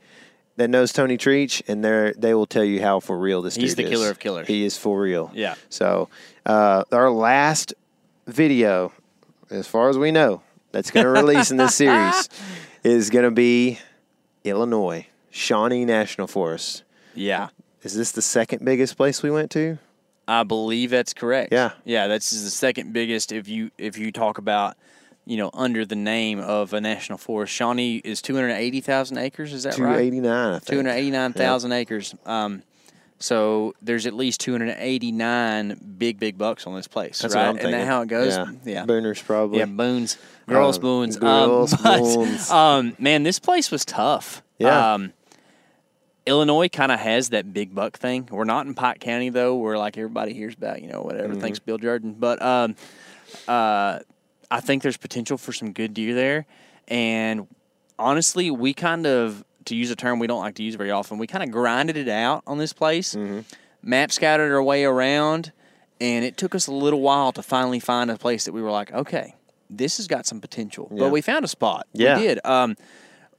that 0.57 0.69
knows 0.69 0.93
Tony 0.93 1.19
Treach, 1.19 1.63
and 1.69 1.85
they 1.85 2.13
they 2.17 2.35
will 2.35 2.47
tell 2.47 2.65
you 2.65 2.81
how 2.81 3.01
for 3.01 3.19
real 3.19 3.43
this. 3.43 3.57
He's 3.57 3.75
the 3.75 3.85
killer 3.85 4.07
is. 4.07 4.11
of 4.13 4.19
killers. 4.19 4.47
He 4.47 4.65
is 4.65 4.77
for 4.77 5.01
real. 5.01 5.31
Yeah. 5.35 5.55
So 5.69 6.09
uh, 6.47 6.85
our 6.93 7.11
last 7.11 7.75
video, 8.27 8.93
as 9.51 9.67
far 9.67 9.89
as 9.89 9.99
we 9.99 10.11
know, 10.11 10.43
that's 10.73 10.91
going 10.91 11.05
to 11.05 11.11
release 11.11 11.51
in 11.51 11.57
this 11.57 11.75
series 11.77 12.29
is 12.83 13.11
going 13.11 13.25
to 13.25 13.31
be 13.31 13.79
Illinois, 14.45 15.07
Shawnee 15.31 15.85
National 15.85 16.27
Forest. 16.27 16.83
Yeah, 17.15 17.49
Is 17.83 17.95
this 17.95 18.11
the 18.13 18.23
second 18.23 18.65
biggest 18.65 18.97
place 18.97 19.23
we 19.23 19.31
went 19.31 19.51
to? 19.53 19.79
I 20.27 20.43
believe 20.43 20.91
that's 20.91 21.15
correct. 21.15 21.53
Yeah. 21.53 21.73
yeah, 21.85 22.07
that's 22.09 22.31
the 22.31 22.51
second 22.51 22.93
biggest. 22.93 23.31
If 23.31 23.47
you 23.47 23.71
if 23.79 23.99
you 23.99 24.11
talk 24.11 24.39
about, 24.39 24.77
you 25.27 25.37
know, 25.37 25.51
under 25.55 25.85
the 25.87 25.97
name 25.97 26.39
of 26.41 26.73
a 26.73 26.81
national 26.81 27.19
forest, 27.19 27.53
Shawnee 27.53 27.97
is 27.97 28.21
two 28.23 28.35
hundred 28.35 28.51
eighty 28.51 28.81
thousand 28.81 29.19
acres. 29.19 29.53
Is 29.53 29.63
that 29.63 29.75
Two 29.75 29.85
right? 29.85 30.01
eighty 30.01 30.21
nine. 30.21 30.55
I 30.55 30.59
think. 30.59 30.67
Two 30.67 30.77
hundred 30.77 30.91
eighty-nine 30.93 31.33
thousand 31.33 31.73
acres. 31.73 32.15
Um, 32.27 32.63
so 33.19 33.75
there's 33.81 34.07
at 34.07 34.13
least 34.13 34.41
two 34.41 34.53
hundred 34.53 34.77
eighty-nine 34.79 35.95
big, 35.99 36.19
big 36.19 36.37
bucks 36.37 36.67
on 36.67 36.75
this 36.75 36.89
place, 36.89 37.21
That's 37.21 37.35
right? 37.35 37.57
Isn't 37.57 37.71
that 37.71 37.87
how 37.87 38.03
it 38.03 38.09
goes? 38.09 38.37
Yeah. 38.37 38.53
yeah. 38.65 38.85
Booners 38.85 39.25
probably. 39.25 39.61
Yeah, 39.61 39.67
boons, 39.67 40.19
girls, 40.47 40.77
Um, 40.77 40.83
boons. 40.83 41.17
girls, 41.17 41.73
um, 41.73 41.79
but, 41.83 41.99
boons. 42.01 42.51
Um, 42.51 42.97
man, 42.99 43.23
this 43.23 43.39
place 43.39 43.71
was 43.71 43.85
tough. 43.85 44.43
Yeah. 44.59 44.95
Um, 44.95 45.13
Illinois 46.27 46.69
kind 46.69 46.91
of 46.91 46.99
has 47.01 47.31
that 47.31 47.53
big 47.53 47.75
buck 47.75 47.99
thing. 47.99 48.29
We're 48.31 48.45
not 48.45 48.67
in 48.67 48.75
Pike 48.75 49.01
County 49.01 49.29
though, 49.29 49.57
where 49.57 49.77
like 49.79 49.97
everybody 49.99 50.33
hears 50.33 50.55
about, 50.55 50.81
you 50.83 50.89
know, 50.89 51.03
whatever. 51.03 51.29
Mm-hmm. 51.29 51.41
Thanks, 51.41 51.59
Bill 51.59 51.79
Jordan. 51.79 52.17
But 52.19 52.41
um, 52.43 52.77
uh, 53.47 54.01
I 54.51 54.61
think 54.61 54.83
there's 54.83 54.97
potential 54.97 55.37
for 55.39 55.53
some 55.53 55.73
good 55.73 55.95
deer 55.95 56.15
there. 56.15 56.47
And 56.89 57.47
honestly, 57.99 58.51
we 58.51 58.75
kind 58.75 59.07
of, 59.07 59.45
to 59.67 59.75
use 59.75 59.91
a 59.91 59.97
term 59.97 60.19
we 60.19 60.27
don't 60.27 60.41
like 60.41 60.57
to 60.57 60.63
use 60.63 60.75
very 60.75 60.91
often, 60.91 61.19
we 61.19 61.27
kind 61.27 61.43
of 61.43 61.51
grinded 61.51 61.97
it 61.97 62.09
out 62.09 62.43
on 62.47 62.59
this 62.59 62.73
place. 62.73 63.15
Mm-hmm. 63.15 63.41
Map 63.83 64.13
scouted 64.13 64.51
our 64.51 64.63
way 64.63 64.85
around, 64.85 65.53
and 66.01 66.25
it 66.25 66.37
took 66.37 66.55
us 66.55 66.67
a 66.67 66.73
little 66.73 67.01
while 67.01 67.33
to 67.33 67.43
finally 67.43 67.81
find 67.81 68.11
a 68.11 68.17
place 68.17 68.45
that 68.47 68.53
we 68.53 68.63
were 68.63 68.71
like, 68.71 68.93
okay, 68.93 69.35
this 69.71 69.97
has 69.99 70.07
got 70.07 70.27
some 70.27 70.41
potential. 70.41 70.89
Yeah. 70.93 71.01
But 71.01 71.11
we 71.11 71.21
found 71.21 71.45
a 71.45 71.49
spot. 71.49 71.87
Yeah. 71.93 72.17
We 72.17 72.23
did. 72.23 72.41
Um, 72.45 72.77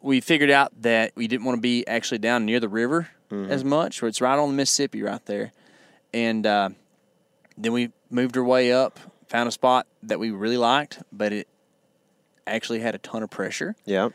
we 0.01 0.21
figured 0.21 0.51
out 0.51 0.71
that 0.81 1.13
we 1.15 1.27
didn't 1.27 1.45
want 1.45 1.57
to 1.57 1.61
be 1.61 1.87
actually 1.87 2.19
down 2.19 2.45
near 2.45 2.59
the 2.59 2.69
river 2.69 3.09
Mm-hmm. 3.31 3.51
as 3.51 3.63
much, 3.63 4.03
where 4.03 4.07
it's 4.07 4.21
right 4.21 4.37
on 4.37 4.49
the 4.49 4.53
Mississippi 4.55 5.01
right 5.01 5.25
there. 5.25 5.51
And 6.13 6.45
uh, 6.45 6.69
then 7.57 7.73
we 7.73 7.89
moved 8.11 8.37
our 8.37 8.43
way 8.43 8.71
up, 8.71 8.99
found 9.27 9.47
a 9.47 9.51
spot 9.51 9.87
that 10.03 10.19
we 10.19 10.31
really 10.31 10.57
liked, 10.57 10.99
but 11.11 11.31
it 11.33 11.47
actually 12.47 12.79
had 12.79 12.95
a 12.95 12.99
ton 12.99 13.23
of 13.23 13.29
pressure. 13.29 13.75
Yeah. 13.85 14.09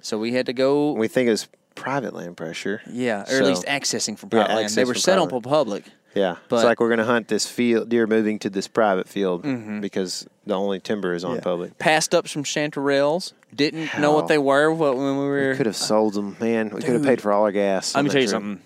So 0.00 0.18
we 0.18 0.32
had 0.32 0.46
to 0.46 0.52
go, 0.52 0.92
We 0.92 1.08
think 1.08 1.28
it 1.28 1.30
was 1.32 1.48
private 1.74 2.14
land 2.14 2.36
pressure. 2.36 2.80
yeah, 2.90 3.22
or 3.22 3.26
So- 3.26 3.36
at 3.38 3.44
least 3.44 3.64
accessing 3.66 4.18
from 4.18 4.30
Yeah, 4.32 4.44
private 4.44 4.54
land. 4.60 4.70
They 4.70 4.84
were 4.84 4.94
set 4.94 5.18
on 5.18 5.28
private. 5.28 5.48
public. 5.48 5.84
Yeah, 6.14 6.36
But- 6.48 6.56
it's 6.56 6.64
like 6.64 6.78
we're 6.78 6.90
gonna 6.90 7.04
hunt 7.04 7.26
this 7.28 7.46
field 7.46 7.88
deer 7.88 8.06
moving 8.06 8.38
to 8.40 8.50
this 8.50 8.68
private 8.68 9.08
field 9.08 9.42
Mm-hmm. 9.42 9.80
because 9.80 10.26
the 10.46 10.54
only 10.54 10.78
timber 10.78 11.12
is 11.14 11.24
on 11.24 11.40
public. 11.40 11.76
Passed 11.78 12.14
up 12.14 12.28
some 12.28 12.44
chanterelles. 12.44 13.32
Didn't 13.54 13.98
know 13.98 14.12
what 14.12 14.28
they 14.28 14.38
were 14.38 14.72
what, 14.72 14.96
when 14.96 15.18
we 15.18 15.24
were. 15.24 15.54
Could 15.56 15.66
have 15.66 15.76
sold 15.76 16.14
them, 16.14 16.36
man. 16.40 16.70
We 16.70 16.80
could 16.82 16.94
have 16.94 17.02
paid 17.04 17.20
for 17.20 17.32
all 17.32 17.42
our 17.44 17.52
gas. 17.52 17.94
Let 17.94 18.00
on 18.00 18.04
me 18.04 18.10
tell 18.10 18.20
you 18.22 18.28
trip. 18.28 18.32
something. 18.42 18.60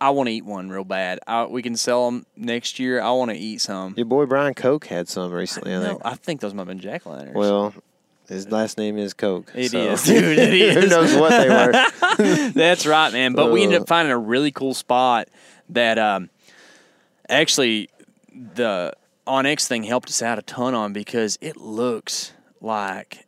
I 0.00 0.10
want 0.10 0.28
to 0.28 0.32
eat 0.32 0.44
one 0.44 0.68
real 0.68 0.84
bad. 0.84 1.18
I, 1.26 1.44
we 1.46 1.60
can 1.62 1.76
sell 1.76 2.06
them 2.10 2.24
next 2.36 2.78
year. 2.78 3.00
I 3.00 3.10
want 3.12 3.30
to 3.32 3.36
eat 3.36 3.60
some. 3.60 3.94
Your 3.96 4.06
boy 4.06 4.26
Brian 4.26 4.54
Coke 4.54 4.86
had 4.86 5.08
some 5.08 5.32
recently. 5.32 5.74
I 5.74 5.78
No, 5.80 5.88
think. 5.88 6.00
I 6.04 6.14
think 6.14 6.40
those 6.40 6.54
might 6.54 6.60
have 6.62 6.68
been 6.68 6.78
jack 6.78 7.06
o' 7.06 7.10
lanterns. 7.10 7.34
Well, 7.36 7.74
his 8.28 8.48
last 8.50 8.78
name 8.78 8.96
is 8.98 9.14
Coke. 9.14 9.50
It 9.54 9.70
so- 9.72 9.78
is, 9.78 10.02
dude. 10.04 10.38
It 10.38 10.74
Who 10.74 10.80
is. 10.80 10.90
knows 10.90 11.14
what 11.16 11.30
they 11.30 11.48
were? 11.48 12.50
That's 12.54 12.86
right, 12.86 13.12
man. 13.12 13.32
But 13.34 13.50
we 13.50 13.62
ended 13.62 13.78
Uh. 13.78 13.82
up 13.82 13.88
finding 13.88 14.12
a 14.12 14.18
really 14.18 14.52
cool 14.52 14.74
spot 14.74 15.28
that 15.70 15.98
um, 15.98 16.30
actually 17.28 17.88
the 18.54 18.92
OnX 19.26 19.66
thing 19.66 19.82
helped 19.82 20.08
us 20.08 20.22
out 20.22 20.38
a 20.38 20.42
ton 20.42 20.74
on 20.74 20.92
because 20.92 21.38
it 21.40 21.56
looks 21.56 22.32
like 22.60 23.26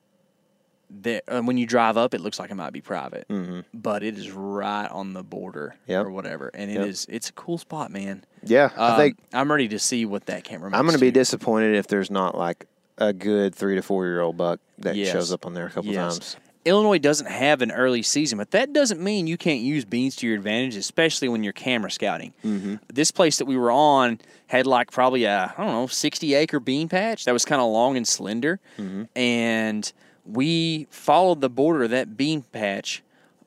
that 1.03 1.23
uh, 1.29 1.41
when 1.41 1.57
you 1.57 1.67
drive 1.67 1.97
up, 1.97 2.15
it 2.15 2.21
looks 2.21 2.39
like 2.39 2.51
it 2.51 2.55
might 2.57 2.73
be 2.73 2.81
private, 2.81 3.27
mm-hmm. 3.29 3.61
but 3.73 4.03
it 4.03 4.19
is 4.19 4.31
right 4.33 4.89
on 4.91 5.13
the 5.13 5.23
border 5.23 5.77
Yep. 5.87 6.07
or 6.07 6.11
whatever, 6.11 6.51
and 6.55 6.71
it 6.71 6.75
Yep. 6.75 6.87
is 6.87 7.07
it's 7.09 7.29
a 7.29 7.33
cool 7.33 7.59
spot, 7.59 7.91
man. 7.91 8.25
yeah, 8.45 8.71
I 8.77 8.91
Um, 8.91 8.97
think 8.97 9.19
I'm 9.33 9.51
ready 9.51 9.69
to 9.69 9.79
see 9.79 10.05
what 10.05 10.27
that 10.27 10.45
camera. 10.45 10.67
I'm 10.69 10.73
going 10.73 10.87
gonna 10.87 10.99
be 10.99 11.11
disappointed 11.11 11.77
if 11.77 11.87
there's 11.87 12.11
not 12.11 12.37
like 12.37 12.67
a 12.99 13.13
good 13.13 13.55
three 13.55 13.77
to 13.77 13.83
four 13.83 14.05
year 14.07 14.21
old 14.21 14.37
buck 14.37 14.61
that 14.79 14.97
Yes. 14.97 15.13
shows 15.13 15.33
up 15.33 15.47
on 15.47 15.55
there 15.55 15.67
a 15.67 15.71
couple 15.71 15.91
Yes. 15.93 16.19
times. 16.19 16.37
Illinois 16.67 16.99
doesn't 16.99 17.29
have 17.29 17.63
an 17.63 17.71
early 17.73 18.03
season, 18.03 18.37
but 18.37 18.51
that 18.51 18.75
doesn't 18.75 19.01
mean 19.01 19.27
you 19.27 19.39
can't 19.39 19.61
use 19.63 19.87
beans 19.87 20.15
to 20.17 20.27
your 20.27 20.37
advantage, 20.37 20.77
especially 20.77 21.27
when 21.27 21.43
you're 21.43 21.55
camera 21.55 21.91
scouting. 21.91 22.35
Mm-hmm. 22.45 22.75
This 22.93 23.11
place 23.11 23.39
that 23.39 23.47
we 23.47 23.57
were 23.57 23.73
on 23.73 24.21
had 24.49 24.67
like 24.67 24.91
probably 24.91 25.25
a 25.25 25.55
I 25.57 25.63
don't 25.65 25.73
know 25.73 25.87
sixty 25.87 26.35
acre 26.35 26.61
bean 26.61 26.91
patch 26.91 27.25
that 27.25 27.33
was 27.33 27.47
kind 27.47 27.63
of 27.63 27.69
long 27.71 27.97
and 27.97 28.07
slender, 28.07 28.61
Mm-hmm. 28.79 29.05
and 29.17 29.91
we 30.33 30.87
followed 30.91 31.41
the 31.41 31.51
border 31.51 31.85
of 31.85 31.91
that 31.91 32.17
bean 32.17 32.43
patch 32.53 33.03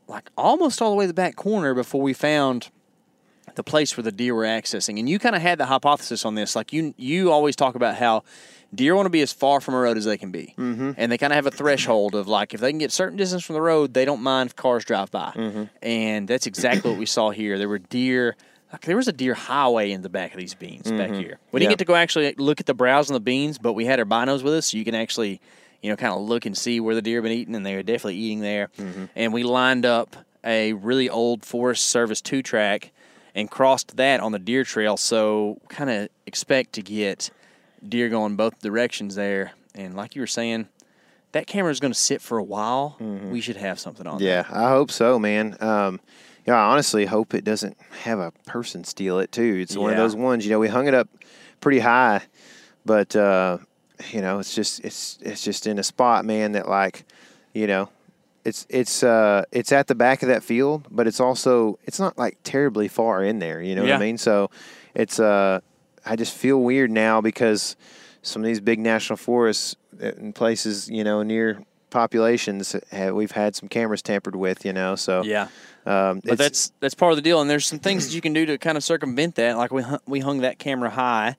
like 0.07 0.29
almost 0.37 0.81
all 0.81 0.89
the 0.91 0.95
way 0.95 1.05
to 1.05 1.07
the 1.07 1.13
back 1.13 1.35
corner 1.35 1.73
before 1.73 2.01
we 2.01 2.13
found 2.13 2.69
the 3.55 3.63
place 3.63 3.95
where 3.95 4.03
the 4.03 4.11
deer 4.11 4.33
were 4.35 4.43
accessing. 4.43 4.97
And 4.99 5.07
you 5.07 5.19
kind 5.19 5.35
of 5.35 5.41
had 5.41 5.57
the 5.59 5.65
hypothesis 5.67 6.25
on 6.25 6.35
this. 6.35 6.55
Like 6.55 6.73
you, 6.73 6.93
you 6.97 7.31
always 7.31 7.55
talk 7.55 7.75
about 7.75 7.95
how 7.95 8.23
deer 8.73 8.95
want 8.95 9.05
to 9.05 9.11
be 9.11 9.21
as 9.21 9.31
far 9.31 9.61
from 9.61 9.75
a 9.75 9.79
road 9.79 9.95
as 9.97 10.05
they 10.05 10.17
can 10.17 10.31
be, 10.31 10.55
mm-hmm. 10.57 10.91
and 10.97 11.11
they 11.11 11.17
kind 11.17 11.31
of 11.31 11.35
have 11.35 11.45
a 11.45 11.51
threshold 11.51 12.15
of 12.15 12.27
like 12.27 12.53
if 12.53 12.59
they 12.61 12.71
can 12.71 12.79
get 12.79 12.91
certain 12.91 13.15
distance 13.17 13.43
from 13.43 13.53
the 13.53 13.61
road, 13.61 13.93
they 13.93 14.05
don't 14.05 14.21
mind 14.23 14.49
if 14.49 14.55
cars 14.55 14.83
drive 14.83 15.11
by. 15.11 15.31
Mm-hmm. 15.35 15.63
And 15.83 16.27
that's 16.27 16.47
exactly 16.47 16.89
what 16.89 16.99
we 16.99 17.05
saw 17.05 17.29
here. 17.29 17.57
There 17.57 17.69
were 17.69 17.79
deer. 17.79 18.35
Like 18.71 18.81
there 18.81 18.97
was 18.97 19.07
a 19.07 19.13
deer 19.13 19.35
highway 19.35 19.91
in 19.91 20.01
the 20.01 20.09
back 20.09 20.33
of 20.33 20.39
these 20.39 20.55
beans 20.55 20.91
back 20.91 21.11
here. 21.11 21.13
We 21.13 21.19
didn't 21.19 21.37
Mm-hmm. 21.51 21.61
Yeah. 21.61 21.69
get 21.69 21.79
to 21.79 21.85
go 21.85 21.95
actually 21.95 22.33
look 22.39 22.59
at 22.59 22.65
the 22.65 22.73
browse 22.73 23.07
on 23.09 23.13
the 23.13 23.19
beans, 23.19 23.59
but 23.59 23.73
we 23.73 23.85
had 23.85 23.99
our 23.99 24.05
binos 24.05 24.41
with 24.41 24.55
us, 24.55 24.71
so 24.71 24.77
you 24.77 24.83
can 24.83 24.95
actually, 24.95 25.39
you 25.83 25.89
know, 25.89 25.95
kind 25.95 26.13
of 26.13 26.21
look 26.21 26.45
and 26.47 26.57
see 26.57 26.79
where 26.79 26.95
the 26.95 27.01
deer 27.01 27.17
have 27.17 27.23
been 27.23 27.33
eating, 27.33 27.53
and 27.53 27.65
they 27.65 27.75
were 27.75 27.83
definitely 27.83 28.15
eating 28.15 28.39
there. 28.39 28.69
Mm-hmm. 28.79 29.05
And 29.15 29.33
we 29.33 29.43
lined 29.43 29.85
up 29.85 30.15
a 30.43 30.73
really 30.73 31.09
old 31.09 31.45
Forest 31.45 31.85
Service 31.85 32.21
two 32.21 32.41
track 32.41 32.91
and 33.35 33.51
crossed 33.51 33.97
that 33.97 34.21
on 34.21 34.31
the 34.31 34.39
deer 34.39 34.63
trail. 34.63 34.95
So 34.95 35.59
kind 35.67 35.89
of 35.89 36.09
expect 36.25 36.73
to 36.73 36.81
get 36.81 37.29
deer 37.87 38.07
going 38.07 38.35
both 38.35 38.59
directions 38.61 39.15
there. 39.15 39.51
And 39.75 39.95
like 39.95 40.15
you 40.15 40.21
were 40.21 40.27
saying, 40.27 40.69
that 41.33 41.47
camera 41.47 41.71
is 41.71 41.79
going 41.79 41.93
to 41.93 41.99
sit 41.99 42.21
for 42.21 42.37
a 42.37 42.43
while. 42.43 42.95
We 42.99 43.41
should 43.41 43.57
have 43.57 43.79
something 43.79 44.07
on. 44.07 44.15
Mm-hmm. 44.15 44.25
Yeah, 44.25 44.45
I 44.49 44.69
hope 44.69 44.89
so, 44.89 45.19
man. 45.19 45.57
Um, 45.59 45.99
yeah, 46.45 46.55
I 46.55 46.71
honestly 46.71 47.05
hope 47.05 47.33
it 47.33 47.43
doesn't 47.43 47.75
have 48.03 48.19
a 48.19 48.31
person 48.45 48.83
steal 48.83 49.19
it 49.19 49.31
too. 49.31 49.59
It's 49.61 49.75
one 49.75 49.91
of 49.91 49.97
those 49.97 50.15
ones, 50.15 50.45
you 50.45 50.51
know, 50.51 50.59
we 50.59 50.67
hung 50.67 50.87
it 50.87 50.93
up 50.93 51.09
pretty 51.59 51.79
high, 51.79 52.21
but 52.85 53.15
uh, 53.15 53.57
you 54.11 54.21
know, 54.21 54.39
it's 54.39 54.55
just 54.55 54.83
it's 54.83 55.17
it's 55.21 55.43
just 55.43 55.67
in 55.67 55.79
a 55.79 55.83
spot, 55.83 56.25
man, 56.25 56.53
that 56.53 56.67
like, 56.67 57.05
you 57.53 57.67
know, 57.67 57.89
it's 58.45 58.65
it's 58.69 59.03
uh 59.03 59.43
it's 59.51 59.71
at 59.71 59.87
the 59.87 59.95
back 59.95 60.23
of 60.23 60.29
that 60.29 60.43
field, 60.43 60.87
but 60.91 61.07
it's 61.07 61.19
also 61.19 61.79
it's 61.85 61.99
not 61.99 62.17
like 62.17 62.37
terribly 62.43 62.87
far 62.87 63.23
in 63.23 63.39
there, 63.39 63.61
you 63.61 63.75
know 63.75 63.83
what 63.83 63.91
I 63.97 63.99
mean? 63.99 64.17
So 64.17 64.49
it's 64.95 65.19
uh 65.19 65.59
I 66.05 66.15
just 66.15 66.33
feel 66.35 66.59
weird 66.61 66.91
now 66.91 67.21
because 67.21 67.75
some 68.21 68.41
of 68.41 68.45
these 68.45 68.59
big 68.59 68.79
national 68.79 69.17
forests 69.17 69.75
in 69.99 70.33
places, 70.33 70.89
you 70.89 71.03
know, 71.03 71.23
near 71.23 71.63
populations, 71.89 72.75
have, 72.91 73.13
we've 73.13 73.31
had 73.31 73.55
some 73.55 73.69
cameras 73.69 74.01
tampered 74.01 74.35
with, 74.35 74.65
you 74.65 74.73
know. 74.73 74.95
So 74.95 75.23
Yeah. 75.23 75.47
um, 75.85 76.21
But 76.25 76.37
that's 76.37 76.71
that's 76.79 76.95
part 76.95 77.11
of 77.11 77.17
the 77.17 77.21
deal, 77.21 77.39
and 77.39 77.49
there's 77.49 77.67
some 77.67 77.79
things 77.79 78.07
that 78.07 78.15
you 78.15 78.21
can 78.21 78.33
do 78.33 78.45
to 78.47 78.57
kind 78.57 78.77
of 78.77 78.83
circumvent 78.83 79.35
that. 79.35 79.57
Like 79.57 79.71
we 79.71 79.83
we 80.05 80.19
hung 80.19 80.41
that 80.41 80.57
camera 80.57 80.89
high, 80.89 81.37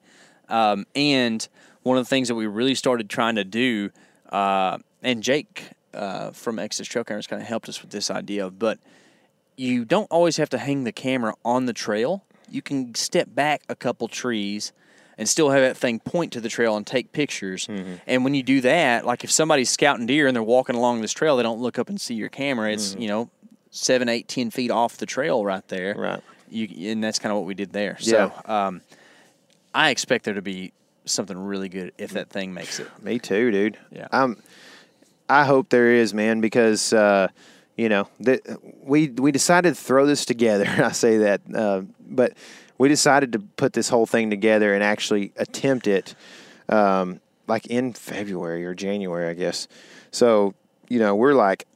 um, 0.49 0.87
and 0.95 1.47
one 1.85 1.97
of 1.97 2.05
the 2.05 2.09
things 2.09 2.29
that 2.29 2.35
we 2.35 2.47
really 2.47 2.75
started 2.75 3.09
trying 3.09 3.37
to 3.37 3.45
do, 3.45 3.91
uh, 4.31 4.79
and 5.03 5.23
Jake 5.23 5.71
uh, 5.95 6.33
from 6.33 6.59
Exodus 6.59 6.89
Trail 6.89 7.05
Cameras 7.05 7.29
kind 7.29 7.41
of 7.41 7.47
helped 7.47 7.69
us 7.69 7.81
with 7.81 7.93
this 7.93 8.11
idea. 8.11 8.51
But 8.51 8.79
you 9.57 9.85
don't 9.85 10.11
always 10.11 10.37
have 10.39 10.51
to 10.51 10.59
hang 10.59 10.83
the 10.85 10.93
camera 10.93 11.35
on 11.45 11.67
the 11.67 11.73
trail. 11.73 12.25
You 12.51 12.61
can 12.63 12.95
step 12.95 13.29
back 13.33 13.63
a 13.69 13.77
couple 13.77 14.09
trees 14.09 14.73
and 15.17 15.29
still 15.29 15.51
have 15.51 15.61
that 15.61 15.77
thing 15.77 16.01
point 16.01 16.33
to 16.33 16.41
the 16.41 16.49
trail 16.49 16.77
and 16.77 16.85
take 16.87 17.13
pictures. 17.13 17.69
Mm-hmm. 17.69 17.95
And 18.07 18.25
when 18.25 18.35
you 18.35 18.43
do 18.43 18.61
that, 18.63 19.07
like 19.07 19.23
if 19.23 19.31
somebody's 19.31 19.71
scouting 19.71 20.07
deer 20.07 20.27
and 20.27 20.35
they're 20.35 20.43
walking 20.43 20.75
along 20.75 21.03
this 21.03 21.13
trail, 21.13 21.37
they 21.37 21.45
don't 21.45 21.61
look 21.61 21.79
up 21.79 21.89
and 21.89 22.01
see 22.01 22.15
your 22.15 22.29
camera. 22.29 22.73
It's 22.73 22.93
Mm-hmm. 22.93 23.03
you 23.03 23.09
know 23.09 23.31
seven, 23.71 24.09
eight, 24.09 24.27
ten 24.29 24.51
feet 24.51 24.71
off 24.71 24.97
the 24.97 25.07
trail 25.07 25.45
right 25.45 25.67
there. 25.69 25.95
Right. 25.97 26.23
You 26.49 26.91
and 26.91 27.03
that's 27.05 27.19
kind 27.19 27.31
of 27.31 27.39
what 27.39 27.47
we 27.47 27.55
did 27.55 27.73
there. 27.73 27.97
Yeah. 28.01 28.31
So 28.31 28.53
um, 28.53 28.81
I 29.75 29.91
expect 29.91 30.25
there 30.25 30.35
to 30.35 30.43
be 30.43 30.73
something 31.05 31.39
really 31.39 31.69
good 31.69 31.93
if 31.99 32.13
that 32.13 32.31
thing 32.31 32.55
makes 32.55 32.81
it. 32.81 32.89
Me 33.03 33.19
too, 33.19 33.51
dude. 33.51 33.79
Yeah. 33.91 34.09
I'm. 34.13 34.43
I 35.29 35.45
hope 35.45 35.71
there 35.71 35.91
is, 35.91 36.13
man, 36.13 36.41
because 36.41 36.93
uh, 36.93 37.29
you 37.77 37.89
know 37.89 38.09
that 38.21 38.41
we 38.83 39.09
we 39.09 39.33
decided 39.33 39.75
to 39.75 39.81
throw 39.81 40.07
this 40.07 40.25
together. 40.25 40.67
I 40.85 40.93
say 40.93 41.19
that, 41.19 41.41
uh, 41.55 41.83
but 42.01 42.35
we 42.79 42.89
decided 42.89 43.33
to 43.33 43.39
put 43.39 43.73
this 43.73 43.89
whole 43.89 44.07
thing 44.07 44.31
together 44.31 44.75
and 44.75 44.83
actually 44.83 45.33
attempt 45.37 45.87
it, 45.87 46.15
um, 46.69 47.21
like 47.47 47.67
in 47.67 47.93
February 47.93 48.65
or 48.65 48.75
January, 48.75 49.29
I 49.29 49.35
guess. 49.35 49.69
So 50.11 50.55
you 50.89 50.99
know 50.99 51.15
we're 51.15 51.35
like 51.35 51.67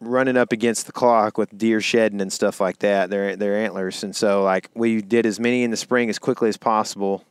running 0.00 0.36
up 0.36 0.52
against 0.52 0.86
the 0.86 0.92
clock 0.92 1.38
with 1.38 1.56
deer 1.56 1.80
shedding 1.80 2.20
and 2.20 2.32
stuff 2.32 2.60
like 2.60 2.78
that. 2.80 3.10
Their 3.10 3.36
their 3.36 3.56
antlers, 3.56 4.02
and 4.02 4.14
so 4.14 4.42
like 4.42 4.70
we 4.74 5.02
did 5.02 5.26
as 5.26 5.38
many 5.38 5.62
in 5.62 5.70
the 5.70 5.76
spring 5.76 6.08
as 6.08 6.18
quickly 6.18 6.48
as 6.48 6.56
possible, 6.56 7.24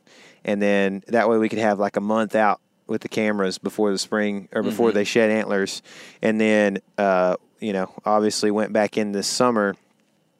and 0.46 0.62
then 0.62 1.02
that 1.08 1.28
way 1.28 1.36
we 1.36 1.50
could 1.50 1.58
have 1.58 1.78
like 1.78 1.96
a 1.96 2.00
month 2.00 2.34
out 2.34 2.60
with 2.86 3.02
the 3.02 3.08
cameras 3.08 3.58
before 3.58 3.90
the 3.90 3.98
spring 3.98 4.48
or 4.52 4.62
before 4.62 4.92
they 4.92 5.04
shed 5.04 5.28
antlers, 5.28 5.82
and 6.22 6.40
then 6.40 6.78
uh, 6.96 7.36
you 7.60 7.74
know 7.74 7.92
obviously 8.06 8.50
went 8.50 8.72
back 8.72 8.96
in 8.96 9.12
this 9.12 9.26
summer. 9.26 9.76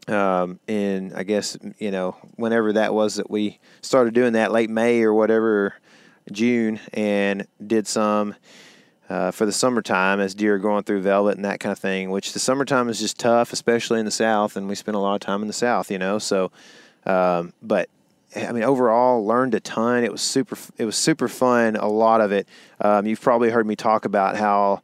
Um, 0.08 0.60
in 0.68 1.12
I 1.14 1.24
guess 1.24 1.58
you 1.78 1.90
know 1.90 2.16
whenever 2.36 2.74
that 2.74 2.94
was 2.94 3.16
that 3.16 3.28
we 3.28 3.58
started 3.82 4.14
doing 4.14 4.34
that 4.34 4.52
late 4.52 4.70
May 4.70 5.02
or 5.02 5.12
whatever 5.12 5.74
June 6.30 6.78
and 6.92 7.48
did 7.64 7.88
some 7.88 8.36
uh, 9.08 9.32
for 9.32 9.46
the 9.46 9.52
summertime 9.52 10.20
as 10.20 10.32
deer 10.36 10.54
are 10.54 10.58
going 10.58 10.84
through 10.84 11.00
velvet 11.02 11.34
and 11.34 11.44
that 11.44 11.58
kind 11.58 11.72
of 11.72 11.80
thing. 11.80 12.10
Which 12.10 12.32
the 12.32 12.38
summertime 12.38 12.88
is 12.88 13.00
just 13.00 13.18
tough, 13.18 13.52
especially 13.52 13.98
in 13.98 14.04
the 14.04 14.12
south, 14.12 14.56
and 14.56 14.68
we 14.68 14.76
spend 14.76 14.94
a 14.94 15.00
lot 15.00 15.14
of 15.14 15.20
time 15.20 15.42
in 15.42 15.48
the 15.48 15.52
south, 15.52 15.90
you 15.90 15.98
know. 15.98 16.20
So, 16.20 16.52
um, 17.04 17.52
but 17.60 17.88
I 18.36 18.52
mean, 18.52 18.62
overall, 18.62 19.24
learned 19.24 19.54
a 19.54 19.60
ton. 19.60 20.04
It 20.04 20.12
was 20.12 20.20
super. 20.22 20.56
It 20.78 20.84
was 20.84 20.96
super 20.96 21.28
fun. 21.28 21.76
A 21.76 21.88
lot 21.88 22.20
of 22.20 22.32
it. 22.32 22.46
Um, 22.80 23.06
you've 23.06 23.20
probably 23.20 23.50
heard 23.50 23.66
me 23.66 23.76
talk 23.76 24.04
about 24.04 24.36
how 24.36 24.82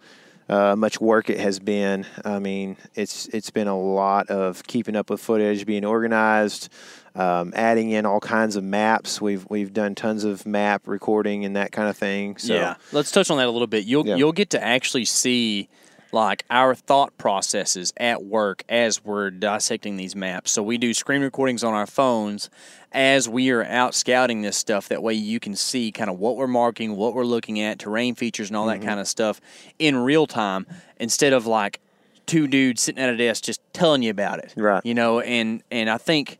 uh, 0.48 0.74
much 0.76 1.00
work 1.00 1.30
it 1.30 1.38
has 1.38 1.58
been. 1.58 2.06
I 2.24 2.38
mean, 2.38 2.76
it's 2.94 3.26
it's 3.28 3.50
been 3.50 3.68
a 3.68 3.78
lot 3.78 4.28
of 4.28 4.62
keeping 4.66 4.96
up 4.96 5.10
with 5.10 5.20
footage, 5.20 5.66
being 5.66 5.84
organized, 5.84 6.68
um, 7.14 7.52
adding 7.54 7.90
in 7.90 8.06
all 8.06 8.20
kinds 8.20 8.56
of 8.56 8.64
maps. 8.64 9.20
We've 9.20 9.46
we've 9.48 9.72
done 9.72 9.94
tons 9.94 10.24
of 10.24 10.46
map 10.46 10.82
recording 10.86 11.44
and 11.44 11.56
that 11.56 11.72
kind 11.72 11.88
of 11.88 11.96
thing. 11.96 12.36
So, 12.38 12.54
yeah, 12.54 12.74
let's 12.92 13.10
touch 13.10 13.30
on 13.30 13.38
that 13.38 13.46
a 13.46 13.50
little 13.50 13.66
bit. 13.66 13.84
You'll 13.84 14.06
Yeah. 14.06 14.16
you'll 14.16 14.32
get 14.32 14.50
to 14.50 14.62
actually 14.62 15.04
see 15.04 15.68
like 16.12 16.44
our 16.50 16.74
thought 16.74 17.16
processes 17.16 17.92
at 17.96 18.22
work 18.22 18.62
as 18.68 19.02
we're 19.04 19.30
dissecting 19.30 19.96
these 19.96 20.14
maps. 20.14 20.50
So 20.50 20.62
we 20.62 20.76
do 20.78 20.92
screen 20.92 21.22
recordings 21.22 21.64
on 21.64 21.72
our 21.72 21.86
phones 21.86 22.50
as 22.92 23.28
we 23.28 23.50
are 23.50 23.64
out 23.64 23.94
scouting 23.94 24.42
this 24.42 24.56
stuff. 24.56 24.88
That 24.90 25.02
way 25.02 25.14
you 25.14 25.40
can 25.40 25.56
see 25.56 25.90
kind 25.90 26.10
of 26.10 26.18
what 26.18 26.36
we're 26.36 26.46
marking, 26.46 26.96
what 26.96 27.14
we're 27.14 27.24
looking 27.24 27.60
at, 27.60 27.78
terrain 27.78 28.14
features, 28.14 28.50
and 28.50 28.56
all 28.56 28.66
Mm-hmm. 28.66 28.80
that 28.82 28.86
kind 28.86 29.00
of 29.00 29.08
stuff 29.08 29.40
in 29.78 29.96
real 29.96 30.26
time 30.26 30.66
instead 31.00 31.32
of 31.32 31.46
like 31.46 31.80
two 32.26 32.46
dudes 32.46 32.82
sitting 32.82 33.02
at 33.02 33.08
a 33.12 33.16
desk 33.16 33.42
just 33.44 33.60
telling 33.72 34.02
you 34.02 34.10
about 34.10 34.38
it. 34.38 34.52
Right. 34.56 34.84
You 34.84 34.94
know, 34.94 35.20
and 35.20 35.62
and 35.70 35.88
I 35.88 35.96
think 35.98 36.38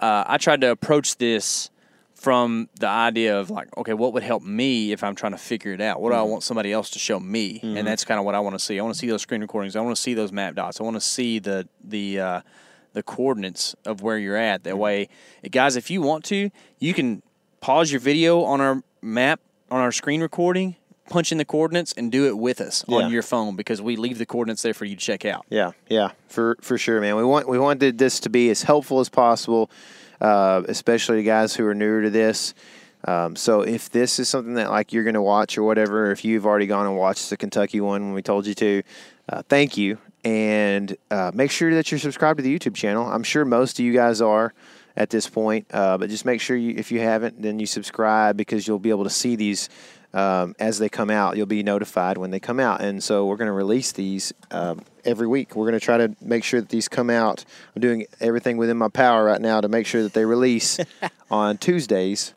uh, 0.00 0.24
I 0.26 0.36
tried 0.38 0.60
to 0.62 0.70
approach 0.70 1.16
this 1.16 1.70
from 2.26 2.68
the 2.80 2.88
idea 2.88 3.38
of 3.38 3.50
like, 3.50 3.68
okay, 3.76 3.94
what 3.94 4.12
would 4.12 4.24
help 4.24 4.42
me 4.42 4.90
if 4.90 5.04
I'm 5.04 5.14
trying 5.14 5.30
to 5.30 5.38
figure 5.38 5.72
it 5.72 5.80
out? 5.80 6.00
What 6.00 6.10
do 6.10 6.16
I 6.16 6.18
mm-hmm. 6.18 6.30
want 6.32 6.42
somebody 6.42 6.72
else 6.72 6.90
to 6.90 6.98
show 6.98 7.20
me? 7.20 7.60
And 7.62 7.76
mm-hmm. 7.76 7.84
that's 7.84 8.04
kind 8.04 8.18
of 8.18 8.26
what 8.26 8.34
I 8.34 8.40
want 8.40 8.56
to 8.56 8.58
see. 8.58 8.80
I 8.80 8.82
want 8.82 8.96
to 8.96 8.98
see 8.98 9.06
those 9.06 9.22
screen 9.22 9.42
recordings. 9.42 9.76
I 9.76 9.80
want 9.80 9.94
to 9.94 10.02
see 10.02 10.12
those 10.12 10.32
map 10.32 10.56
dots. 10.56 10.80
I 10.80 10.82
want 10.82 10.96
to 10.96 11.00
see 11.00 11.38
the 11.38 11.68
the 11.84 12.18
uh, 12.18 12.40
the 12.94 13.04
coordinates 13.04 13.76
of 13.84 14.02
where 14.02 14.18
you're 14.18 14.34
at. 14.34 14.64
That 14.64 14.70
mm-hmm. 14.70 14.80
way, 14.80 15.08
eh, 15.44 15.48
guys, 15.52 15.76
if 15.76 15.88
you 15.88 16.02
want 16.02 16.24
to, 16.24 16.50
you 16.80 16.94
can 16.94 17.22
pause 17.60 17.92
your 17.92 18.00
video 18.00 18.42
on 18.42 18.60
our 18.60 18.82
map 19.00 19.38
on 19.70 19.80
our 19.80 19.92
screen 19.92 20.20
recording. 20.20 20.74
Punch 21.08 21.30
in 21.30 21.38
the 21.38 21.44
coordinates 21.44 21.92
and 21.92 22.10
do 22.10 22.26
it 22.26 22.36
with 22.36 22.60
us 22.60 22.84
Yeah. 22.88 22.96
on 22.96 23.12
your 23.12 23.22
phone 23.22 23.54
because 23.54 23.80
we 23.80 23.94
leave 23.94 24.18
the 24.18 24.26
coordinates 24.26 24.62
there 24.62 24.74
for 24.74 24.84
you 24.84 24.96
to 24.96 25.00
check 25.00 25.24
out. 25.24 25.46
Yeah, 25.48 25.70
yeah, 25.88 26.10
for 26.26 26.56
for 26.60 26.76
sure, 26.76 27.00
man. 27.00 27.14
We 27.14 27.22
want 27.22 27.48
we 27.48 27.60
wanted 27.60 27.98
this 27.98 28.18
to 28.18 28.28
be 28.28 28.50
as 28.50 28.62
helpful 28.64 28.98
as 28.98 29.08
possible, 29.08 29.70
uh, 30.20 30.62
especially 30.68 31.22
guys 31.22 31.54
who 31.54 31.66
are 31.66 31.74
newer 31.74 32.02
to 32.02 32.10
this. 32.10 32.54
Um, 33.04 33.36
so 33.36 33.60
if 33.60 33.90
this 33.90 34.18
is 34.18 34.28
something 34.28 34.54
that 34.54 34.70
like 34.70 34.92
you're 34.92 35.04
going 35.04 35.14
to 35.14 35.22
watch 35.22 35.56
or 35.56 35.62
whatever, 35.62 36.10
if 36.10 36.24
you've 36.24 36.46
already 36.46 36.66
gone 36.66 36.86
and 36.86 36.96
watched 36.96 37.30
the 37.30 37.36
Kentucky 37.36 37.80
one 37.80 38.06
when 38.06 38.12
we 38.14 38.22
told 38.22 38.46
you 38.46 38.54
to, 38.54 38.82
uh, 39.28 39.42
thank 39.48 39.76
you, 39.76 39.98
and 40.24 40.96
uh, 41.10 41.30
make 41.34 41.50
sure 41.50 41.72
that 41.74 41.90
you're 41.90 42.00
subscribed 42.00 42.38
to 42.38 42.42
the 42.42 42.58
YouTube 42.58 42.74
channel. 42.74 43.06
I'm 43.06 43.22
sure 43.22 43.44
most 43.44 43.78
of 43.78 43.84
you 43.84 43.92
guys 43.92 44.20
are 44.20 44.52
at 44.96 45.10
this 45.10 45.28
point, 45.28 45.66
uh, 45.72 45.98
but 45.98 46.10
just 46.10 46.24
make 46.24 46.40
sure 46.40 46.56
you 46.56 46.74
if 46.76 46.90
you 46.90 47.00
haven't, 47.00 47.40
then 47.42 47.60
you 47.60 47.66
subscribe 47.66 48.36
because 48.36 48.66
you'll 48.66 48.78
be 48.78 48.90
able 48.90 49.04
to 49.04 49.10
see 49.10 49.36
these 49.36 49.68
um, 50.16 50.56
as 50.58 50.78
they 50.78 50.88
come 50.88 51.10
out. 51.10 51.36
You'll 51.36 51.46
be 51.46 51.62
notified 51.62 52.16
when 52.16 52.30
they 52.30 52.40
come 52.40 52.58
out, 52.58 52.80
and 52.80 53.02
so 53.02 53.26
we're 53.26 53.36
going 53.36 53.46
to 53.46 53.52
release 53.52 53.92
these 53.92 54.32
um, 54.50 54.80
every 55.04 55.26
week. 55.26 55.54
We're 55.54 55.66
going 55.66 55.78
to 55.78 55.84
try 55.84 55.98
to 55.98 56.16
make 56.22 56.42
sure 56.42 56.60
that 56.60 56.70
these 56.70 56.88
come 56.88 57.10
out. 57.10 57.44
I'm 57.74 57.82
doing 57.82 58.06
everything 58.18 58.56
within 58.56 58.78
my 58.78 58.88
power 58.88 59.24
right 59.24 59.40
now 59.40 59.60
to 59.60 59.68
make 59.68 59.86
sure 59.86 60.02
that 60.02 60.14
they 60.14 60.24
release 60.24 60.78
on 61.30 61.58
Tuesdays 61.58 62.32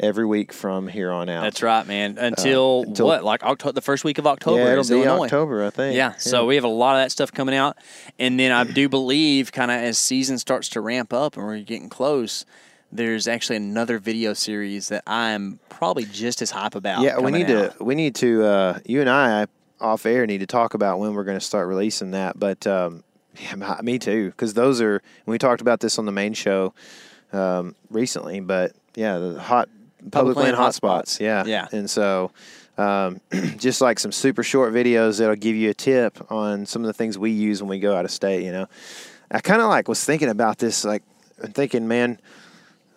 every 0.00 0.24
week 0.24 0.52
from 0.52 0.88
here 0.88 1.10
on 1.10 1.28
out. 1.28 1.42
That's 1.42 1.62
right, 1.62 1.86
man. 1.86 2.16
Until, 2.18 2.84
until- 2.86 3.06
what? 3.06 3.24
Like 3.24 3.42
October, 3.42 3.72
the 3.72 3.82
first 3.82 4.04
week 4.04 4.16
of 4.18 4.26
October. 4.26 4.62
yeah, 4.62 4.72
it'll 4.72 4.84
be 4.88 5.02
Illinois. 5.02 5.24
October, 5.24 5.66
I 5.66 5.70
think. 5.70 5.96
Yeah, 5.96 6.14
so 6.16 6.46
we 6.46 6.54
have 6.54 6.64
a 6.64 6.68
lot 6.68 6.96
of 6.96 7.04
that 7.04 7.12
stuff 7.12 7.30
coming 7.30 7.54
out, 7.54 7.76
and 8.18 8.40
then 8.40 8.52
I 8.52 8.64
do 8.64 8.88
believe, 8.98 9.52
kind 9.52 9.70
of 9.70 9.76
as 9.76 9.98
season 9.98 10.38
starts 10.38 10.70
to 10.70 10.80
ramp 10.80 11.12
up 11.12 11.36
and 11.36 11.44
we're 11.44 11.60
getting 11.60 11.90
close, 11.90 12.46
there's 12.90 13.28
actually 13.28 13.56
another 13.56 13.98
video 13.98 14.32
series 14.32 14.88
that 14.88 15.02
I'm 15.06 15.58
probably 15.68 16.04
just 16.04 16.42
as 16.42 16.50
hype 16.50 16.74
about. 16.74 17.02
yeah, 17.02 17.18
we 17.18 17.30
need 17.30 17.50
out. 17.50 17.76
to 17.78 17.84
we 17.84 17.94
need 17.94 18.14
to 18.16 18.44
uh, 18.44 18.78
you 18.84 19.00
and 19.00 19.10
I 19.10 19.46
off 19.80 20.06
air 20.06 20.26
need 20.26 20.38
to 20.38 20.46
talk 20.46 20.74
about 20.74 20.98
when 20.98 21.14
we're 21.14 21.24
going 21.24 21.38
to 21.38 21.44
start 21.44 21.68
releasing 21.68 22.12
that. 22.12 22.38
But 22.38 22.66
um, 22.66 23.04
yeah, 23.38 23.80
me 23.82 23.98
too, 23.98 24.30
because 24.30 24.54
those 24.54 24.80
are 24.80 25.02
we 25.26 25.38
talked 25.38 25.60
about 25.60 25.80
this 25.80 25.98
on 25.98 26.06
the 26.06 26.12
main 26.12 26.34
show 26.34 26.74
um, 27.32 27.74
recently. 27.90 28.40
But 28.40 28.72
yeah, 28.94 29.18
the 29.18 29.40
hot 29.40 29.68
public, 30.10 30.36
land 30.36 30.56
land 30.56 30.74
hotspots. 30.74 31.18
hotspots. 31.18 31.20
Yeah, 31.20 31.44
Yeah. 31.44 31.68
and 31.72 31.88
so. 31.88 32.32
Um, 32.76 33.20
just 33.56 33.80
like 33.80 33.98
some 33.98 34.12
super 34.12 34.44
short 34.44 34.72
videos 34.72 35.18
that'll 35.18 35.34
give 35.34 35.56
you 35.56 35.68
a 35.68 35.74
tip 35.74 36.30
on 36.30 36.64
some 36.64 36.82
of 36.82 36.86
the 36.86 36.92
things 36.92 37.18
we 37.18 37.32
use 37.32 37.60
when 37.60 37.68
we 37.68 37.80
go 37.80 37.96
out 37.96 38.04
of 38.04 38.12
state. 38.12 38.44
You 38.44 38.52
know, 38.52 38.68
I 39.32 39.40
kind 39.40 39.60
of 39.60 39.66
like 39.66 39.88
was 39.88 40.04
thinking 40.04 40.28
about 40.28 40.58
this, 40.58 40.84
like 40.84 41.02
I'm 41.42 41.50
thinking, 41.50 41.88
man, 41.88 42.20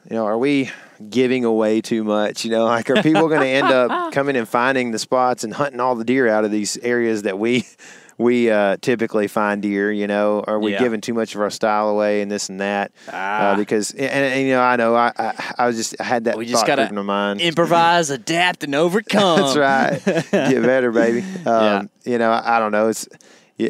you 0.10 0.16
know, 0.16 0.26
are 0.26 0.38
we 0.38 0.70
giving 1.10 1.46
away 1.46 1.82
too 1.82 2.04
much? 2.04 2.44
You 2.46 2.52
know, 2.52 2.66
like 2.78 2.90
are 2.90 3.02
people 3.04 3.28
going 3.28 3.42
to 3.42 3.48
end 3.48 3.68
up 3.68 4.12
coming 4.14 4.36
and 4.36 4.48
finding 4.48 4.92
the 4.92 5.00
spots 5.00 5.44
and 5.44 5.54
hunting 5.54 5.80
all 5.80 5.96
the 5.96 6.06
deer 6.06 6.28
out 6.28 6.46
of 6.46 6.52
these 6.52 6.78
areas 6.78 7.24
that 7.24 7.38
we 7.40 7.66
we 8.18 8.52
uh, 8.52 8.78
typically 8.82 9.28
find 9.28 9.62
deer? 9.62 9.92
You 9.92 10.08
know, 10.08 10.44
are 10.48 10.60
we 10.60 10.74
Yeah. 10.74 10.80
giving 10.80 11.02
too 11.02 11.14
much 11.14 11.34
of 11.36 11.42
our 11.42 11.50
style 11.50 11.90
away 11.90 12.22
and 12.22 12.30
this 12.32 12.50
and 12.50 12.60
that? 12.60 12.92
Ah. 13.12 13.52
Uh, 13.52 13.56
because 13.56 13.92
and, 13.92 14.02
and, 14.10 14.42
you 14.48 14.54
know, 14.54 14.62
I 14.62 14.76
know 14.76 14.96
I, 14.96 15.12
I 15.18 15.54
I 15.60 15.68
was 15.68 15.76
just 15.78 15.96
I 16.00 16.04
had 16.04 16.26
that 16.26 16.38
We 16.38 16.46
just 16.46 16.68
gotta 16.68 16.84
creeping 16.84 16.98
in 17.00 17.06
mind. 17.06 17.42
improvise, 17.42 18.10
adapt, 18.10 18.64
and 18.64 18.76
overcome. 18.76 19.40
That's 19.42 19.58
right. 19.58 20.02
Get 20.32 20.62
better, 20.64 20.92
baby. 20.92 21.20
Um, 21.46 21.46
Yeah. 21.46 21.82
You 22.04 22.18
know, 22.18 22.32
I, 22.32 22.58
I 22.58 22.60
don't 22.60 22.72
know. 22.72 22.88
It's 22.90 23.08
yeah, 23.12 23.18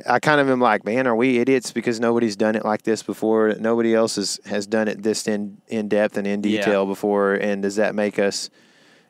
I 0.08 0.20
kind 0.20 0.40
of 0.40 0.50
am 0.50 0.60
like, 0.62 0.86
man, 0.86 1.08
are 1.08 1.16
we 1.16 1.40
idiots 1.40 1.72
because 1.72 2.00
nobody's 2.00 2.36
done 2.36 2.56
it 2.56 2.64
like 2.64 2.84
this 2.84 3.04
before? 3.04 3.56
Nobody 3.60 3.94
else 3.96 4.16
has, 4.16 4.40
has 4.46 4.68
done 4.68 4.88
it 4.88 5.04
this 5.04 5.28
in 5.28 5.58
in 5.68 5.88
depth 5.88 6.18
and 6.18 6.26
in 6.28 6.44
Yeah. 6.44 6.60
detail 6.60 6.86
before. 6.86 7.34
And 7.34 7.62
does 7.62 7.76
that 7.78 7.96
make 7.96 8.20
us? 8.20 8.50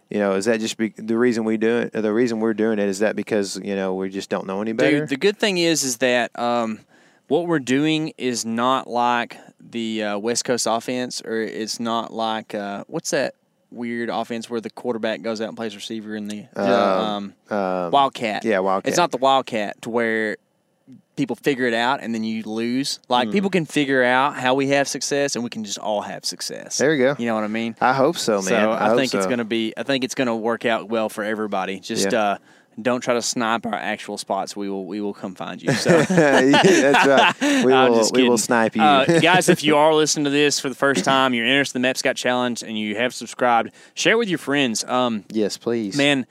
You 0.09 0.19
know, 0.19 0.33
is 0.33 0.43
that 0.45 0.59
just 0.59 0.75
be, 0.77 0.89
the 0.97 1.17
reason 1.17 1.45
we 1.45 1.55
do 1.55 1.77
it? 1.77 1.93
The 1.93 2.11
reason 2.11 2.41
we're 2.41 2.53
doing 2.53 2.79
it 2.79 2.89
is 2.89 2.99
that 2.99 3.15
because 3.15 3.57
you 3.63 3.75
know 3.75 3.93
we 3.95 4.09
just 4.09 4.29
don't 4.29 4.45
know 4.45 4.61
any 4.61 4.73
better. 4.73 4.99
Dude, 5.01 5.09
the 5.09 5.15
good 5.17 5.37
thing 5.37 5.57
is, 5.57 5.83
is 5.83 5.97
that 5.97 6.37
um, 6.37 6.79
what 7.29 7.47
we're 7.47 7.59
doing 7.59 8.11
is 8.17 8.45
not 8.45 8.87
like 8.89 9.37
the 9.61 10.03
uh, 10.03 10.17
West 10.17 10.43
Coast 10.43 10.67
offense, 10.69 11.21
or 11.23 11.35
it's 11.41 11.79
not 11.79 12.11
like 12.11 12.53
uh, 12.53 12.83
what's 12.87 13.11
that 13.11 13.35
weird 13.71 14.09
offense 14.09 14.49
where 14.49 14.59
the 14.59 14.69
quarterback 14.69 15.21
goes 15.21 15.39
out 15.39 15.47
and 15.47 15.55
plays 15.55 15.75
receiver 15.77 16.13
in 16.13 16.27
the 16.27 16.45
um, 16.61 17.33
Um, 17.49 17.91
Wildcat. 17.91 18.43
yeah, 18.43 18.59
Wildcat. 18.59 18.89
It's 18.89 18.97
not 18.97 19.11
the 19.11 19.17
Wildcat 19.17 19.81
to 19.83 19.89
where 19.89 20.35
people 21.15 21.35
figure 21.35 21.65
it 21.67 21.73
out 21.73 22.01
and 22.01 22.13
then 22.15 22.23
you 22.23 22.43
lose. 22.43 22.99
Like 23.09 23.27
Hmm. 23.27 23.31
people 23.33 23.49
can 23.49 23.65
figure 23.65 24.03
out 24.03 24.35
how 24.37 24.53
we 24.53 24.67
have 24.69 24.87
success, 24.87 25.35
and 25.35 25.43
we 25.43 25.49
can 25.49 25.63
just 25.63 25.77
all 25.77 26.01
have 26.01 26.25
success. 26.25 26.77
There 26.77 26.93
you 26.93 27.03
go. 27.03 27.15
You 27.19 27.25
know 27.27 27.35
what 27.35 27.43
I 27.43 27.47
mean? 27.47 27.75
I 27.81 27.93
hope 27.93 28.17
so, 28.17 28.35
man. 28.37 28.43
So 28.43 28.71
I, 28.71 28.87
hope 28.89 28.97
think 28.97 29.13
it's 29.13 29.25
going 29.27 29.39
to 29.39 29.45
be. 29.45 29.73
I 29.77 29.83
think 29.83 30.03
it's 30.03 30.15
going 30.15 30.27
to 30.27 30.35
work 30.35 30.65
out 30.65 30.89
well 30.89 31.09
for 31.09 31.23
everybody. 31.23 31.79
Just 31.79 32.11
Yeah. 32.11 32.21
uh, 32.21 32.37
don't 32.81 33.01
try 33.01 33.13
to 33.15 33.21
snipe 33.21 33.65
our 33.65 33.75
actual 33.75 34.17
spots. 34.17 34.55
We 34.55 34.69
will. 34.69 34.85
We 34.85 35.01
will 35.01 35.13
come 35.13 35.35
find 35.35 35.61
you. 35.61 35.73
So. 35.73 35.89
That's 36.03 37.05
right. 37.07 37.35
We 37.65 37.73
will. 37.73 38.09
We 38.13 38.29
will 38.29 38.37
snipe 38.37 38.75
you. 38.77 38.81
Uh, 38.81 39.19
guys, 39.19 39.49
if 39.49 39.63
you 39.63 39.75
are 39.75 39.93
listening 39.93 40.23
to 40.23 40.29
this 40.29 40.59
for 40.59 40.69
the 40.69 40.75
first 40.75 41.03
time, 41.03 41.33
you're 41.33 41.45
interested 41.45 41.77
in 41.77 41.81
the 41.81 41.87
Map 41.89 41.97
Scout 41.97 42.15
Challenge, 42.15 42.63
and 42.63 42.79
you 42.79 42.95
have 42.95 43.13
subscribed, 43.13 43.71
share 43.93 44.17
with 44.17 44.29
your 44.29 44.37
friends. 44.39 44.85
Um, 44.85 45.25
yes, 45.29 45.57
please, 45.57 45.97
man, 45.97 46.25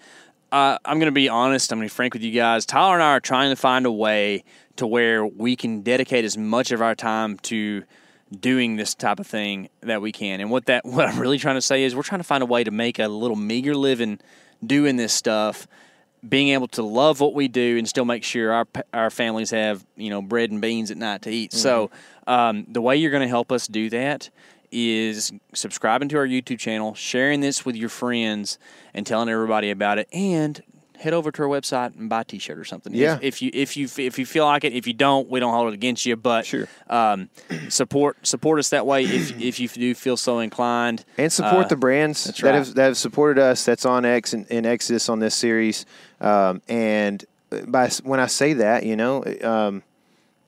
uh, 0.51 0.79
I'm 0.85 0.99
going 0.99 1.07
to 1.07 1.13
be 1.13 1.29
honest. 1.29 1.71
I'm 1.73 1.79
going 1.79 1.89
to 1.89 1.93
be 1.93 1.95
frank 1.95 2.15
with 2.15 2.23
you 2.23 2.33
guys. 2.33 2.65
Tyler 2.65 2.95
and 2.95 3.03
I 3.03 3.11
are 3.13 3.21
trying 3.21 3.51
to 3.51 3.57
find 3.57 3.85
a 3.87 3.93
way 3.93 4.43
to 4.81 4.87
where 4.87 5.27
we 5.27 5.57
can 5.57 5.83
dedicate 5.83 6.25
as 6.25 6.39
much 6.39 6.71
of 6.71 6.81
our 6.81 6.95
time 6.95 7.39
to 7.39 7.85
doing 8.39 8.77
this 8.77 8.95
type 8.95 9.21
of 9.21 9.27
thing 9.27 9.69
that 9.83 10.01
we 10.01 10.11
can. 10.11 10.41
And 10.41 10.51
what 10.51 10.65
that 10.67 10.85
what 10.87 11.07
I'm 11.07 11.21
really 11.21 11.39
trying 11.39 11.57
to 11.57 11.63
say 11.63 11.85
is 11.85 11.95
we're 11.95 12.03
trying 12.03 12.21
to 12.21 12.27
find 12.27 12.43
a 12.43 12.47
way 12.47 12.65
to 12.65 12.71
make 12.71 12.99
a 12.99 13.07
little 13.09 13.37
meager 13.37 13.75
living 13.75 14.21
doing 14.65 14.97
this 14.97 15.13
stuff, 15.13 15.69
being 16.27 16.49
able 16.49 16.69
to 16.69 16.83
love 16.83 17.21
what 17.21 17.35
we 17.35 17.47
do 17.47 17.77
and 17.77 17.87
still 17.87 18.07
make 18.07 18.25
sure 18.25 18.53
our 18.53 18.67
our 18.95 19.11
families 19.11 19.51
have 19.51 19.85
you 19.97 20.09
know 20.09 20.23
bread 20.23 20.51
and 20.51 20.63
beans 20.63 20.91
at 20.91 20.97
night 20.97 21.23
to 21.23 21.31
eat. 21.31 21.53
So 21.53 21.91
um, 22.27 22.65
the 22.67 22.81
way 22.81 22.97
you're 22.97 23.11
going 23.11 23.23
to 23.23 23.29
help 23.29 23.53
us 23.53 23.67
do 23.67 23.91
that 23.91 24.31
is 24.73 25.31
subscribing 25.53 26.09
to 26.09 26.17
our 26.17 26.27
YouTube 26.27 26.59
channel, 26.59 26.95
sharing 26.95 27.41
this 27.41 27.67
with 27.67 27.77
your 27.77 27.89
friends, 27.91 28.59
and 28.95 29.07
telling 29.07 29.29
everybody 29.29 29.71
about 29.71 29.99
it, 29.99 30.09
and 30.11 30.63
head 31.01 31.15
over 31.15 31.33
to 31.33 31.43
our 31.43 31.49
website 31.49 31.97
and 31.99 32.09
buy 32.11 32.21
a 32.21 32.25
T-shirt 32.25 32.59
or 32.59 32.65
something. 32.65 32.95
Yeah. 32.95 33.19
If, 33.23 33.41
you 33.41 33.51
if 33.55 33.75
you 33.77 33.89
if 33.97 34.19
you 34.19 34.27
feel 34.27 34.45
like 34.45 34.65
it, 34.65 34.75
if 34.75 34.87
you 34.87 34.93
don't, 34.93 35.31
we 35.31 35.41
don't 35.41 35.53
hold 35.55 35.69
it 35.69 35.75
against 35.75 36.05
you. 36.05 36.15
But 36.15 36.45
Sure. 36.45 36.69
um, 36.91 37.31
support 37.71 38.27
support 38.27 38.59
us 38.59 38.69
that 38.71 38.87
way 38.87 39.05
if 39.05 39.41
if 39.41 39.59
you 39.59 39.69
do 39.69 39.95
feel 39.95 40.17
so 40.17 40.39
inclined. 40.41 41.05
and 41.19 41.33
support 41.33 41.67
Uh, 41.67 41.69
the 41.69 41.77
brands 41.77 42.25
that 42.25 42.43
right. 42.43 42.55
have 42.55 42.75
that 42.75 42.85
have 42.85 42.97
supported 42.99 43.41
us. 43.41 43.65
That's 43.65 43.85
OnX 43.85 44.35
and, 44.35 44.47
and 44.51 44.67
Exodus 44.67 45.09
on 45.09 45.19
this 45.21 45.35
series. 45.35 45.87
Um, 46.21 46.61
and 46.69 47.25
by 47.67 47.89
when 48.05 48.21
I 48.21 48.27
say 48.27 48.53
that, 48.55 48.85
you 48.85 48.95
know, 48.97 49.25
um, 49.43 49.83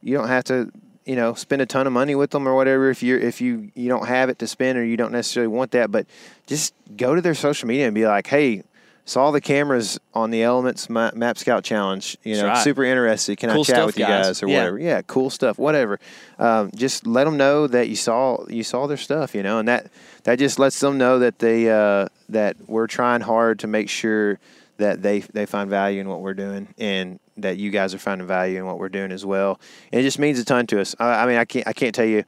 you 0.02 0.16
don't 0.16 0.28
have 0.28 0.44
to, 0.44 0.70
you 1.06 1.16
know, 1.16 1.34
spend 1.34 1.62
a 1.62 1.66
ton 1.66 1.86
of 1.86 1.92
money 1.92 2.14
with 2.14 2.30
them 2.30 2.46
or 2.46 2.54
whatever 2.54 2.90
if 2.90 3.02
you 3.02 3.16
if 3.16 3.40
you 3.40 3.70
you 3.74 3.88
don't 3.88 4.06
have 4.06 4.28
it 4.28 4.38
to 4.40 4.46
spend 4.46 4.76
or 4.78 4.84
you 4.84 4.96
don't 4.96 5.12
necessarily 5.12 5.48
want 5.48 5.70
that. 5.72 5.90
But 5.90 6.06
just 6.46 6.74
go 6.96 7.14
to 7.14 7.20
their 7.22 7.34
social 7.34 7.66
media 7.68 7.86
and 7.86 7.94
be 7.94 8.06
like, 8.06 8.26
hey. 8.26 8.64
Saw 9.04 9.32
the 9.32 9.40
cameras 9.40 9.98
on 10.14 10.30
the 10.30 10.42
Elements 10.44 10.88
Ma- 10.88 11.10
Map 11.14 11.36
Scout 11.36 11.64
Challenge. 11.64 12.16
You 12.22 12.36
know, 12.36 12.46
right. 12.46 12.62
super 12.62 12.84
interested. 12.84 13.36
Can 13.36 13.50
Cool 13.50 13.62
I 13.62 13.64
chat 13.64 13.84
with 13.86 13.98
you 13.98 14.04
guys. 14.06 14.26
guys 14.26 14.42
or 14.42 14.48
Yeah. 14.48 14.58
whatever? 14.58 14.78
Yeah, 14.78 15.02
cool 15.02 15.28
stuff. 15.28 15.58
Whatever. 15.58 15.98
Um, 16.38 16.70
just 16.74 17.04
let 17.06 17.24
them 17.24 17.36
know 17.36 17.66
that 17.66 17.88
you 17.88 17.96
saw 17.96 18.44
you 18.48 18.62
saw 18.62 18.86
their 18.86 18.96
stuff. 18.96 19.34
You 19.34 19.42
know, 19.42 19.58
and 19.58 19.66
that 19.66 19.86
that 20.22 20.38
just 20.38 20.58
lets 20.60 20.78
them 20.78 20.98
know 20.98 21.18
that 21.18 21.40
they 21.40 21.68
uh, 21.68 22.06
that 22.28 22.56
we're 22.68 22.86
trying 22.86 23.22
hard 23.22 23.58
to 23.60 23.66
make 23.66 23.88
sure 23.88 24.38
that 24.78 25.02
they 25.02 25.20
they 25.20 25.46
find 25.46 25.68
value 25.68 26.00
in 26.00 26.08
what 26.08 26.20
we're 26.20 26.34
doing 26.34 26.68
and 26.78 27.18
that 27.38 27.56
you 27.56 27.70
guys 27.70 27.94
are 27.94 27.98
finding 27.98 28.26
value 28.26 28.58
in 28.58 28.66
what 28.66 28.78
we're 28.78 28.88
doing 28.88 29.10
as 29.10 29.26
well. 29.26 29.58
And 29.92 30.00
it 30.00 30.04
just 30.04 30.18
means 30.20 30.38
a 30.38 30.44
ton 30.44 30.66
to 30.68 30.80
us. 30.80 30.94
I, 31.00 31.24
I 31.24 31.26
mean, 31.26 31.38
I 31.38 31.44
can't 31.44 31.66
I 31.66 31.72
can't 31.72 31.94
tell 31.94 32.04
you. 32.04 32.22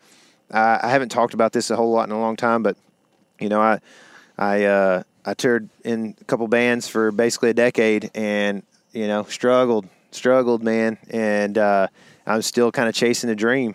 I, 0.51 0.81
I 0.83 0.89
haven't 0.91 1.11
talked 1.11 1.35
about 1.35 1.53
this 1.53 1.71
a 1.71 1.77
whole 1.77 1.93
lot 1.93 2.09
in 2.09 2.13
a 2.13 2.19
long 2.21 2.35
time, 2.35 2.65
but 2.65 2.77
you 3.39 3.49
know, 3.49 3.61
I 3.61 3.79
I 4.37 4.65
uh, 4.65 5.03
I 5.25 5.35
toured 5.35 5.69
in 5.85 6.17
a 6.21 6.25
couple 6.25 6.47
bands 6.49 6.89
for 6.89 7.11
basically 7.11 7.51
a 7.51 7.55
decade, 7.55 8.11
and 8.15 8.63
you 8.93 9.07
know, 9.07 9.25
struggled, 9.25 9.87
struggled, 10.11 10.63
man, 10.63 10.99
and 11.11 11.57
uh, 11.57 11.89
I'm 12.27 12.43
still 12.43 12.71
kind 12.71 12.89
of 12.89 12.95
chasing 12.95 13.31
a 13.31 13.35
dream, 13.35 13.75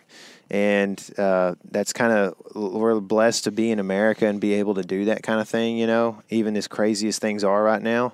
and 0.50 1.04
uh, 1.18 1.56
that's 1.72 1.94
kind 1.94 2.14
of 2.14 2.36
we're 2.56 3.00
blessed 3.00 3.46
to 3.46 3.52
be 3.52 3.72
in 3.72 3.80
America 3.80 4.28
and 4.28 4.40
be 4.40 4.54
able 4.54 4.76
to 4.76 4.84
do 4.84 5.06
that 5.06 5.24
kind 5.24 5.40
of 5.40 5.50
thing, 5.50 5.78
you 5.78 5.88
know, 5.88 6.22
even 6.30 6.56
as 6.56 6.68
crazy 6.68 7.08
as 7.08 7.20
things 7.20 7.44
are 7.44 7.64
right 7.64 7.82
now. 7.82 8.14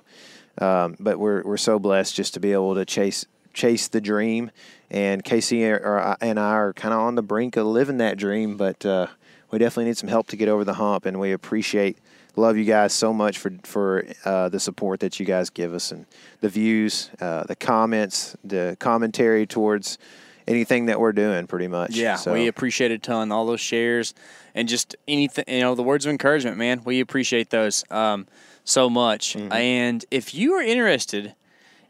Um, 0.58 0.96
but 0.98 1.18
we're 1.18 1.42
we're 1.42 1.56
so 1.58 1.78
blessed 1.78 2.14
just 2.14 2.34
to 2.34 2.40
be 2.40 2.52
able 2.52 2.74
to 2.74 2.84
chase 2.84 3.26
chase 3.52 3.88
the 3.88 4.00
dream, 4.00 4.50
and 4.90 5.22
Casey 5.22 5.64
and 5.64 6.38
I 6.38 6.52
are 6.52 6.72
kind 6.72 6.94
of 6.94 7.00
on 7.00 7.14
the 7.14 7.22
brink 7.22 7.56
of 7.56 7.66
living 7.66 7.98
that 7.98 8.16
dream, 8.16 8.56
but 8.56 8.84
uh, 8.86 9.08
we 9.50 9.58
definitely 9.58 9.86
need 9.86 9.98
some 9.98 10.08
help 10.08 10.28
to 10.28 10.36
get 10.36 10.48
over 10.48 10.64
the 10.64 10.74
hump, 10.74 11.06
and 11.06 11.20
we 11.20 11.32
appreciate 11.32 11.98
love 12.36 12.56
you 12.56 12.64
guys 12.64 12.92
so 12.92 13.12
much 13.12 13.38
for 13.38 13.52
for 13.64 14.06
uh, 14.24 14.48
the 14.48 14.60
support 14.60 15.00
that 15.00 15.18
you 15.18 15.26
guys 15.26 15.50
give 15.50 15.74
us 15.74 15.90
and 15.90 16.06
the 16.40 16.48
views, 16.48 17.10
uh, 17.20 17.44
the 17.44 17.56
comments, 17.56 18.36
the 18.44 18.76
commentary 18.78 19.46
towards 19.46 19.98
anything 20.46 20.86
that 20.86 21.00
we're 21.00 21.12
doing, 21.12 21.46
pretty 21.46 21.68
much. 21.68 21.96
Yeah, 21.96 22.16
So, 22.16 22.32
we 22.32 22.46
appreciate 22.46 22.90
a 22.92 22.98
ton. 22.98 23.32
All 23.32 23.46
those 23.46 23.60
shares 23.60 24.14
and 24.54 24.68
just 24.68 24.94
anything, 25.08 25.44
you 25.48 25.60
know, 25.60 25.74
the 25.74 25.82
words 25.82 26.06
of 26.06 26.10
encouragement, 26.10 26.56
man. 26.56 26.82
We 26.84 27.00
appreciate 27.00 27.50
those 27.50 27.84
um, 27.90 28.26
so 28.64 28.88
much. 28.88 29.34
Mm-hmm. 29.34 29.52
And 29.52 30.04
if 30.10 30.34
you 30.34 30.54
are 30.54 30.62
interested 30.62 31.34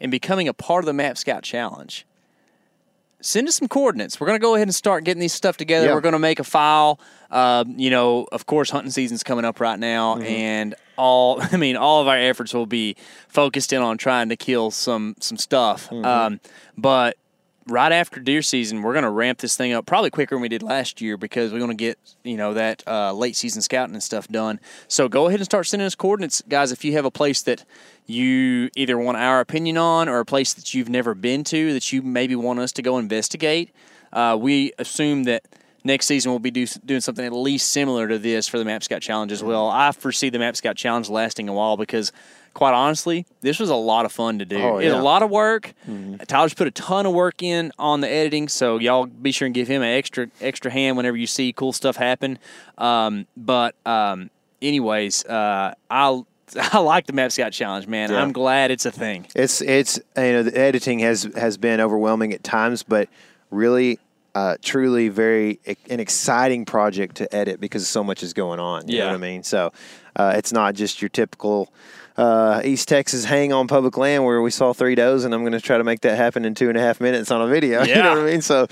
in 0.01 0.11
becoming 0.11 0.49
a 0.49 0.55
part 0.55 0.85
of 0.85 0.87
the 0.87 0.93
Map 0.93 1.19
Scout 1.19 1.43
Challenge, 1.43 2.07
send 3.27 3.49
us 3.49 3.57
some 3.57 3.69
coordinates. 3.69 4.21
We're 4.21 4.27
going 4.29 4.39
to 4.39 4.43
go 4.43 4.55
ahead 4.55 4.69
and 4.69 4.75
start 4.75 5.05
getting 5.05 5.21
these 5.21 5.33
stuff 5.33 5.57
together. 5.57 5.87
Yeah. 5.87 5.95
We're 5.95 6.01
going 6.01 6.13
to 6.13 6.19
make 6.19 6.39
a 6.39 6.45
file. 6.45 7.01
Um, 7.31 7.75
you 7.79 7.91
know, 7.91 8.27
of 8.31 8.47
course, 8.47 8.71
hunting 8.71 8.93
season's 8.93 9.23
coming 9.25 9.45
up 9.45 9.59
right 9.61 9.79
now, 9.79 10.15
Mm-hmm. 10.17 10.25
and 10.25 10.75
all 10.97 11.41
I 11.53 11.57
mean, 11.57 11.77
all 11.77 12.01
of 12.01 12.09
our 12.09 12.17
efforts 12.17 12.55
will 12.55 12.67
be 12.67 12.97
focused 13.29 13.73
in 13.73 13.83
on 13.83 13.99
trying 13.99 14.29
to 14.29 14.37
kill 14.37 14.71
some 14.71 15.17
some 15.21 15.37
stuff. 15.37 15.89
Mm-hmm. 15.91 16.05
Um, 16.05 16.41
but 16.79 17.17
right 17.67 17.93
after 17.93 18.21
deer 18.21 18.43
season, 18.43 18.83
we're 18.83 18.93
going 18.93 19.03
to 19.03 19.11
ramp 19.11 19.39
this 19.39 19.57
thing 19.57 19.73
up 19.73 19.87
probably 19.87 20.11
quicker 20.11 20.35
than 20.35 20.43
we 20.43 20.49
did 20.49 20.63
last 20.63 21.01
year 21.01 21.17
because 21.17 21.53
we're 21.53 21.59
going 21.59 21.71
to 21.71 21.77
get 21.77 21.99
you 22.25 22.37
know 22.37 22.55
that 22.55 22.83
uh, 22.87 23.13
late 23.13 23.37
season 23.37 23.63
scouting 23.63 23.95
and 23.95 24.03
stuff 24.03 24.29
done. 24.29 24.61
So 24.89 25.09
go 25.09 25.27
ahead 25.27 25.41
and 25.41 25.45
start 25.45 25.67
sending 25.67 25.87
us 25.87 25.95
coordinates, 25.95 26.43
guys. 26.49 26.73
If 26.73 26.85
you 26.85 26.93
have 26.93 27.05
a 27.05 27.11
place 27.11 27.43
that 27.43 27.65
you 28.07 28.71
either 28.77 28.97
want 28.97 29.17
our 29.17 29.41
opinion 29.41 29.77
on 29.77 30.09
or 30.09 30.21
a 30.21 30.25
place 30.25 30.55
that 30.55 30.75
you've 30.75 30.89
never 30.89 31.15
been 31.15 31.43
to 31.45 31.73
that 31.73 31.93
you 31.93 32.03
maybe 32.03 32.37
want 32.37 32.61
us 32.61 32.73
to 32.73 32.83
go 32.83 32.99
investigate, 32.99 33.71
uh, 34.13 34.37
we 34.41 34.73
assume 34.79 35.25
that 35.25 35.45
next 35.87 36.07
season 36.07 36.33
we'll 36.33 36.39
be 36.39 36.51
do, 36.51 36.67
doing 36.85 37.01
something 37.01 37.25
at 37.25 37.33
least 37.33 37.73
similar 37.73 38.09
to 38.09 38.19
this 38.19 38.47
for 38.49 38.59
the 38.59 38.65
Map 38.65 38.83
Scout 38.83 39.01
Challenge 39.01 39.33
as 39.33 39.43
well. 39.43 39.69
I 39.69 39.93
foresee 39.93 40.29
the 40.29 40.39
Map 40.39 40.57
Scout 40.57 40.77
Challenge 40.77 41.09
lasting 41.09 41.49
a 41.49 41.53
while 41.53 41.77
because, 41.77 42.13
quite 42.57 42.73
honestly, 42.73 43.27
this 43.43 43.59
was 43.61 43.69
a 43.69 43.75
lot 43.75 44.07
of 44.07 44.13
fun 44.13 44.39
to 44.39 44.47
do. 44.47 44.57
Oh, 44.57 44.79
It's 44.79 44.87
yeah. 44.87 44.99
a 44.99 45.03
lot 45.03 45.23
of 45.23 45.29
work. 45.31 45.75
Tyler's 46.27 46.55
put 46.55 46.67
a 46.67 46.71
ton 46.71 47.05
of 47.05 47.13
work 47.13 47.43
in 47.43 47.71
on 47.79 48.01
the 48.01 48.09
editing, 48.09 48.49
so 48.49 48.79
y'all 48.79 49.05
be 49.05 49.31
sure 49.31 49.45
and 49.45 49.55
give 49.55 49.69
him 49.69 49.83
an 49.83 49.89
extra 49.97 50.29
extra 50.41 50.71
hand 50.71 50.97
whenever 50.97 51.19
you 51.19 51.27
see 51.27 51.53
cool 51.53 51.75
stuff 51.75 51.97
happen. 51.97 52.39
Um, 52.79 53.27
but 53.37 53.75
um, 53.85 54.31
anyways, 54.63 55.25
uh, 55.27 55.75
I 55.91 56.23
I 56.73 56.79
like 56.79 57.07
the 57.07 57.13
Map 57.13 57.31
Scout 57.31 57.53
Challenge, 57.53 57.87
man. 57.87 58.11
Yeah. 58.11 58.23
I'm 58.23 58.33
glad 58.33 58.71
it's 58.71 58.87
a 58.87 58.91
thing. 58.93 59.27
It's 59.35 59.61
it's 59.61 59.99
you 60.17 60.23
know 60.33 60.43
the 60.43 60.59
editing 60.59 61.01
has 61.01 61.25
has 61.37 61.59
been 61.59 61.81
overwhelming 61.81 62.33
at 62.33 62.43
times, 62.43 62.83
but 62.83 63.09
really. 63.51 63.99
Uh, 64.35 64.55
truly, 64.61 65.09
very 65.09 65.59
an 65.89 65.99
exciting 65.99 66.67
project 66.67 67.17
to 67.17 67.35
edit 67.35 67.59
because 67.59 67.89
so 67.89 68.05
much 68.05 68.23
is 68.23 68.35
going 68.35 68.61
on. 68.61 68.87
You 68.87 68.99
know 68.99 69.05
Yeah. 69.05 69.11
what 69.13 69.15
I 69.15 69.19
mean? 69.19 69.43
So 69.43 69.73
uh, 70.15 70.35
it's 70.37 70.53
not 70.53 70.75
just 70.75 71.01
your 71.01 71.09
typical 71.09 71.73
uh, 72.17 72.63
East 72.65 72.89
Texas 72.89 73.25
hang 73.25 73.53
on 73.53 73.67
public 73.67 73.97
land 73.97 74.25
where 74.25 74.41
we 74.41 74.51
saw 74.51 74.73
three 74.73 74.95
does, 74.95 75.25
and 75.25 75.35
I'm 75.35 75.43
going 75.43 75.53
to 75.53 75.61
try 75.61 75.79
to 75.79 75.85
make 75.85 76.01
that 76.01 76.17
happen 76.17 76.45
in 76.45 76.55
two 76.55 76.69
and 76.69 76.79
a 76.79 76.81
half 76.81 77.01
minutes 77.01 77.31
on 77.31 77.43
a 77.43 77.47
video. 77.47 77.83
you 77.85 77.95
know 77.95 78.15
what 78.15 78.19
I 78.19 78.31
mean? 78.31 78.43
So 78.43 78.67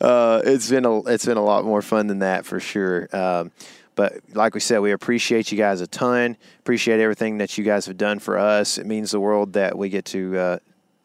uh, 0.00 0.42
it's 0.44 0.68
been 0.68 0.84
a 0.84 0.98
it's 1.04 1.24
been 1.24 1.38
a 1.38 1.44
lot 1.44 1.64
more 1.64 1.82
fun 1.82 2.06
than 2.06 2.20
that 2.20 2.44
for 2.44 2.60
sure. 2.60 3.08
Um, 3.16 3.52
but 3.96 4.14
like 4.32 4.54
we 4.54 4.60
said, 4.60 4.78
we 4.78 4.92
appreciate 4.92 5.50
you 5.52 5.58
guys 5.58 5.80
a 5.80 5.86
ton. 5.86 6.36
Appreciate 6.60 7.00
everything 7.00 7.38
that 7.38 7.58
you 7.58 7.64
guys 7.64 7.86
have 7.86 7.96
done 7.96 8.18
for 8.18 8.38
us. 8.38 8.78
It 8.78 8.86
means 8.86 9.10
the 9.10 9.20
world 9.20 9.54
that 9.54 9.76
we 9.76 9.88
get 9.88 10.04
to 10.06 10.38
uh, 10.38 10.58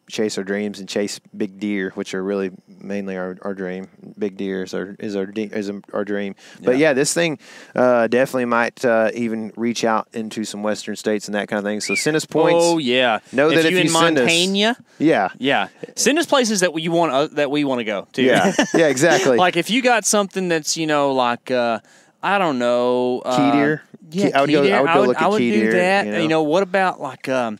chase 0.08 0.38
our 0.38 0.44
dreams 0.44 0.78
and 0.78 0.88
chase 0.88 1.20
big 1.36 1.58
deer, 1.58 1.90
which 1.94 2.14
are 2.14 2.22
really 2.22 2.50
mainly 2.68 3.16
our, 3.16 3.36
our 3.42 3.54
dream. 3.54 3.88
Big 4.18 4.36
deer 4.36 4.62
is 4.62 4.72
our 4.74 4.94
is 5.00 5.16
our 5.16 5.28
is 5.34 5.70
our 5.92 6.04
dream. 6.04 6.34
But 6.62 6.78
yeah, 6.78 6.92
this 6.92 7.12
thing 7.12 7.38
uh, 7.74 8.06
definitely 8.06 8.44
might 8.44 8.84
uh, 8.84 9.10
even 9.14 9.52
reach 9.56 9.84
out 9.84 10.08
into 10.12 10.44
some 10.44 10.62
western 10.62 10.96
states 10.96 11.26
and 11.26 11.34
that 11.34 11.48
kind 11.48 11.58
of 11.58 11.64
thing. 11.64 11.80
So 11.80 11.94
send 11.94 12.16
us 12.16 12.24
points. 12.24 12.58
Oh 12.64 12.78
yeah. 12.78 13.18
Know 13.32 13.48
if 13.50 13.56
that 13.56 13.64
if 13.66 13.70
you 13.72 13.78
you 13.78 13.82
in 13.84 13.88
send 13.90 14.18
us- 14.18 14.24
Montana, 14.24 14.76
Yeah. 14.98 15.28
yeah, 15.38 15.68
send 15.96 16.18
us 16.18 16.26
places 16.26 16.60
that 16.60 16.78
you 16.78 16.92
want 16.92 17.12
uh, 17.12 17.26
that 17.32 17.50
we 17.50 17.64
want 17.64 17.80
to 17.80 17.84
go 17.84 18.06
to. 18.12 18.22
Yeah. 18.22 18.52
Yeah. 18.74 18.86
Exactly. 18.86 19.36
like 19.36 19.56
if 19.56 19.70
you 19.70 19.82
got 19.82 20.04
something 20.04 20.48
that's 20.48 20.76
you 20.76 20.86
know 20.86 21.12
like 21.12 21.50
uh, 21.50 21.80
I 22.22 22.38
don't 22.38 22.58
know 22.58 23.20
uh, 23.24 23.36
Key 23.52 23.58
deer? 23.58 23.82
Yeah, 24.10 24.30
I 24.36 24.40
would 24.42 24.46
key 24.50 24.52
go- 24.54 24.62
I 24.62 24.80
would 24.82 24.94
go 24.94 25.02
look 25.08 25.16
at 25.16 25.22
I 25.22 25.26
would 25.28 25.38
key 25.38 25.50
do 25.50 25.60
deer, 25.62 25.72
that. 25.72 26.22
you 26.22 26.28
know? 26.28 26.42
what 26.44 26.62
about 26.62 27.00
like 27.00 27.28
um, 27.28 27.58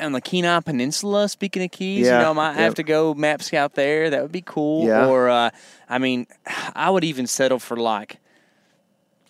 on 0.00 0.12
the 0.12 0.20
Kenai 0.20 0.60
Peninsula? 0.60 1.28
Speaking 1.28 1.62
of 1.64 1.70
keys, 1.70 2.06
Yeah, 2.06 2.18
you 2.18 2.24
know, 2.24 2.30
I 2.30 2.34
might 2.34 2.52
have 2.54 2.74
to 2.74 2.82
go 2.82 3.14
map 3.14 3.42
scout 3.42 3.74
there. 3.74 4.10
That 4.10 4.22
would 4.22 4.32
be 4.32 4.42
cool. 4.42 4.86
Yeah. 4.86 5.06
Or 5.06 5.28
uh, 5.28 5.50
I 5.88 5.98
mean, 5.98 6.26
I 6.74 6.90
would 6.90 7.04
even 7.04 7.26
settle 7.26 7.58
for 7.58 7.76
like. 7.76 8.18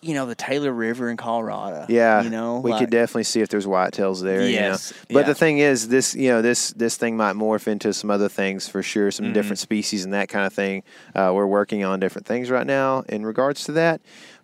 You 0.03 0.15
know 0.15 0.25
the 0.25 0.33
Taylor 0.33 0.71
River 0.73 1.11
in 1.11 1.17
Colorado. 1.17 1.85
Yeah, 1.87 2.23
you 2.23 2.31
know 2.31 2.59
we 2.59 2.71
like- 2.71 2.79
could 2.79 2.89
definitely 2.89 3.23
see 3.25 3.41
if 3.41 3.49
there's 3.49 3.67
whitetails 3.67 4.23
there. 4.23 4.41
Yes, 4.41 4.91
you 5.07 5.13
know? 5.13 5.19
but 5.19 5.19
yeah. 5.19 5.25
the 5.27 5.35
thing 5.35 5.59
is, 5.59 5.89
this 5.89 6.15
you 6.15 6.29
know 6.29 6.41
this 6.41 6.71
this 6.71 6.97
thing 6.97 7.15
might 7.17 7.35
morph 7.35 7.67
into 7.67 7.93
some 7.93 8.09
other 8.09 8.27
things 8.27 8.67
for 8.67 8.81
sure, 8.81 9.09
Mm-hmm. 9.09 9.25
some 9.25 9.33
different 9.33 9.59
species 9.59 10.03
and 10.03 10.11
that 10.15 10.27
kind 10.27 10.47
of 10.47 10.53
thing. 10.53 10.81
Uh, 11.13 11.31
we're 11.35 11.45
working 11.45 11.83
on 11.83 11.99
different 11.99 12.25
things 12.25 12.49
right 12.49 12.65
now 12.65 13.03
in 13.09 13.23
regards 13.27 13.63
to 13.65 13.73
that. 13.73 14.01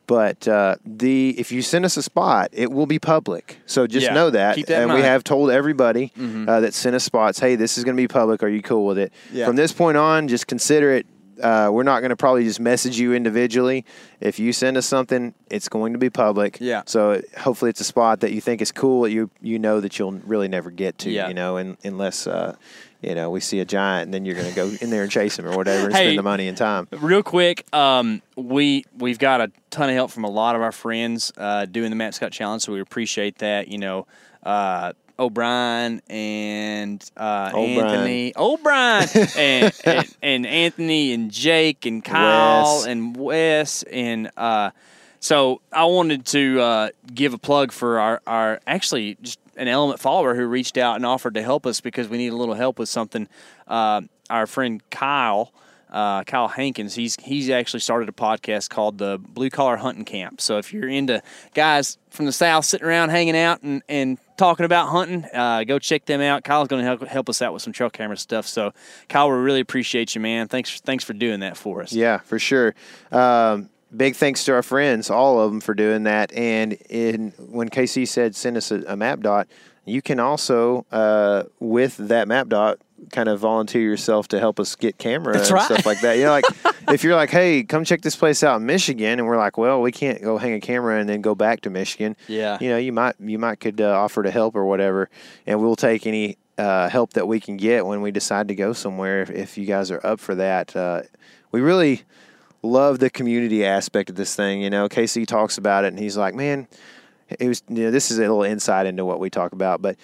But 0.07 0.47
uh, 0.47 0.77
the 0.85 1.37
if 1.37 1.51
you 1.51 1.61
send 1.61 1.83
us 1.85 1.97
a 1.97 2.01
spot, 2.03 2.49
it 2.53 2.71
will 2.71 2.85
be 2.85 2.97
public. 2.97 3.57
So 3.65 3.85
just 3.87 4.05
Yeah, 4.07 4.13
know 4.13 4.29
that. 4.29 4.55
keep 4.55 4.67
that 4.67 4.81
and 4.81 4.89
we. 4.91 4.99
Mm-hmm. 4.99 5.03
have 5.05 5.23
told 5.23 5.51
everybody 5.51 6.11
uh, 6.17 6.61
that 6.61 6.73
sent 6.73 6.95
us 6.95 7.03
spots, 7.03 7.39
hey, 7.39 7.55
this 7.55 7.77
is 7.77 7.83
going 7.83 7.95
to 7.95 8.01
be 8.01 8.07
public. 8.07 8.41
Are 8.41 8.47
you 8.47 8.61
cool 8.61 8.85
with 8.85 8.97
it? 8.97 9.11
Yeah. 9.33 9.45
From 9.45 9.57
this 9.57 9.73
point 9.73 9.97
on, 9.97 10.27
just 10.29 10.47
consider 10.47 10.93
it. 10.93 11.05
Uh, 11.43 11.69
we're 11.71 11.83
not 11.83 11.99
going 11.99 12.09
to 12.09 12.15
probably 12.15 12.43
just 12.45 12.59
message 12.59 12.97
you 12.97 13.13
individually. 13.13 13.85
If 14.19 14.39
you 14.39 14.51
send 14.53 14.75
us 14.75 14.87
something, 14.87 15.35
it's 15.51 15.69
going 15.69 15.93
to 15.93 15.99
be 15.99 16.09
public. 16.09 16.57
Yeah. 16.59 16.81
So 16.87 17.11
it- 17.11 17.29
hopefully 17.37 17.69
it's 17.69 17.79
a 17.81 17.83
spot 17.83 18.21
that 18.21 18.31
you 18.31 18.41
think 18.41 18.59
is 18.61 18.71
cool. 18.71 19.01
that 19.03 19.11
You 19.11 19.29
you 19.41 19.59
know 19.59 19.79
that 19.81 19.99
you'll 19.99 20.13
really 20.25 20.47
never 20.47 20.71
get 20.71 20.97
to. 20.99 21.11
Yeah. 21.11 21.27
You 21.27 21.35
know, 21.35 21.57
and, 21.57 21.77
unless 21.83 22.25
uh, 22.25 22.55
you 23.01 23.15
know 23.15 23.29
we 23.29 23.39
see 23.39 23.59
a 23.59 23.65
giant, 23.65 24.05
and 24.05 24.13
then 24.13 24.25
you're 24.25 24.35
going 24.35 24.49
to 24.49 24.55
go 24.55 24.71
in 24.81 24.89
there 24.89 25.03
and 25.03 25.11
chase 25.11 25.37
him 25.37 25.45
or 25.45 25.55
whatever, 25.55 25.85
and 25.85 25.95
Hey, 25.95 26.05
spend 26.07 26.19
the 26.19 26.23
money 26.23 26.47
and 26.47 26.57
time. 26.57 26.87
Real 26.91 27.23
quick, 27.23 27.65
um, 27.73 28.21
we 28.35 28.85
we've 28.97 29.19
got 29.19 29.41
a 29.41 29.51
ton 29.69 29.89
of 29.89 29.95
help 29.95 30.11
from 30.11 30.23
a 30.23 30.29
lot 30.29 30.55
of 30.55 30.61
our 30.61 30.71
friends 30.71 31.31
uh, 31.37 31.65
doing 31.65 31.89
the 31.89 31.95
Map 31.95 32.13
Scout 32.13 32.31
Challenge, 32.31 32.61
so 32.61 32.73
we 32.73 32.81
appreciate 32.81 33.39
that. 33.39 33.67
You 33.67 33.77
know, 33.77 34.07
uh, 34.43 34.93
O'Brien 35.19 36.01
and 36.09 37.03
uh, 37.17 37.51
O'Brien. 37.53 37.79
Anthony, 37.79 38.33
O'Brien 38.35 39.07
and, 39.37 39.81
and 39.85 40.17
and 40.21 40.45
Anthony 40.47 41.13
and 41.13 41.31
Jake 41.31 41.85
and 41.85 42.03
Kyle 42.03 42.77
Wes. 42.77 42.85
and 42.85 43.17
Wes 43.17 43.83
and. 43.83 44.31
Uh, 44.37 44.71
so 45.19 45.61
I 45.73 45.85
wanted 45.85 46.27
to 46.27 46.61
uh, 46.61 46.89
give 47.11 47.33
a 47.33 47.39
plug 47.39 47.71
for 47.71 47.99
our, 47.99 48.21
our 48.27 48.61
actually 48.67 49.17
just 49.21 49.39
an 49.57 49.67
element 49.67 49.99
follower 49.99 50.35
who 50.35 50.45
reached 50.45 50.77
out 50.77 50.95
and 50.95 51.05
offered 51.05 51.33
to 51.33 51.41
help 51.41 51.65
us 51.65 51.81
because 51.81 52.07
we 52.07 52.17
need 52.17 52.31
a 52.31 52.35
little 52.35 52.55
help 52.55 52.79
with 52.79 52.89
something. 52.89 53.27
Uh, 53.67 54.01
our 54.29 54.47
friend 54.47 54.81
Kyle, 54.89 55.53
uh, 55.89 56.23
Kyle 56.23 56.47
Hankins, 56.47 56.95
he's 56.95 57.15
he's 57.21 57.49
actually 57.49 57.79
started 57.79 58.09
a 58.09 58.13
podcast 58.13 58.69
called 58.69 58.97
the 58.97 59.17
Blue 59.17 59.49
Collar 59.49 59.77
Hunting 59.77 60.05
Camp. 60.05 60.41
So 60.41 60.57
if 60.57 60.73
you're 60.73 60.89
into 60.89 61.21
guys 61.53 61.97
from 62.09 62.25
the 62.25 62.31
South 62.31 62.65
sitting 62.65 62.87
around 62.87 63.09
hanging 63.09 63.37
out 63.37 63.61
and, 63.63 63.81
and 63.89 64.17
talking 64.37 64.65
about 64.65 64.89
hunting, 64.89 65.25
uh, 65.33 65.63
go 65.63 65.79
check 65.79 66.05
them 66.05 66.21
out. 66.21 66.43
Kyle's 66.43 66.67
going 66.67 66.81
to 66.81 66.85
help 66.85 67.07
help 67.07 67.29
us 67.29 67.41
out 67.41 67.53
with 67.53 67.61
some 67.61 67.73
trail 67.73 67.89
camera 67.89 68.17
stuff. 68.17 68.45
So 68.45 68.73
Kyle, 69.09 69.29
we 69.29 69.37
really 69.37 69.61
appreciate 69.61 70.13
you, 70.13 70.21
man. 70.21 70.47
Thanks 70.47 70.79
thanks 70.81 71.03
for 71.03 71.13
doing 71.13 71.39
that 71.39 71.57
for 71.57 71.81
us. 71.81 71.93
Yeah, 71.93 72.19
for 72.19 72.37
sure. 72.37 72.75
Um, 73.11 73.69
big 73.95 74.15
thanks 74.15 74.43
to 74.45 74.53
our 74.53 74.63
friends, 74.63 75.09
all 75.09 75.39
of 75.39 75.51
them, 75.51 75.61
for 75.61 75.73
doing 75.73 76.03
that. 76.03 76.31
And 76.33 76.73
in 76.89 77.33
when 77.37 77.69
KC 77.69 78.07
said 78.07 78.35
send 78.35 78.57
us 78.57 78.71
a, 78.71 78.81
a 78.87 78.95
map 78.95 79.21
dot, 79.21 79.47
you 79.85 80.01
can 80.01 80.19
also 80.19 80.85
uh, 80.91 81.43
with 81.59 81.97
that 81.97 82.27
map 82.27 82.49
dot 82.49 82.79
kind 83.11 83.29
of 83.29 83.39
volunteer 83.39 83.81
yourself 83.81 84.27
to 84.27 84.39
help 84.39 84.59
us 84.59 84.75
get 84.75 84.97
camera 84.97 85.33
That's 85.33 85.49
and 85.49 85.55
right. 85.55 85.65
stuff 85.65 85.85
like 85.85 86.01
that. 86.01 86.17
You 86.17 86.25
know, 86.25 86.31
like 86.31 86.45
if 86.89 87.03
you're 87.03 87.15
like, 87.15 87.29
hey, 87.29 87.63
come 87.63 87.83
check 87.83 88.01
this 88.01 88.15
place 88.15 88.43
out 88.43 88.59
in 88.59 88.65
Michigan, 88.65 89.19
and 89.19 89.27
we're 89.27 89.37
like, 89.37 89.57
well, 89.57 89.81
we 89.81 89.91
can't 89.91 90.21
go 90.21 90.37
hang 90.37 90.53
a 90.53 90.59
camera 90.59 90.99
and 90.99 91.07
then 91.07 91.21
go 91.21 91.35
back 91.35 91.61
to 91.61 91.69
Michigan. 91.69 92.15
Yeah. 92.27 92.57
you 92.59 92.69
know, 92.69 92.77
you 92.77 92.91
might 92.91 93.15
you 93.19 93.39
might 93.39 93.59
could 93.59 93.79
uh, 93.81 93.97
offer 93.97 94.23
to 94.23 94.31
help 94.31 94.55
or 94.55 94.65
whatever, 94.65 95.09
and 95.45 95.61
we'll 95.61 95.75
take 95.75 96.05
any. 96.05 96.37
Uh, 96.59 96.89
help 96.89 97.13
that 97.13 97.27
we 97.27 97.39
can 97.39 97.55
get 97.55 97.85
when 97.85 98.01
we 98.01 98.09
decide 98.09 98.47
to 98.47 98.55
go 98.55 98.73
somewhere 98.73 99.21
if, 99.21 99.29
if 99.29 99.57
you 99.59 99.65
guys 99.67 99.91
are 99.91 100.03
up 100.03 100.19
for 100.19 100.33
that 100.33 100.75
uh, 100.75 101.03
we 101.51 101.61
really 101.61 102.01
love 102.69 102.99
the 102.99 103.09
community 103.09 103.65
aspect 103.65 104.09
of 104.09 104.15
this 104.15 104.35
thing. 104.35 104.61
You 104.61 104.69
know, 104.69 104.87
Casey 104.89 105.25
talks 105.25 105.57
about 105.57 105.83
it, 105.83 105.87
and 105.87 105.99
he's 105.99 106.17
like, 106.17 106.35
"Man, 106.35 106.67
it 107.39 107.47
was." 107.47 107.63
You 107.69 107.85
know, 107.85 107.91
this 107.91 108.11
is 108.11 108.17
a 108.17 108.21
little 108.21 108.43
insight 108.43 108.85
into 108.85 109.05
what 109.05 109.19
we 109.19 109.29
talk 109.29 109.51
about, 109.53 109.81
but 109.81 109.95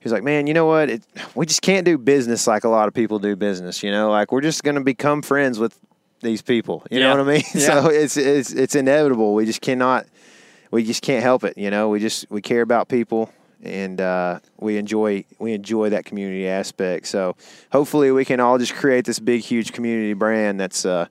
he's 0.00 0.12
like, 0.12 0.22
"Man, 0.22 0.46
you 0.46 0.54
know 0.54 0.66
what? 0.66 0.90
It, 0.90 1.02
we 1.34 1.46
just 1.46 1.62
can't 1.62 1.84
do 1.84 1.98
business 1.98 2.46
like 2.46 2.64
a 2.64 2.68
lot 2.68 2.88
of 2.88 2.94
people 2.94 3.18
do 3.18 3.36
business. 3.36 3.82
You 3.82 3.90
know, 3.90 4.10
like 4.10 4.32
we're 4.32 4.40
just 4.40 4.62
going 4.64 4.76
to 4.76 4.80
become 4.84 5.22
friends 5.22 5.58
with 5.58 5.78
these 6.20 6.42
people. 6.42 6.82
You 6.90 6.98
Yeah. 7.00 7.14
know 7.14 7.22
what 7.22 7.28
I 7.28 7.32
mean? 7.34 7.42
Yeah. 7.54 7.82
So 7.82 7.88
it's 7.90 8.16
it's 8.16 8.52
it's 8.52 8.74
inevitable. 8.74 9.34
We 9.34 9.46
just 9.46 9.60
cannot. 9.60 10.06
We 10.70 10.82
just 10.84 11.02
can't 11.02 11.22
help 11.22 11.44
it. 11.44 11.56
You 11.56 11.70
know, 11.70 11.88
we 11.88 12.00
just 12.00 12.26
we 12.30 12.42
care 12.42 12.62
about 12.62 12.88
people. 12.88 13.30
And 13.62 14.00
uh, 14.02 14.40
we 14.60 14.76
enjoy 14.76 15.24
we 15.38 15.54
enjoy 15.54 15.88
that 15.90 16.04
community 16.04 16.46
aspect. 16.46 17.06
So 17.06 17.36
hopefully 17.72 18.10
we 18.12 18.24
can 18.24 18.38
all 18.38 18.58
just 18.58 18.74
create 18.74 19.06
this 19.06 19.18
big, 19.18 19.40
huge 19.40 19.72
community 19.72 20.12
brand 20.12 20.60
that's 20.60 20.84
uh, 20.84 21.06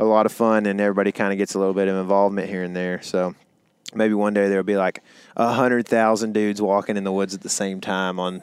a 0.00 0.04
lot 0.04 0.26
of 0.26 0.32
fun, 0.32 0.66
and 0.66 0.80
everybody 0.80 1.12
kind 1.12 1.32
of 1.32 1.38
gets 1.38 1.54
a 1.54 1.58
little 1.58 1.74
bit 1.74 1.88
of 1.88 1.96
involvement 1.96 2.48
here 2.48 2.62
and 2.62 2.74
there. 2.74 3.02
So 3.02 3.34
maybe 3.94 4.14
one 4.14 4.34
day 4.34 4.48
there'll 4.48 4.64
be 4.64 4.76
like 4.76 5.02
a 5.36 5.52
hundred 5.52 5.86
thousand 5.86 6.32
dudes 6.32 6.60
walking 6.62 6.96
in 6.96 7.04
the 7.04 7.12
woods 7.12 7.34
at 7.34 7.40
the 7.42 7.48
same 7.48 7.80
time 7.80 8.18
on. 8.18 8.42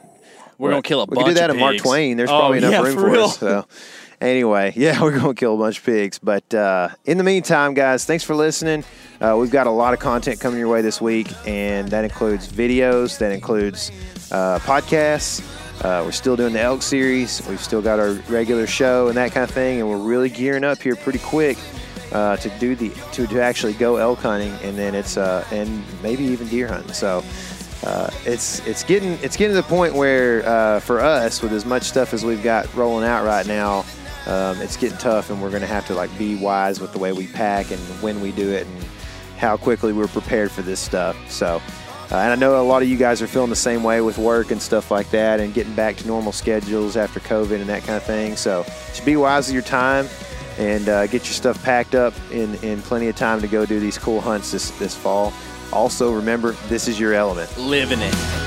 We're 0.57 0.71
gonna 0.71 0.81
kill 0.81 1.01
a 1.01 1.05
we 1.05 1.15
bunch 1.15 1.25
could 1.27 1.33
do 1.35 1.39
that 1.41 1.49
in 1.51 1.57
Mark. 1.59 1.77
Twain. 1.77 2.17
There's 2.17 2.29
Oh, 2.31 2.39
probably 2.39 2.57
enough 2.59 2.71
yeah, 2.71 2.81
room 2.81 2.95
for 2.95 3.09
for, 3.09 3.19
us. 3.19 3.37
So 3.37 3.67
anyway, 4.19 4.73
yeah, 4.77 5.01
we're 5.01 5.17
gonna 5.17 5.35
kill 5.35 5.53
a 5.53 5.57
bunch 5.57 5.77
of 5.79 5.85
pigs. 5.85 6.17
But 6.19 6.51
uh, 6.53 6.89
in 7.05 7.17
the 7.19 7.23
meantime, 7.23 7.73
guys, 7.75 8.05
thanks 8.05 8.23
for 8.23 8.35
listening. 8.35 8.83
Uh, 9.21 9.35
we've 9.39 9.51
got 9.51 9.67
a 9.67 9.71
lot 9.71 9.93
of 9.93 9.99
content 9.99 10.39
coming 10.39 10.57
your 10.59 10.67
way 10.67 10.81
this 10.81 10.99
week, 10.99 11.27
and 11.47 11.89
that 11.89 12.03
includes 12.03 12.47
videos. 12.51 13.17
That 13.19 13.31
includes 13.31 13.91
uh, 14.31 14.59
podcasts. 14.59 15.41
Uh, 15.81 16.01
we're 16.03 16.11
still 16.11 16.35
doing 16.35 16.53
the 16.53 16.59
elk 16.59 16.81
series. 16.81 17.45
We've 17.47 17.61
still 17.61 17.81
got 17.81 17.99
our 17.99 18.13
regular 18.29 18.65
show 18.65 19.09
and 19.09 19.17
that 19.17 19.31
kind 19.31 19.43
of 19.43 19.51
thing, 19.51 19.79
and 19.79 19.87
we're 19.87 19.97
really 19.97 20.29
gearing 20.29 20.63
up 20.63 20.81
here 20.81 20.95
pretty 20.95 21.19
quick 21.19 21.57
uh, 22.11 22.37
to 22.37 22.49
do 22.57 22.75
the 22.75 22.89
to, 23.11 23.27
to 23.27 23.41
actually 23.41 23.73
go 23.73 23.97
elk 23.97 24.19
hunting, 24.19 24.53
and 24.63 24.75
then 24.75 24.95
it's 24.95 25.17
uh, 25.17 25.45
and 25.51 25.83
maybe 26.01 26.23
even 26.23 26.47
deer 26.47 26.67
hunting. 26.67 26.93
So 26.93 27.23
uh, 27.83 28.09
it's 28.25 28.65
it's 28.65 28.83
getting 28.83 29.13
it's 29.21 29.37
getting 29.37 29.55
to 29.55 29.61
the 29.61 29.67
point 29.67 29.93
where 29.93 30.47
uh, 30.47 30.79
for 30.79 30.99
us, 30.99 31.43
with 31.43 31.53
as 31.53 31.65
much 31.65 31.83
stuff 31.83 32.11
as 32.13 32.25
we've 32.25 32.43
got 32.43 32.73
rolling 32.73 33.05
out 33.05 33.23
right 33.23 33.45
now, 33.45 33.85
um, 34.25 34.59
it's 34.61 34.77
getting 34.77 34.97
tough, 34.97 35.29
and 35.29 35.39
we're 35.41 35.51
going 35.51 35.61
to 35.61 35.67
have 35.67 35.85
to 35.87 35.93
like 35.93 36.15
be 36.17 36.35
wise 36.37 36.79
with 36.79 36.91
the 36.91 36.99
way 36.99 37.13
we 37.13 37.27
pack 37.27 37.69
and 37.69 37.79
when 38.01 38.19
we 38.19 38.31
do 38.31 38.49
it, 38.49 38.65
and 38.65 38.83
how 39.37 39.55
quickly 39.55 39.93
we're 39.93 40.07
prepared 40.07 40.51
for 40.51 40.63
this 40.63 40.79
stuff. 40.79 41.15
So. 41.29 41.61
Uh, 42.09 42.15
and 42.15 42.31
I 42.31 42.35
know 42.35 42.61
a 42.61 42.63
lot 42.63 42.81
of 42.81 42.87
you 42.87 42.97
guys 42.97 43.21
are 43.21 43.27
feeling 43.27 43.49
the 43.49 43.55
same 43.55 43.83
way 43.83 43.99
with 44.01 44.17
work 44.17 44.51
and 44.51 44.61
stuff 44.61 44.91
like 44.91 45.09
that, 45.11 45.39
and 45.39 45.53
getting 45.53 45.73
back 45.75 45.97
to 45.97 46.07
normal 46.07 46.31
schedules 46.31 46.95
after 46.95 47.19
COVID 47.19 47.59
and 47.59 47.67
that 47.67 47.83
kind 47.83 47.97
of 47.97 48.03
thing. 48.03 48.37
So 48.37 48.63
just 48.63 49.05
be 49.05 49.17
wise 49.17 49.47
with 49.47 49.53
your 49.53 49.63
time. 49.63 50.07
and 50.57 50.89
uh, 50.89 51.05
get 51.07 51.23
your 51.25 51.33
stuff 51.33 51.63
packed 51.63 51.95
up 51.95 52.13
in, 52.31 52.55
in 52.55 52.81
plenty 52.81 53.07
of 53.07 53.15
time 53.15 53.41
to 53.41 53.47
go 53.47 53.65
do 53.65 53.79
these 53.79 53.97
cool 53.97 54.19
hunts 54.21 54.51
this, 54.51 54.71
this 54.79 54.95
fall. 54.95 55.33
Also, 55.71 56.11
remember, 56.13 56.53
this 56.67 56.87
is 56.87 56.99
your 56.99 57.13
element. 57.13 57.55
Living 57.57 57.99
it. 58.01 58.46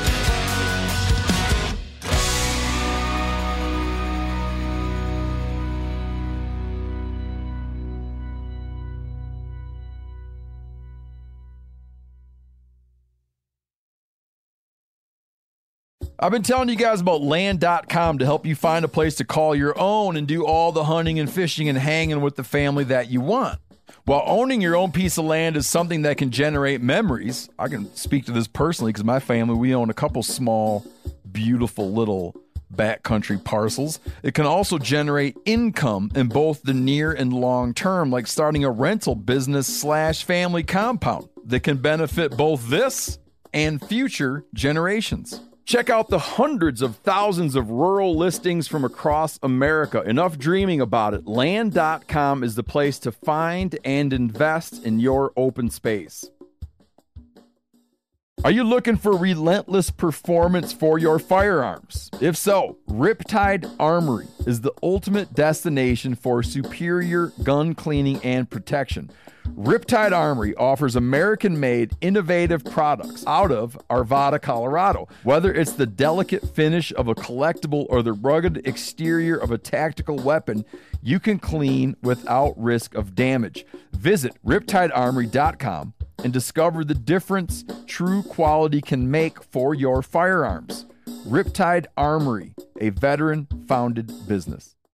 I've 16.23 16.33
been 16.33 16.43
telling 16.43 16.69
you 16.69 16.77
guys 16.77 17.01
about 17.01 17.23
land.com 17.23 18.19
to 18.19 18.27
help 18.27 18.45
you 18.45 18.55
find 18.55 18.85
a 18.85 18.89
place 18.89 19.15
to 19.17 19.25
call 19.25 19.57
your 19.57 19.73
own 19.81 20.19
and 20.19 20.29
do 20.29 20.45
all 20.45 20.71
the 20.71 20.85
hunting 20.85 21.19
and 21.19 21.33
fishing 21.33 21.67
and 21.71 21.79
hanging 21.79 22.21
with 22.21 22.37
the 22.37 22.45
family 22.45 22.85
that 22.85 23.09
you 23.11 23.23
want. 23.23 23.59
While 24.05 24.23
owning 24.27 24.61
your 24.61 24.77
own 24.77 24.93
piece 24.93 25.17
of 25.17 25.25
land 25.25 25.57
is 25.57 25.67
something 25.67 26.03
that 26.03 26.19
can 26.19 26.31
generate 26.31 26.83
memories, 26.83 27.49
I 27.59 27.69
can 27.69 27.95
speak 27.97 28.27
to 28.27 28.33
this 28.33 28.47
personally 28.47 28.93
because 28.93 29.05
my 29.05 29.19
family, 29.19 29.55
we 29.55 29.75
own 29.75 29.89
a 29.89 29.95
couple 29.95 30.23
small, 30.23 30.85
beautiful 31.33 31.91
little 31.91 32.37
backcountry 32.71 33.43
parcels. 33.43 33.99
It 34.23 34.35
can 34.35 34.45
also 34.45 34.77
generate 34.77 35.39
income 35.47 36.11
in 36.15 36.29
both 36.29 36.63
the 36.63 36.75
near 36.75 37.13
and 37.13 37.33
long 37.33 37.73
term, 37.73 38.11
like 38.11 38.27
starting 38.27 38.63
a 38.63 38.71
rental 38.71 39.15
business 39.15 39.67
slash 39.67 40.23
family 40.25 40.65
compound 40.65 41.31
that 41.47 41.61
can 41.61 41.79
benefit 41.79 42.37
both 42.37 42.69
this 42.69 43.19
and 43.55 43.83
future 43.83 44.45
generations. 44.53 45.41
Check 45.71 45.89
out 45.89 46.09
the 46.09 46.19
hundreds 46.19 46.83
of 46.83 46.97
thousands 46.97 47.55
of 47.55 47.71
rural 47.71 48.17
listings 48.17 48.67
from 48.67 48.85
across 48.85 49.39
America. 49.41 50.03
Enough 50.03 50.37
dreaming 50.37 50.81
about 50.81 51.15
it. 51.15 51.29
Land.com 51.29 52.43
is 52.43 52.57
the 52.57 52.65
place 52.65 52.99
to 52.99 53.13
find 53.13 53.79
and 53.85 54.13
invest 54.13 54.85
in 54.85 54.99
your 54.99 55.33
open 55.37 55.71
space. 55.71 56.29
Are 58.43 58.51
you 58.51 58.65
looking 58.65 58.97
for 58.97 59.17
relentless 59.17 59.93
performance 59.93 60.73
for 60.73 60.99
your 60.99 61.21
firearms? 61.21 62.11
If 62.21 62.37
so, 62.37 62.79
Riptide 62.89 63.73
Armory 63.79 64.27
is 64.49 64.63
the 64.63 64.73
ultimate 64.83 65.35
destination 65.35 66.17
for 66.17 66.43
superior 66.43 67.29
gun 67.45 67.77
cleaning 67.77 68.19
and 68.25 68.51
protection. 68.51 69.09
Riptide 69.49 70.13
Armory 70.13 70.55
offers 70.57 70.97
American 70.97 71.59
made 71.61 71.95
innovative 72.01 72.65
products 72.65 73.25
out 73.27 73.51
of 73.51 73.79
Arvada, 73.91 74.41
Colorado. 74.41 75.09
Whether 75.23 75.53
it's 75.53 75.73
the 75.73 75.87
delicate 75.87 76.55
finish 76.55 76.93
of 76.95 77.09
a 77.09 77.15
collectible 77.15 77.87
or 77.91 78.03
the 78.03 78.13
rugged 78.13 78.67
exterior 78.67 79.37
of 79.37 79.51
a 79.51 79.59
tactical 79.59 80.17
weapon, 80.17 80.65
you 81.03 81.21
can 81.21 81.39
clean 81.39 81.97
without 82.03 82.55
risk 82.57 82.95
of 82.95 83.15
damage. 83.15 83.67
Visit 83.93 84.33
riptidearmory.com 84.45 85.95
and 86.25 86.33
discover 86.33 86.85
the 86.85 86.95
difference 86.95 87.65
true 87.87 88.23
quality 88.23 88.81
can 88.81 89.11
make 89.11 89.43
for 89.43 89.75
your 89.75 90.03
firearms. 90.03 90.87
Riptide 91.27 91.87
Armory, 91.97 92.55
a 92.81 92.91
veteran 92.91 93.47
founded 93.67 94.13
business. 94.27 94.77